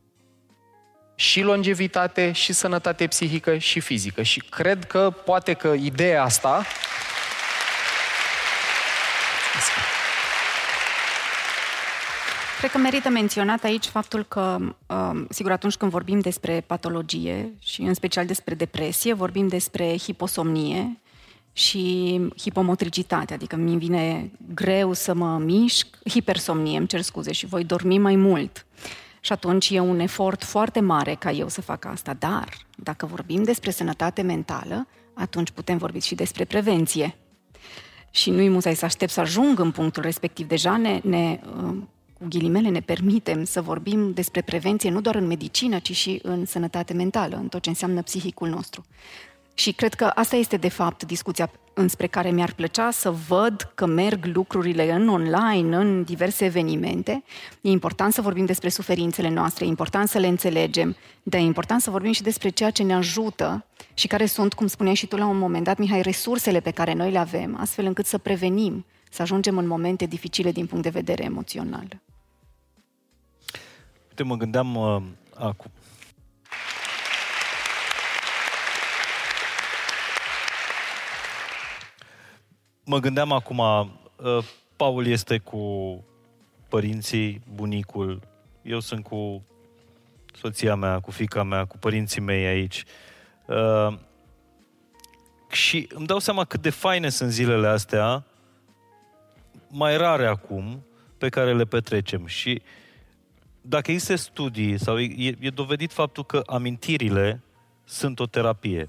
[1.15, 4.23] Și longevitate, și sănătate psihică, și fizică.
[4.23, 6.65] Și cred că poate că ideea asta
[12.61, 17.81] Cred că merită menționat aici faptul că, um, sigur, atunci când vorbim despre patologie și
[17.81, 21.01] în special despre depresie, vorbim despre hiposomnie
[21.53, 27.65] și hipomotricitate, adică mi vine greu să mă mișc, hipersomnie, îmi cer scuze, și voi
[27.65, 28.67] dormi mai mult.
[29.21, 32.15] Și atunci e un efort foarte mare ca eu să fac asta.
[32.19, 37.17] Dar, dacă vorbim despre sănătate mentală, atunci putem vorbi și despre prevenție.
[38.11, 40.49] Și nu-i musai să aștept să ajung în punctul respectiv.
[40.49, 41.89] Deja ne, ne um,
[42.21, 46.47] cu ghilimele, ne permitem să vorbim despre prevenție nu doar în medicină, ci și în
[46.47, 48.85] sănătate mentală, în tot ce înseamnă psihicul nostru.
[49.55, 53.87] Și cred că asta este, de fapt, discuția înspre care mi-ar plăcea să văd că
[53.87, 57.23] merg lucrurile în online, în diverse evenimente.
[57.61, 61.81] E important să vorbim despre suferințele noastre, e important să le înțelegem, dar e important
[61.81, 63.65] să vorbim și despre ceea ce ne ajută
[63.95, 66.95] și care sunt, cum spuneai și tu la un moment dat, Mihai, resursele pe care
[66.95, 70.91] noi le avem, astfel încât să prevenim, să ajungem în momente dificile din punct de
[70.91, 72.01] vedere emoțional.
[74.21, 75.03] Uite, mă gândeam uh,
[75.35, 75.71] acum.
[82.85, 84.45] Mă gândeam acum, uh,
[84.77, 86.05] Paul este cu
[86.69, 88.23] părinții, bunicul,
[88.63, 89.45] eu sunt cu
[90.35, 92.85] soția mea, cu fica mea, cu părinții mei aici.
[93.47, 93.99] Uh,
[95.51, 98.25] și îmi dau seama cât de faine sunt zilele astea,
[99.69, 100.85] mai rare acum,
[101.19, 102.27] pe care le petrecem.
[102.27, 102.63] Și
[103.61, 107.43] dacă există studii sau e, e dovedit faptul că amintirile
[107.85, 108.89] sunt o terapie.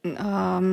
[0.00, 0.64] Um,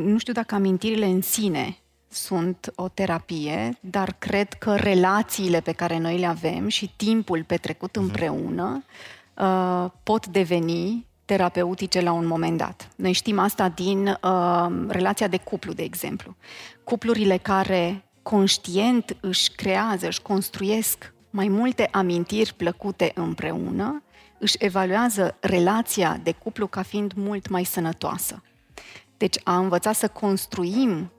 [0.00, 1.78] nu știu dacă amintirile în sine
[2.08, 7.90] sunt o terapie, dar cred că relațiile pe care noi le avem și timpul petrecut
[7.90, 8.00] mm-hmm.
[8.00, 8.84] împreună
[9.34, 12.88] uh, pot deveni terapeutice la un moment dat.
[12.96, 16.36] Noi știm asta din uh, relația de cuplu, de exemplu.
[16.84, 24.02] Cuplurile care conștient își creează, își construiesc mai multe amintiri plăcute împreună,
[24.38, 28.42] își evaluează relația de cuplu ca fiind mult mai sănătoasă.
[29.16, 31.12] Deci a învăța să construim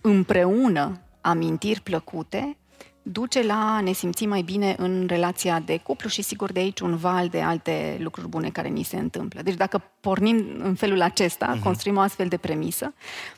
[0.00, 2.56] împreună amintiri plăcute
[3.02, 6.80] duce la a ne simți mai bine în relația de cuplu și sigur de aici
[6.80, 9.42] un val de alte lucruri bune care ni se întâmplă.
[9.42, 11.62] Deci dacă pornim în felul acesta, uh-huh.
[11.62, 12.94] construim o astfel de premisă,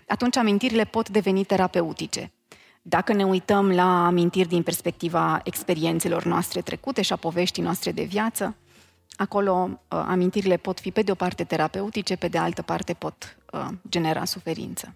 [0.09, 2.33] atunci amintirile pot deveni terapeutice.
[2.83, 8.03] Dacă ne uităm la amintiri din perspectiva experiențelor noastre trecute și a poveștii noastre de
[8.03, 8.57] viață,
[9.17, 13.37] acolo uh, amintirile pot fi pe de o parte terapeutice, pe de altă parte pot
[13.53, 14.95] uh, genera suferință.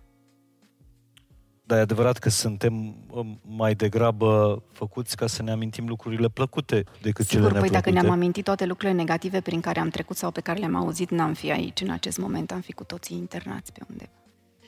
[1.67, 6.85] Dar e adevărat că suntem um, mai degrabă făcuți ca să ne amintim lucrurile plăcute
[7.03, 7.71] decât Sigur, cele neplăcute.
[7.71, 10.75] păi dacă ne-am amintit toate lucrurile negative prin care am trecut sau pe care le-am
[10.75, 14.11] auzit, n-am fi aici în acest moment, am fi cu toții internați pe undeva.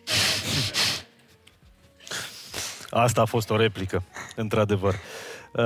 [2.90, 4.02] Asta a fost o replică,
[4.36, 4.94] într-adevăr.
[5.52, 5.64] Uh,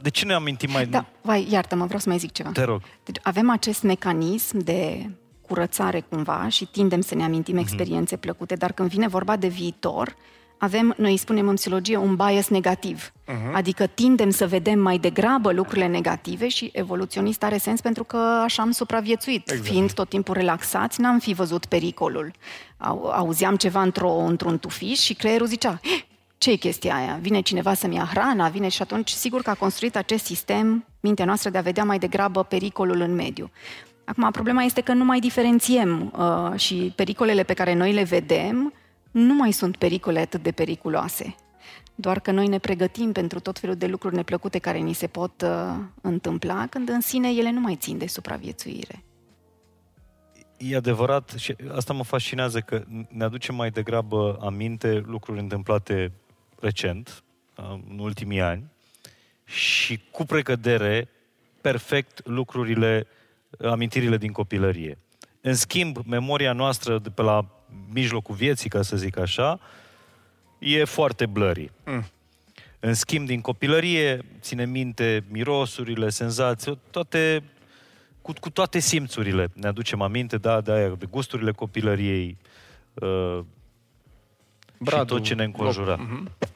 [0.00, 0.86] de ce ne amintim mai...
[0.86, 2.50] Da, vai, iartă-mă, vreau să mai zic ceva.
[2.50, 2.82] Te rog.
[3.04, 5.10] Deci avem acest mecanism de
[5.40, 7.60] curățare cumva și tindem să ne amintim mm-hmm.
[7.60, 10.16] experiențe plăcute, dar când vine vorba de viitor,
[10.58, 13.12] avem, noi îi spunem în psihologie, un bias negativ.
[13.12, 13.52] Uh-huh.
[13.52, 18.62] Adică tindem să vedem mai degrabă lucrurile negative și evoluționist are sens pentru că așa
[18.62, 19.50] am supraviețuit.
[19.50, 19.68] Exact.
[19.68, 22.30] Fiind tot timpul relaxați, n-am fi văzut pericolul.
[23.12, 25.80] Auzeam ceva într-o, într-un tufiș și creierul zicea,
[26.38, 27.18] ce e chestia aia?
[27.20, 28.48] Vine cineva să-mi ia hrana?
[28.48, 31.98] Vine și atunci, sigur că a construit acest sistem, mintea noastră, de a vedea mai
[31.98, 33.50] degrabă pericolul în mediu.
[34.04, 38.72] Acum, problema este că nu mai diferențiem uh, și pericolele pe care noi le vedem
[39.10, 41.34] nu mai sunt pericole atât de periculoase.
[41.94, 45.42] Doar că noi ne pregătim pentru tot felul de lucruri neplăcute care ni se pot
[45.42, 49.04] uh, întâmpla, când în sine ele nu mai țin de supraviețuire.
[50.56, 56.12] E adevărat și asta mă fascinează că ne aducem mai degrabă aminte lucruri întâmplate
[56.66, 57.22] recent,
[57.56, 58.64] uh, în ultimii ani,
[59.44, 61.08] și cu precădere
[61.60, 63.06] perfect lucrurile,
[63.60, 64.98] amintirile din copilărie.
[65.40, 67.46] În schimb, memoria noastră de pe la
[67.92, 69.60] mijlocul vieții, ca să zic așa,
[70.58, 71.70] e foarte blurry.
[71.84, 72.04] Mm.
[72.80, 77.42] În schimb, din copilărie, ține minte mirosurile, senzații, toate,
[78.22, 79.48] cu, cu toate simțurile.
[79.54, 82.36] Ne aducem aminte, da, de, aia, de gusturile copilăriei
[82.94, 83.40] uh,
[84.78, 85.98] Bradu, și tot ce ne înconjura.
[85.98, 86.48] Mm-hmm.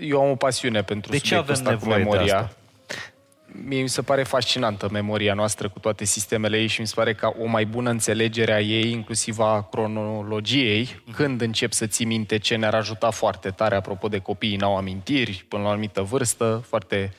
[0.00, 2.24] Eu am o pasiune pentru de ce avem ăsta nevoie cu memoria.
[2.24, 2.56] De asta?
[3.64, 7.14] mie mi se pare fascinantă memoria noastră cu toate sistemele ei și mi se pare
[7.14, 11.14] că o mai bună înțelegere a ei, inclusiv a cronologiei, mm-hmm.
[11.14, 15.44] când încep să ții minte ce ne-ar ajuta foarte tare, apropo de copiii n-au amintiri,
[15.48, 17.12] până la o anumită vârstă, foarte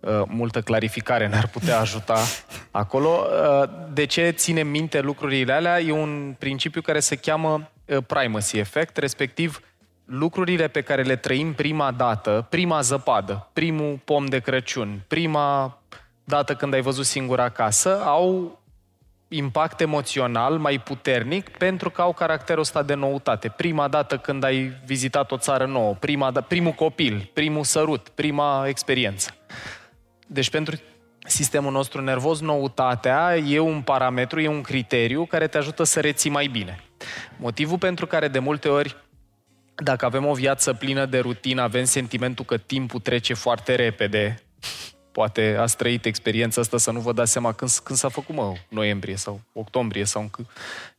[0.00, 2.18] uh, multă clarificare ne-ar putea ajuta
[2.70, 3.08] acolo.
[3.08, 5.80] Uh, de ce ținem minte lucrurile alea?
[5.80, 9.60] E un principiu care se cheamă uh, primacy effect, respectiv
[10.04, 15.78] lucrurile pe care le trăim prima dată, prima zăpadă, primul pom de Crăciun, prima
[16.24, 18.60] dată când ai văzut singur acasă, au
[19.28, 23.48] impact emoțional mai puternic pentru că au caracterul ăsta de noutate.
[23.48, 28.64] Prima dată când ai vizitat o țară nouă, prima da- primul copil, primul sărut, prima
[28.66, 29.36] experiență.
[30.26, 30.76] Deci pentru
[31.26, 36.30] sistemul nostru nervos, noutatea e un parametru, e un criteriu care te ajută să reții
[36.30, 36.82] mai bine.
[37.36, 38.96] Motivul pentru care de multe ori
[39.74, 44.42] dacă avem o viață plină de rutină, avem sentimentul că timpul trece foarte repede,
[45.12, 48.52] poate ați trăit experiența asta să nu vă dați seama când, când s-a făcut, mă,
[48.68, 50.46] noiembrie sau octombrie sau în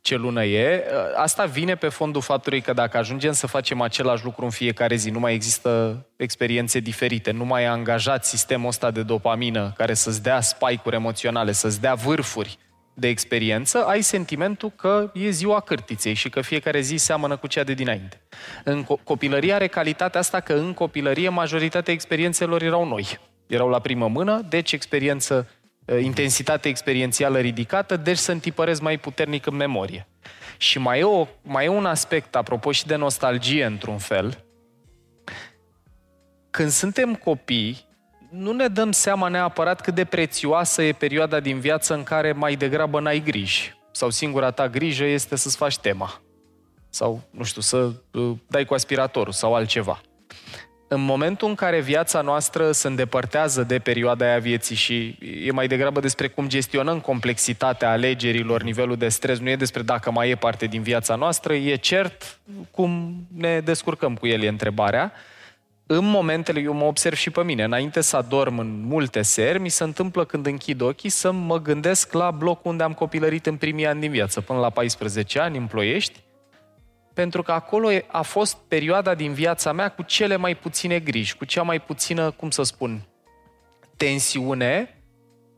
[0.01, 0.83] ce lună e.
[1.15, 5.09] Asta vine pe fondul faptului că dacă ajungem să facem același lucru în fiecare zi,
[5.09, 10.23] nu mai există experiențe diferite, nu mai e angajat sistemul ăsta de dopamină care să-ți
[10.23, 12.57] dea spike-uri emoționale, să-ți dea vârfuri
[12.93, 17.63] de experiență, ai sentimentul că e ziua cârtiței și că fiecare zi seamănă cu cea
[17.63, 18.21] de dinainte.
[18.63, 23.19] În copilărie are calitatea asta că în copilărie majoritatea experiențelor erau noi.
[23.47, 25.49] Erau la primă mână, deci experiență,
[25.87, 30.07] ă, intensitate experiențială ridicată, deci să întipăresc mai puternic în memorie.
[30.57, 34.43] Și mai e, o, mai e un aspect, apropo și de nostalgie într-un fel,
[36.49, 37.85] când suntem copii,
[38.33, 42.55] nu ne dăm seama neapărat cât de prețioasă e perioada din viață în care mai
[42.55, 43.73] degrabă n-ai griji.
[43.91, 46.21] Sau singura ta grijă este să-ți faci tema.
[46.89, 50.01] Sau, nu știu, să uh, dai cu aspiratorul sau altceva.
[50.87, 55.67] În momentul în care viața noastră se îndepărtează de perioada aia vieții și e mai
[55.67, 60.35] degrabă despre cum gestionăm complexitatea alegerilor, nivelul de stres, nu e despre dacă mai e
[60.35, 62.39] parte din viața noastră, e cert
[62.71, 65.13] cum ne descurcăm cu el, e întrebarea
[65.85, 69.69] în momentele, eu mă observ și pe mine, înainte să adorm în multe seri, mi
[69.69, 73.87] se întâmplă când închid ochii să mă gândesc la blocul unde am copilărit în primii
[73.87, 76.23] ani din viață, până la 14 ani, în Ploiești,
[77.13, 81.45] pentru că acolo a fost perioada din viața mea cu cele mai puține griji, cu
[81.45, 83.01] cea mai puțină, cum să spun,
[83.97, 84.97] tensiune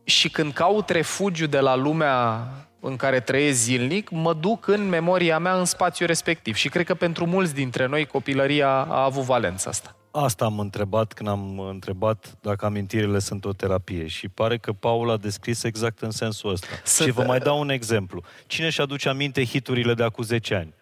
[0.03, 2.47] și când caut refugiu de la lumea
[2.79, 6.55] în care trăiesc zilnic, mă duc în memoria mea în spațiul respectiv.
[6.55, 9.95] Și cred că pentru mulți dintre noi copilăria a avut valența asta.
[10.17, 15.09] Asta am întrebat când am întrebat dacă amintirile sunt o terapie și pare că Paul
[15.09, 16.67] a descris exact în sensul ăsta.
[16.83, 17.07] Sunt...
[17.07, 18.23] Și vă mai dau un exemplu.
[18.47, 20.73] Cine și aduce aminte hiturile de acum 10 ani?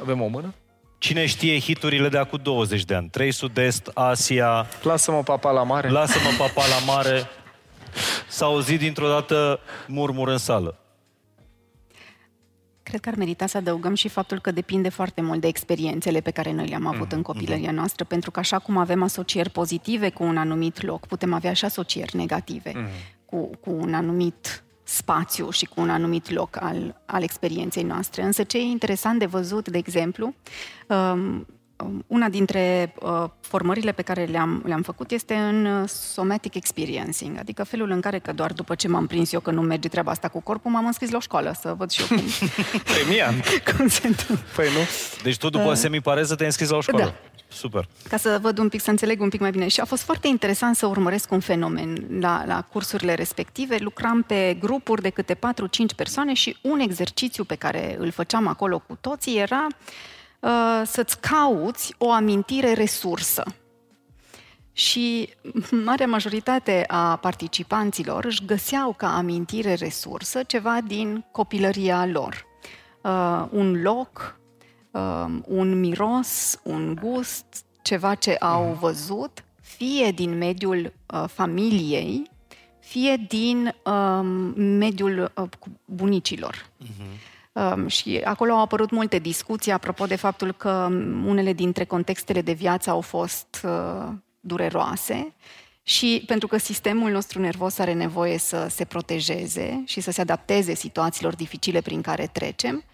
[0.00, 0.54] Avem o mână?
[0.98, 3.08] Cine știe hiturile de acum 20 de ani?
[3.08, 4.66] Trei Sud-Est, Asia...
[4.82, 5.88] Lasă-mă papa la mare.
[5.88, 7.28] Lasă-mă papa la mare.
[8.28, 10.81] S-a auzit dintr-o dată murmur în sală.
[12.82, 16.30] Cred că ar merita să adăugăm și faptul că depinde foarte mult de experiențele pe
[16.30, 17.16] care noi le-am avut mm-hmm.
[17.16, 17.76] în copilăria mhm.
[17.76, 21.64] noastră, pentru că așa cum avem asocieri pozitive cu un anumit loc, putem avea și
[21.64, 23.24] asocieri negative mm-hmm.
[23.24, 28.22] cu, cu un anumit spațiu și cu un anumit loc al, al experienței noastre.
[28.22, 30.34] Însă ce e interesant de văzut, de exemplu,
[30.88, 31.46] um, Um,
[32.06, 37.64] una dintre uh, formările pe care le-am, le-am făcut este în uh, somatic experiencing, adică
[37.64, 40.28] felul în care că doar după ce m-am prins eu că nu merge treaba asta
[40.28, 42.24] cu corpul, m-am înscris la o școală să văd și eu cum,
[42.94, 43.46] Premiant.
[43.76, 44.46] cum se întâmplă.
[44.56, 44.80] Păi nu?
[45.22, 47.04] Deci tu după uh, semipareză te-ai înscris la o școală.
[47.04, 47.14] Da.
[47.48, 47.88] Super.
[48.08, 49.68] Ca să văd un pic, să înțeleg un pic mai bine.
[49.68, 53.76] Și a fost foarte interesant să urmăresc un fenomen la, la cursurile respective.
[53.80, 55.38] Lucram pe grupuri de câte 4-5
[55.96, 59.76] persoane și un exercițiu pe care îl făceam acolo cu toții era uh,
[60.42, 63.44] Uh, să-ți cauți o amintire resursă.
[64.72, 65.28] Și
[65.84, 72.46] marea majoritate a participanților își găseau ca amintire resursă ceva din copilăria lor.
[73.02, 74.40] Uh, un loc,
[74.90, 78.78] uh, un miros, un gust, ceva ce au mhm.
[78.78, 82.30] văzut, fie din mediul uh, familiei,
[82.78, 84.20] fie din uh,
[84.54, 85.48] mediul uh,
[85.84, 86.66] bunicilor.
[86.82, 87.31] Uh-huh.
[87.52, 90.88] Um, și acolo au apărut multe discuții apropo de faptul că
[91.26, 94.08] unele dintre contextele de viață au fost uh,
[94.40, 95.34] dureroase
[95.82, 100.74] și pentru că sistemul nostru nervos are nevoie să se protejeze și să se adapteze
[100.74, 102.84] situațiilor dificile prin care trecem,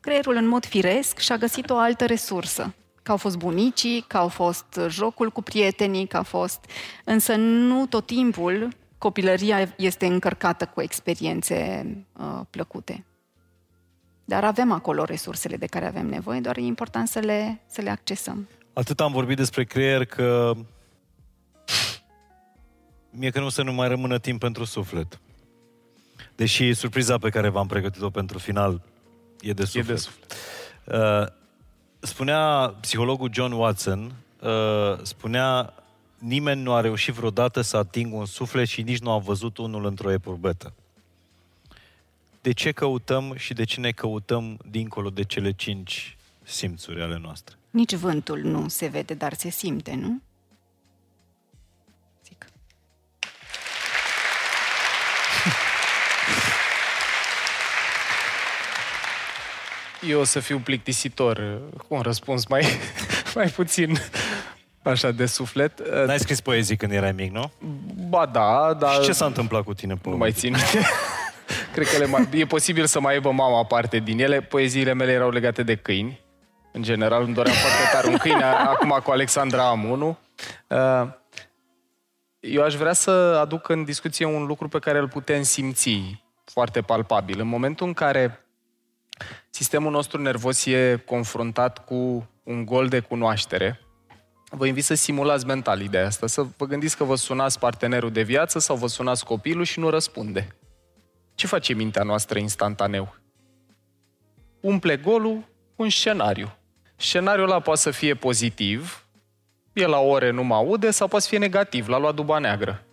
[0.00, 2.74] creierul în mod firesc și-a găsit o altă resursă.
[3.02, 6.64] Că au fost bunicii, că au fost jocul cu prietenii, că a fost...
[7.04, 8.68] Însă nu tot timpul
[8.98, 11.86] copilăria este încărcată cu experiențe
[12.18, 13.04] uh, plăcute.
[14.24, 17.90] Dar avem acolo resursele de care avem nevoie, doar e important să le, să le
[17.90, 18.48] accesăm.
[18.72, 20.52] Atât am vorbit despre creier că
[23.10, 25.20] mie că nu să nu mai rămână timp pentru suflet.
[26.34, 28.82] Deși surpriza pe care v-am pregătit-o pentru final
[29.40, 29.88] e de suflet.
[29.88, 30.32] E de suflet.
[30.84, 31.26] Uh,
[32.00, 35.74] spunea psihologul John Watson, uh, spunea
[36.18, 39.84] nimeni nu a reușit vreodată să atingă un suflet și nici nu a văzut unul
[39.84, 40.72] într-o epurbetă
[42.42, 47.54] de ce căutăm și de ce ne căutăm dincolo de cele cinci simțuri ale noastre.
[47.70, 50.20] Nici vântul nu se vede, dar se simte, nu?
[52.24, 52.46] Zic.
[60.08, 62.66] Eu o să fiu plictisitor cu un răspuns mai,
[63.34, 63.98] mai puțin
[64.82, 65.88] așa de suflet.
[66.06, 67.52] N-ai scris poezii când erai mic, nu?
[68.08, 68.94] Ba da, dar...
[68.94, 70.00] Și ce s-a întâmplat cu tine?
[70.04, 70.56] Nu mai țin.
[71.72, 74.40] Cred că le mai, e posibil să mai aibă mama parte din ele.
[74.40, 76.20] Poeziile mele erau legate de câini.
[76.72, 78.44] În general îmi doream foarte tare un câine.
[78.44, 80.16] Acum cu Alexandra am unul.
[80.66, 81.08] Uh,
[82.40, 83.10] eu aș vrea să
[83.40, 87.40] aduc în discuție un lucru pe care îl putem simți foarte palpabil.
[87.40, 88.46] În momentul în care
[89.50, 93.80] sistemul nostru nervos e confruntat cu un gol de cunoaștere,
[94.50, 98.22] vă invit să simulați mental ideea asta, să vă gândiți că vă sunați partenerul de
[98.22, 100.56] viață sau vă sunați copilul și nu răspunde.
[101.42, 103.14] Ce face mintea noastră instantaneu?
[104.60, 105.44] Umple golul
[105.76, 106.56] cu un scenariu.
[106.96, 109.06] Scenariul ăla poate să fie pozitiv,
[109.72, 112.84] e la ore nu mă aude, sau poate să fie negativ, l-a luat duba neagră.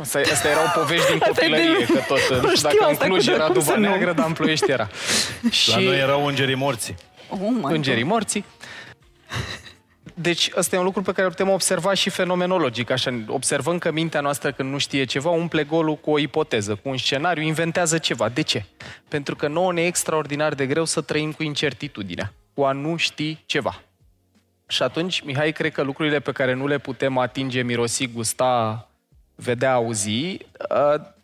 [0.00, 3.76] Asta, asta erau povești din copilărie, că tot, nu știu dacă în Cluj era duba
[3.76, 4.88] neagră, dar în Ploiești era.
[5.50, 5.70] Și...
[5.70, 6.94] La noi erau îngerii morții.
[7.28, 8.44] Oh, îngerii morții.
[10.20, 12.90] Deci ăsta e un lucru pe care îl putem observa și fenomenologic.
[12.90, 16.88] Așa, observăm că mintea noastră când nu știe ceva, umple golul cu o ipoteză, cu
[16.88, 18.28] un scenariu, inventează ceva.
[18.28, 18.64] De ce?
[19.08, 22.96] Pentru că nouă ne e extraordinar de greu să trăim cu incertitudinea, cu a nu
[22.96, 23.82] ști ceva.
[24.66, 28.88] Și atunci, Mihai, cred că lucrurile pe care nu le putem atinge, mirosi, gusta,
[29.34, 30.38] vedea, auzi,
[30.70, 31.14] ă,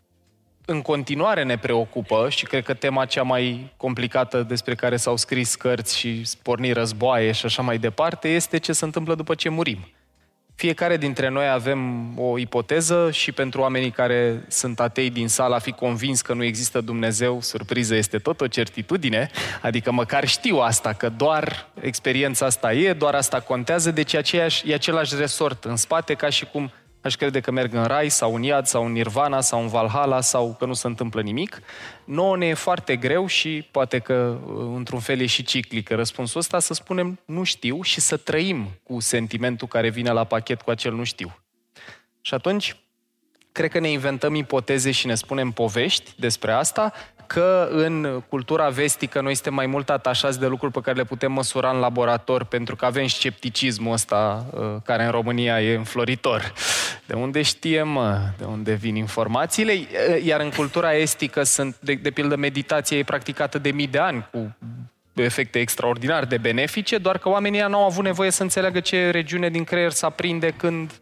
[0.64, 5.54] în continuare ne preocupă și cred că tema cea mai complicată despre care s-au scris
[5.54, 9.88] cărți și porni războaie și așa mai departe este ce se întâmplă după ce murim.
[10.54, 15.58] Fiecare dintre noi avem o ipoteză și pentru oamenii care sunt atei din sală a
[15.58, 19.30] fi convins că nu există Dumnezeu, surpriză este tot o certitudine,
[19.62, 24.74] adică măcar știu asta, că doar experiența asta e, doar asta contează, deci aceeași, e
[24.74, 26.70] același resort în spate ca și cum
[27.04, 30.20] aș crede că merg în rai sau în iad sau în nirvana sau în valhalla
[30.20, 31.60] sau că nu se întâmplă nimic.
[32.04, 36.40] Nouă ne e foarte greu și poate că uh, într-un fel e și ciclic răspunsul
[36.40, 40.70] ăsta să spunem nu știu și să trăim cu sentimentul care vine la pachet cu
[40.70, 41.38] acel nu știu.
[42.20, 42.76] Și atunci,
[43.52, 46.92] cred că ne inventăm ipoteze și ne spunem povești despre asta,
[47.26, 51.32] că în cultura vestică noi suntem mai mult atașați de lucruri pe care le putem
[51.32, 56.52] măsura în laborator, pentru că avem scepticismul ăsta uh, care în România e înfloritor.
[57.06, 58.20] De unde știm, mă?
[58.38, 59.72] De unde vin informațiile?
[59.72, 63.98] Uh, iar în cultura estică sunt, de, de pildă, meditația e practicată de mii de
[63.98, 64.56] ani, cu
[65.14, 69.48] efecte extraordinar de benefice, doar că oamenii nu au avut nevoie să înțeleagă ce regiune
[69.48, 70.92] din creier să aprinde când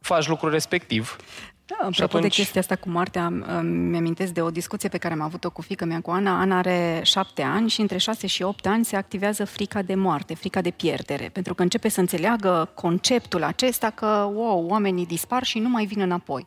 [0.00, 1.16] faci lucrul respectiv.
[1.66, 2.22] Da, apropo atunci...
[2.22, 3.28] de chestia asta cu moartea,
[3.62, 6.40] mi-amintesc de o discuție pe care am avut-o cu fică mea, cu Ana.
[6.40, 10.34] Ana are șapte ani și între șase și opt ani se activează frica de moarte,
[10.34, 15.58] frica de pierdere, pentru că începe să înțeleagă conceptul acesta că, wow, oamenii dispar și
[15.58, 16.46] nu mai vin înapoi.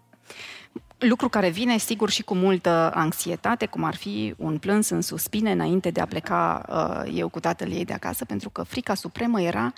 [0.97, 5.51] Lucru care vine, sigur, și cu multă anxietate, cum ar fi un plâns în suspine
[5.51, 9.41] înainte de a pleca uh, eu cu tatăl ei de acasă, pentru că frica supremă
[9.41, 9.73] era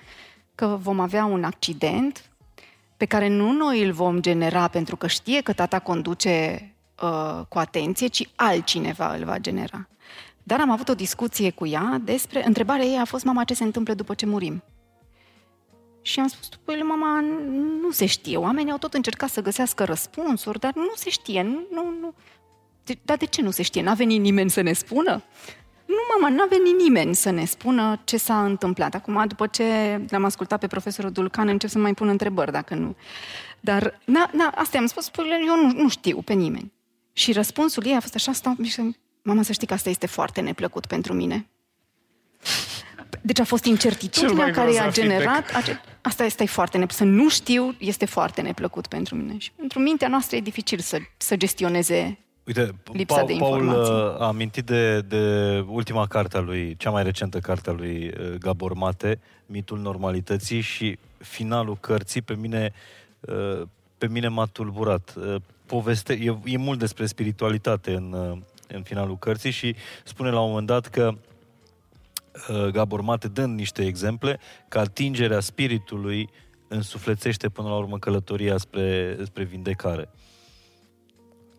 [0.56, 2.30] că vom avea un accident
[3.00, 6.66] pe care nu noi îl vom genera pentru că știe că tata conduce
[7.02, 9.88] uh, cu atenție, ci altcineva îl va genera.
[10.44, 12.46] Dar am avut o discuție cu ea despre...
[12.46, 14.64] Întrebarea ei a fost, mama, ce se întâmplă după ce murim?
[16.02, 17.20] Și am spus, păi, mama,
[17.82, 18.38] nu se știe.
[18.38, 21.42] Oamenii au tot încercat să găsească răspunsuri, dar nu se știe.
[21.42, 22.14] Nu, nu, nu.
[22.84, 23.82] De, dar de ce nu se știe?
[23.82, 25.24] N-a venit nimeni să ne spună?
[25.90, 28.96] Nu, mama, n-a venit nimeni să ne spună ce s-a întâmplat.
[28.96, 29.64] Acum, după ce
[30.10, 32.96] l-am ascultat pe profesorul Dulcan, încep să mai pun întrebări, dacă nu.
[33.60, 36.72] Dar, na, na, asta am spus, păi, eu nu, nu știu pe nimeni.
[37.14, 40.42] Și răspunsul ei a fost așa, stau, și mama, să știi că asta este foarte
[40.42, 41.48] neplăcut pentru mine.
[43.22, 45.56] Deci a fost incertitudinea care i-a generat...
[45.56, 47.08] Ace- asta este foarte neplăcut.
[47.08, 49.38] Să nu știu este foarte neplăcut pentru mine.
[49.38, 52.18] Și pentru mintea noastră e dificil să, să gestioneze
[52.50, 53.94] Uite, lipsa Paul, de Paul informații.
[53.94, 58.08] uh, a amintit de, de ultima carte a lui, cea mai recentă carte a lui
[58.08, 62.74] uh, Gabor Mate, Mitul Normalității și finalul cărții pe mine,
[63.20, 63.62] uh,
[63.98, 65.14] pe mine m-a tulburat.
[65.66, 70.68] Poveste, e, e mult despre spiritualitate în, în finalul cărții și spune la un moment
[70.68, 71.14] dat că
[72.72, 76.30] Gabor Mate, dând niște exemple, că atingerea spiritului
[76.68, 80.10] însuflețește până la urmă călătoria spre, spre vindecare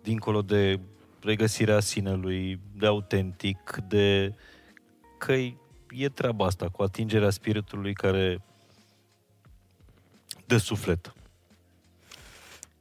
[0.03, 0.81] dincolo de
[1.23, 4.35] regăsirea sinelui, de autentic, de
[5.19, 5.33] că
[5.91, 8.43] e treaba asta cu atingerea spiritului care
[10.47, 11.15] de suflet.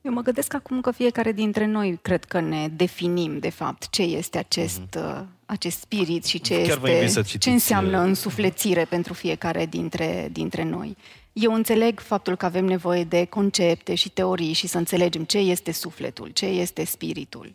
[0.01, 4.01] Eu mă gândesc acum că fiecare dintre noi cred că ne definim, de fapt, ce
[4.01, 5.25] este acest, mm-hmm.
[5.45, 10.97] acest spirit și ce, este, ce înseamnă uh, însuflețire pentru fiecare dintre, dintre noi.
[11.41, 15.71] Eu înțeleg faptul că avem nevoie de concepte și teorii și să înțelegem ce este
[15.71, 17.53] sufletul, ce este spiritul.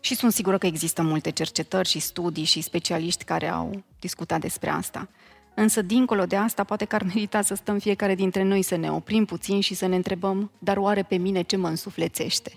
[0.00, 4.70] Și sunt sigură că există multe cercetări și studii și specialiști care au discutat despre
[4.70, 5.08] asta.
[5.54, 8.92] Însă, dincolo de asta, poate că ar merita să stăm fiecare dintre noi să ne
[8.92, 12.52] oprim puțin și să ne întrebăm, dar oare pe mine ce mă însuflețește?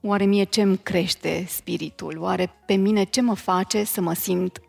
[0.00, 2.18] Oare mie ce îmi crește spiritul?
[2.18, 4.60] Oare pe mine ce mă face să mă simt,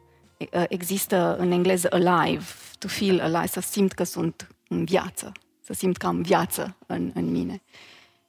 [0.68, 2.45] există în engleză alive,
[2.80, 5.31] to feel alive, să simt că sunt în viață,
[5.61, 7.61] să simt că am viață în, în mine.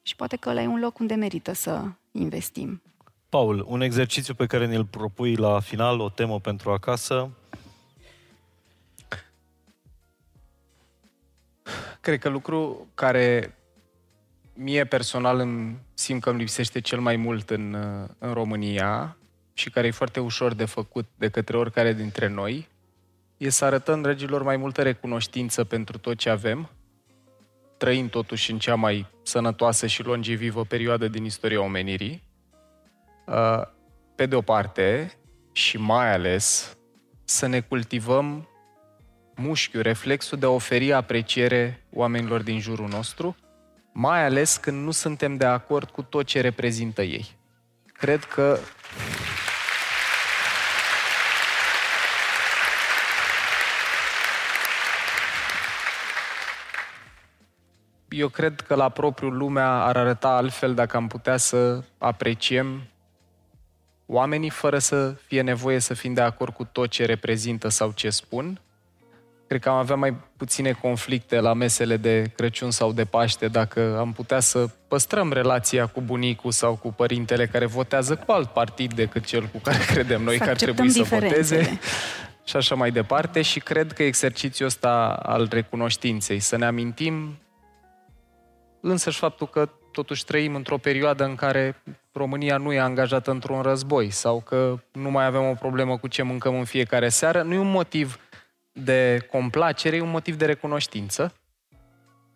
[0.02, 2.82] Și poate că ăla e un loc unde merită să investim.
[3.28, 7.30] Paul, un exercițiu pe care ne-l propui la final, o temă pentru acasă.
[12.00, 13.56] Cred că lucru care
[14.54, 17.74] mie personal îmi simt că îmi lipsește cel mai mult în,
[18.18, 19.16] în România
[19.52, 22.68] și care e foarte ușor de făcut de către oricare dintre noi,
[23.36, 26.70] e să arătăm regilor mai multă recunoștință pentru tot ce avem,
[27.76, 32.22] trăind totuși în cea mai sănătoasă și longevivă perioadă din istoria omenirii,
[33.26, 33.62] uh,
[34.14, 35.12] pe de o parte,
[35.52, 36.76] și mai ales
[37.24, 38.48] să ne cultivăm
[39.34, 43.36] mușchiul, reflexul de a oferi apreciere oamenilor din jurul nostru,
[43.92, 47.26] mai ales când nu suntem de acord cu tot ce reprezintă ei.
[47.92, 48.58] Cred că
[58.18, 62.82] eu cred că la propriul lumea ar arăta altfel dacă am putea să apreciem
[64.06, 68.10] oamenii fără să fie nevoie să fim de acord cu tot ce reprezintă sau ce
[68.10, 68.60] spun.
[69.47, 73.97] Cred că am avea mai puține conflicte la mesele de Crăciun sau de Paște dacă
[73.98, 78.94] am putea să păstrăm relația cu bunicul sau cu părintele care votează cu alt partid
[78.94, 81.60] decât cel cu care credem noi Să că ar trebui să diferențele.
[81.60, 81.78] voteze
[82.44, 87.38] și așa mai departe și cred că exercițiul ăsta al recunoștinței, să ne amintim
[88.90, 91.82] însăși faptul că totuși trăim într-o perioadă în care
[92.12, 96.22] România nu e angajată într-un război sau că nu mai avem o problemă cu ce
[96.22, 98.18] mâncăm în fiecare seară, nu e un motiv
[98.72, 101.34] de complacere, e un motiv de recunoștință.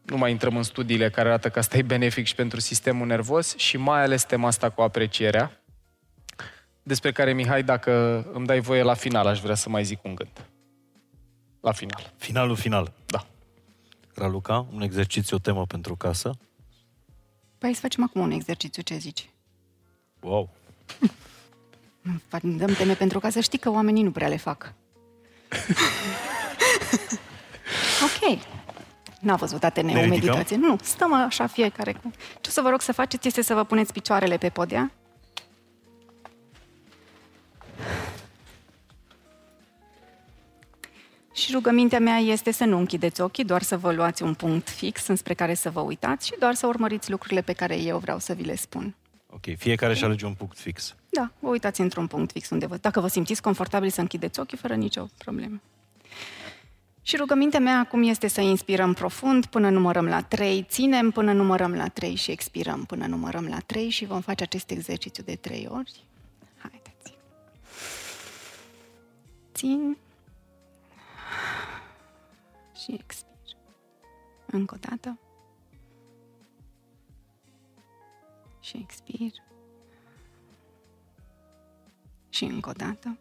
[0.02, 3.56] Nu mai intrăm în studiile care arată că asta e benefic și pentru sistemul nervos
[3.56, 5.60] și mai ales tema asta cu aprecierea,
[6.82, 10.14] despre care, Mihai, dacă îmi dai voie la final, aș vrea să mai zic un
[10.14, 10.46] gând.
[11.60, 12.12] La final.
[12.16, 12.92] Finalul final.
[13.06, 13.26] Da.
[14.14, 16.30] Raluca, un exercițiu, o temă pentru casă.
[17.58, 19.30] Păi să facem acum un exercițiu, ce zici?
[20.20, 20.50] Wow.
[22.42, 24.72] Dăm teme pentru ca să știi că oamenii nu prea le fac.
[28.04, 28.38] ok.
[29.20, 30.24] N-a văzut Ateneu Ne o ridicăm?
[30.26, 30.56] meditație.
[30.56, 31.92] Nu, stăm așa fiecare.
[31.92, 32.10] cu-
[32.40, 34.92] Ce o să vă rog să faceți este să vă puneți picioarele pe podea.
[41.40, 45.06] Și rugămintea mea este să nu închideți ochii, doar să vă luați un punct fix
[45.06, 48.32] înspre care să vă uitați și doar să urmăriți lucrurile pe care eu vreau să
[48.32, 48.94] vi le spun.
[49.26, 50.94] Ok, fiecare își alege un punct fix.
[51.08, 52.76] Da, vă uitați într-un punct fix unde vă...
[52.76, 55.60] Dacă vă simțiți confortabil să închideți ochii, fără nicio problemă.
[57.02, 61.74] Și rugămintea mea acum este să inspirăm profund până numărăm la 3, ținem până numărăm
[61.74, 65.68] la 3 și expirăm până numărăm la 3 și vom face acest exercițiu de 3
[65.70, 66.04] ori.
[66.58, 67.14] Haideți.
[69.54, 69.96] Țin
[72.90, 73.56] și expir.
[74.46, 75.18] Încă o dată.
[78.60, 79.32] Și expir.
[82.28, 83.18] Și încă o dată.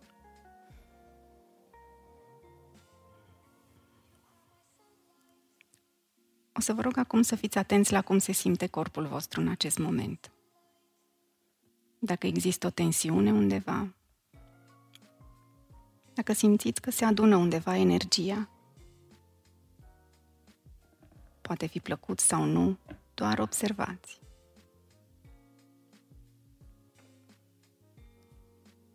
[6.53, 9.47] O să vă rog acum să fiți atenți la cum se simte corpul vostru în
[9.47, 10.31] acest moment.
[11.99, 13.93] Dacă există o tensiune undeva,
[16.13, 18.49] dacă simțiți că se adună undeva energia,
[21.49, 22.77] poate fi plăcut sau nu,
[23.13, 24.19] doar observați.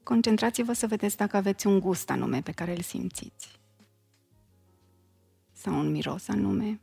[0.03, 3.61] Concentrați-vă să vedeți dacă aveți un gust anume pe care îl simțiți.
[5.53, 6.81] Sau un miros anume.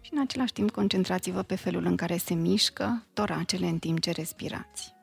[0.00, 4.10] Și în același timp concentrați-vă pe felul în care se mișcă toracele în timp ce
[4.10, 4.94] respirați.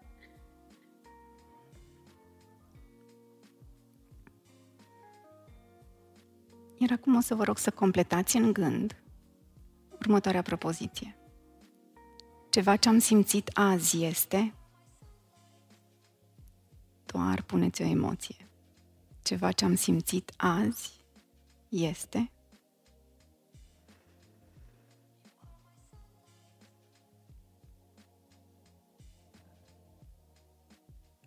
[6.78, 8.96] Iar acum o să vă rog să completați în gând
[10.00, 11.18] următoarea propoziție.
[12.50, 14.54] Ceva ce am simțit azi este
[17.06, 18.48] doar puneți o emoție.
[19.22, 21.06] Ceva ce am simțit azi
[21.70, 22.32] este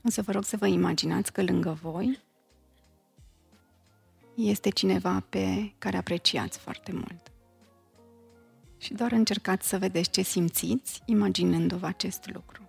[0.05, 2.19] O să vă rog să vă imaginați că lângă voi
[4.49, 7.33] este cineva pe care apreciați foarte mult.
[8.77, 12.69] Și doar încercați să vedeți ce simțiți imaginându-vă acest lucru.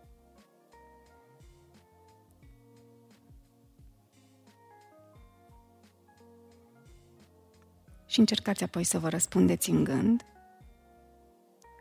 [8.06, 10.26] Și încercați apoi să vă răspundeți în gând.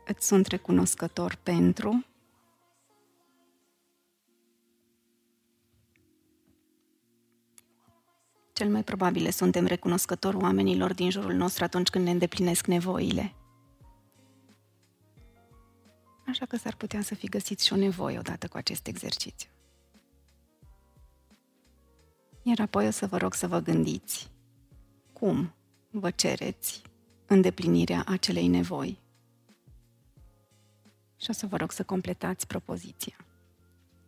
[0.05, 2.05] Îți sunt recunoscător pentru
[8.61, 13.35] Cel mai probabil le suntem recunoscători oamenilor din jurul nostru atunci când ne îndeplinesc nevoile.
[16.27, 19.49] Așa că s-ar putea să fi găsit și o nevoie odată cu acest exercițiu.
[22.43, 24.31] Iar apoi o să vă rog să vă gândiți
[25.13, 25.53] cum
[25.89, 26.81] vă cereți
[27.25, 28.99] îndeplinirea acelei nevoi.
[31.17, 33.25] Și o să vă rog să completați propoziția.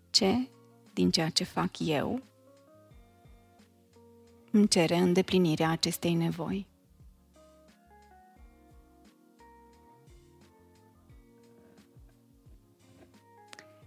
[0.09, 0.49] Ce
[0.93, 2.21] din ceea ce fac eu
[4.53, 6.67] îmi cere îndeplinirea acestei nevoi.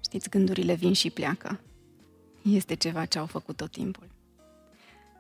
[0.03, 1.61] Știți, gândurile vin și pleacă.
[2.43, 4.09] Este ceva ce au făcut tot timpul.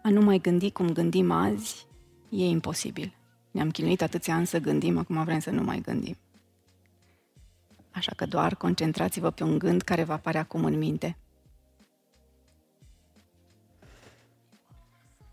[0.02, 1.86] a nu mai gândi cum gândim azi
[2.28, 3.14] e imposibil.
[3.50, 6.16] Ne-am chinuit atâția ani să gândim, acum vrem să nu mai gândim.
[7.90, 11.16] Așa că doar concentrați-vă pe un gând care va apare acum în minte.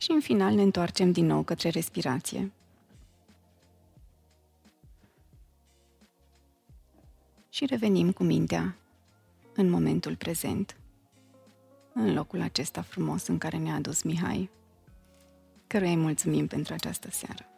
[0.03, 2.51] Și în final ne întoarcem din nou către respirație.
[7.49, 8.75] Și revenim cu mintea
[9.55, 10.77] în momentul prezent,
[11.93, 14.49] în locul acesta frumos în care ne-a adus Mihai,
[15.67, 17.52] căruia îi mulțumim pentru această seară.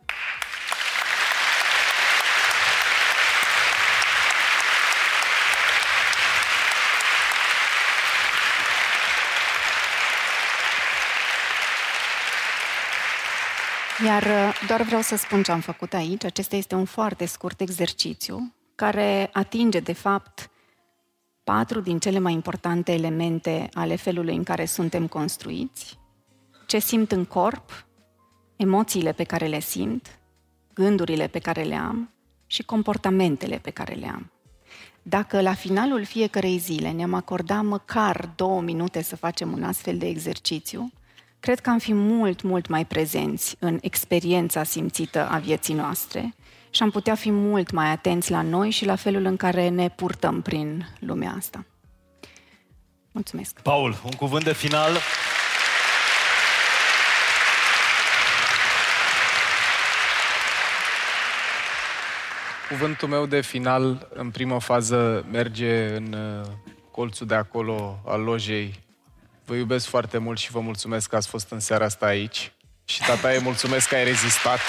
[14.06, 16.23] Iar uh, doar vreau să spun ce am făcut aici.
[16.23, 20.49] Acesta este un foarte scurt exercițiu care atinge, de fapt,
[21.44, 25.99] patru din cele mai importante elemente ale felului în care suntem construiți.
[26.68, 27.86] Ce simt în corp,
[28.56, 30.19] emoțiile pe care le simt,
[30.73, 32.14] gândurile pe care le am
[32.45, 34.32] și comportamentele pe care le am.
[35.02, 40.07] Dacă la finalul fiecarei zile ne-am acordat măcar două minute să facem un astfel de
[40.07, 40.91] exercițiu,
[41.45, 46.34] cred că am fi mult, mult mai prezenți în experiența simțită a vieții noastre
[46.69, 49.89] și am putea fi mult mai atenți la noi și la felul în care ne
[49.89, 51.65] purtăm prin lumea asta.
[53.11, 53.59] Mulțumesc!
[53.61, 54.97] Paul, un cuvânt de final.
[62.69, 66.47] Cuvântul meu de final, în primă fază, merge în uh,
[66.91, 68.84] colțul de acolo al lojei
[69.45, 72.51] Vă iubesc foarte mult și vă mulțumesc că ați fost în seara asta aici.
[72.85, 74.59] Și tata, e mulțumesc că ai rezistat.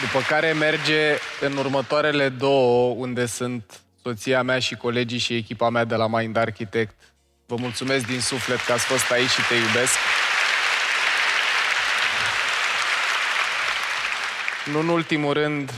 [0.00, 5.84] După care merge în următoarele două, unde sunt soția mea și colegii și echipa mea
[5.84, 6.94] de la Mind Architect.
[7.46, 9.94] Vă mulțumesc din suflet că ați fost aici și te iubesc.
[14.72, 15.72] Nu în ultimul rând,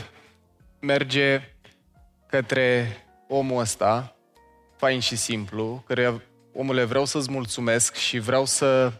[0.79, 1.41] merge
[2.27, 2.97] către
[3.27, 4.16] omul ăsta,
[4.77, 8.91] fain și simplu, care, omule, vreau să-ți mulțumesc și vreau să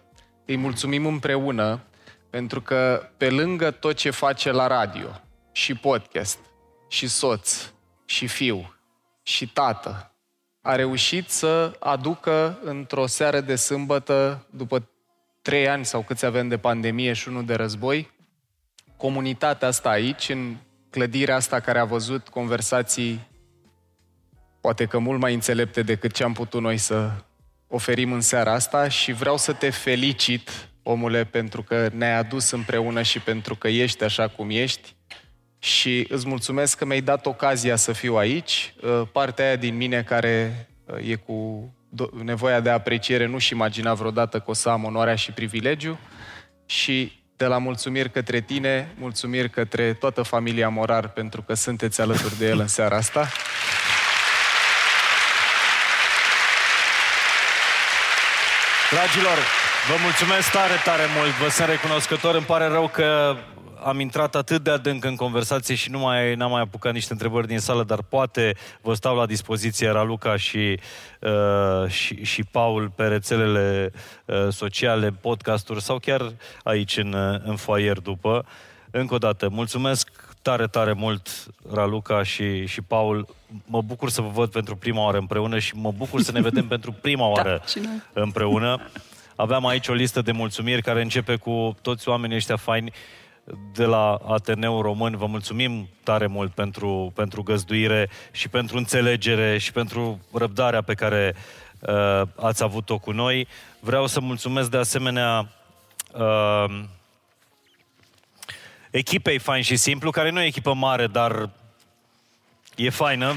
[0.46, 1.84] îi mulțumim împreună,
[2.30, 5.22] pentru că pe lângă tot ce face la radio,
[5.52, 6.40] și podcast,
[6.88, 7.72] și soț,
[8.06, 8.76] și fiu,
[9.24, 10.12] și tată,
[10.62, 14.90] a reușit să aducă într-o seară de sâmbătă, după
[15.42, 18.12] trei ani sau câți avem de pandemie și unul de război,
[18.98, 20.56] comunitatea asta aici, în
[20.90, 23.28] clădirea asta care a văzut conversații
[24.62, 27.12] poate că mult mai înțelepte decât ce am putut noi să
[27.68, 33.02] oferim în seara asta și vreau să te felicit, omule, pentru că ne-ai adus împreună
[33.02, 34.96] și pentru că ești așa cum ești
[35.60, 38.74] și îți mulțumesc că mi-ai dat ocazia să fiu aici.
[38.82, 41.70] Uh, partea aia din mine care uh, e cu
[42.24, 46.00] nevoia de apreciere nu-și imagina vreodată că o să am onoarea și privilegiu
[46.66, 52.38] și de la mulțumiri către tine, mulțumiri către toată familia Morar pentru că sunteți alături
[52.38, 53.28] de el în seara asta.
[58.92, 59.38] Dragilor,
[59.90, 61.32] vă mulțumesc tare, tare mult.
[61.32, 62.36] Vă sunt recunoscător.
[62.36, 63.36] Îmi pare rău că
[63.84, 67.48] am intrat atât de adânc în conversație și nu mai, n-am mai apucat niște întrebări
[67.48, 70.80] din sală, dar poate vă stau la dispoziție Raluca și,
[71.20, 73.92] uh, și, și Paul pe rețelele
[74.26, 76.32] uh, sociale, podcasturi sau chiar
[76.64, 78.46] aici în, în foaier după.
[78.92, 80.10] Încă o dată, mulțumesc
[80.48, 81.30] tare, tare mult,
[81.74, 83.28] Raluca și, și Paul.
[83.66, 86.68] Mă bucur să vă văd pentru prima oară împreună și mă bucur să ne vedem
[86.76, 87.64] pentru prima da, oară
[88.14, 88.90] da, împreună.
[89.36, 92.92] Aveam aici o listă de mulțumiri care începe cu toți oamenii ăștia faini
[93.74, 95.18] de la Ateneu Român.
[95.18, 101.36] Vă mulțumim tare mult pentru, pentru găzduire și pentru înțelegere și pentru răbdarea pe care
[101.80, 103.48] uh, ați avut-o cu noi.
[103.80, 105.50] Vreau să mulțumesc de asemenea
[106.14, 106.84] uh,
[108.92, 111.50] echipei Fain și Simplu, care nu e echipă mare, dar
[112.76, 113.36] e faină.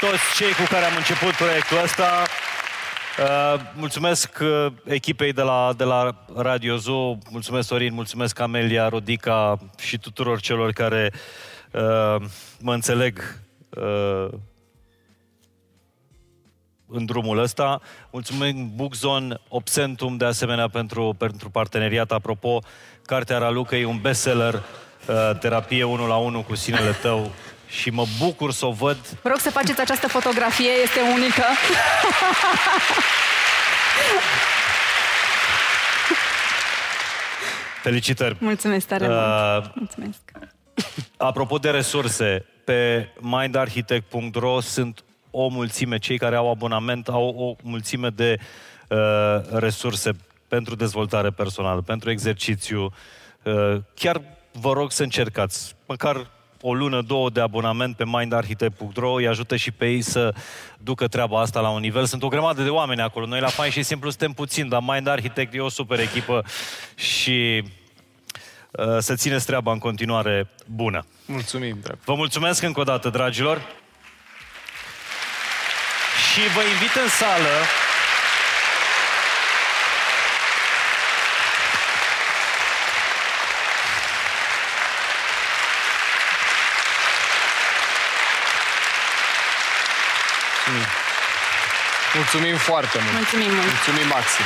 [0.00, 2.26] Toți cei cu care am început proiectul ăsta,
[3.18, 9.58] Uh, mulțumesc uh, echipei de la, de la Radio Zoo, mulțumesc Sorin, mulțumesc Amelia, Rodica
[9.78, 11.12] și tuturor celor care
[11.72, 12.16] uh,
[12.60, 13.40] mă înțeleg
[13.70, 14.28] uh,
[16.90, 17.80] în drumul ăsta.
[18.10, 22.12] Mulțumim Bookzone, Obsentum, de asemenea, pentru, pentru parteneriat.
[22.12, 22.58] Apropo,
[23.06, 27.30] cartea Raluca e un bestseller, uh, terapie 1 la 1 cu sinele tău
[27.68, 28.96] și mă bucur să o văd.
[29.22, 31.42] Vă rog să faceți această fotografie, este unică.
[37.82, 38.36] Felicitări!
[38.38, 39.74] Mulțumesc tare uh, mult!
[39.74, 40.18] Mulțumesc!
[41.16, 48.08] Apropo de resurse, pe mindarchitect.ro sunt o mulțime, cei care au abonament au o mulțime
[48.08, 48.38] de
[48.88, 48.98] uh,
[49.50, 50.10] resurse
[50.48, 52.92] pentru dezvoltare personală, pentru exercițiu.
[53.42, 54.22] Uh, chiar
[54.52, 56.30] vă rog să încercați, măcar
[56.60, 60.34] o lună, două de abonament pe mindarchitect.ro, îi ajută și pe ei să
[60.78, 62.04] ducă treaba asta la un nivel.
[62.04, 63.26] Sunt o grămadă de oameni acolo.
[63.26, 66.44] Noi la Fain și Simplu suntem puțin, dar Mind Architect e o super echipă
[66.94, 67.64] și
[68.70, 71.06] uh, să țineți treaba în continuare bună.
[71.26, 71.98] Mulțumim, drag.
[72.04, 73.62] Vă mulțumesc încă o dată, dragilor.
[76.30, 77.56] Și vă invit în sală
[92.14, 93.12] Mulțumim foarte mult.
[93.12, 93.66] Mulțumim mult.
[93.66, 94.42] Mulțumim, Maxi.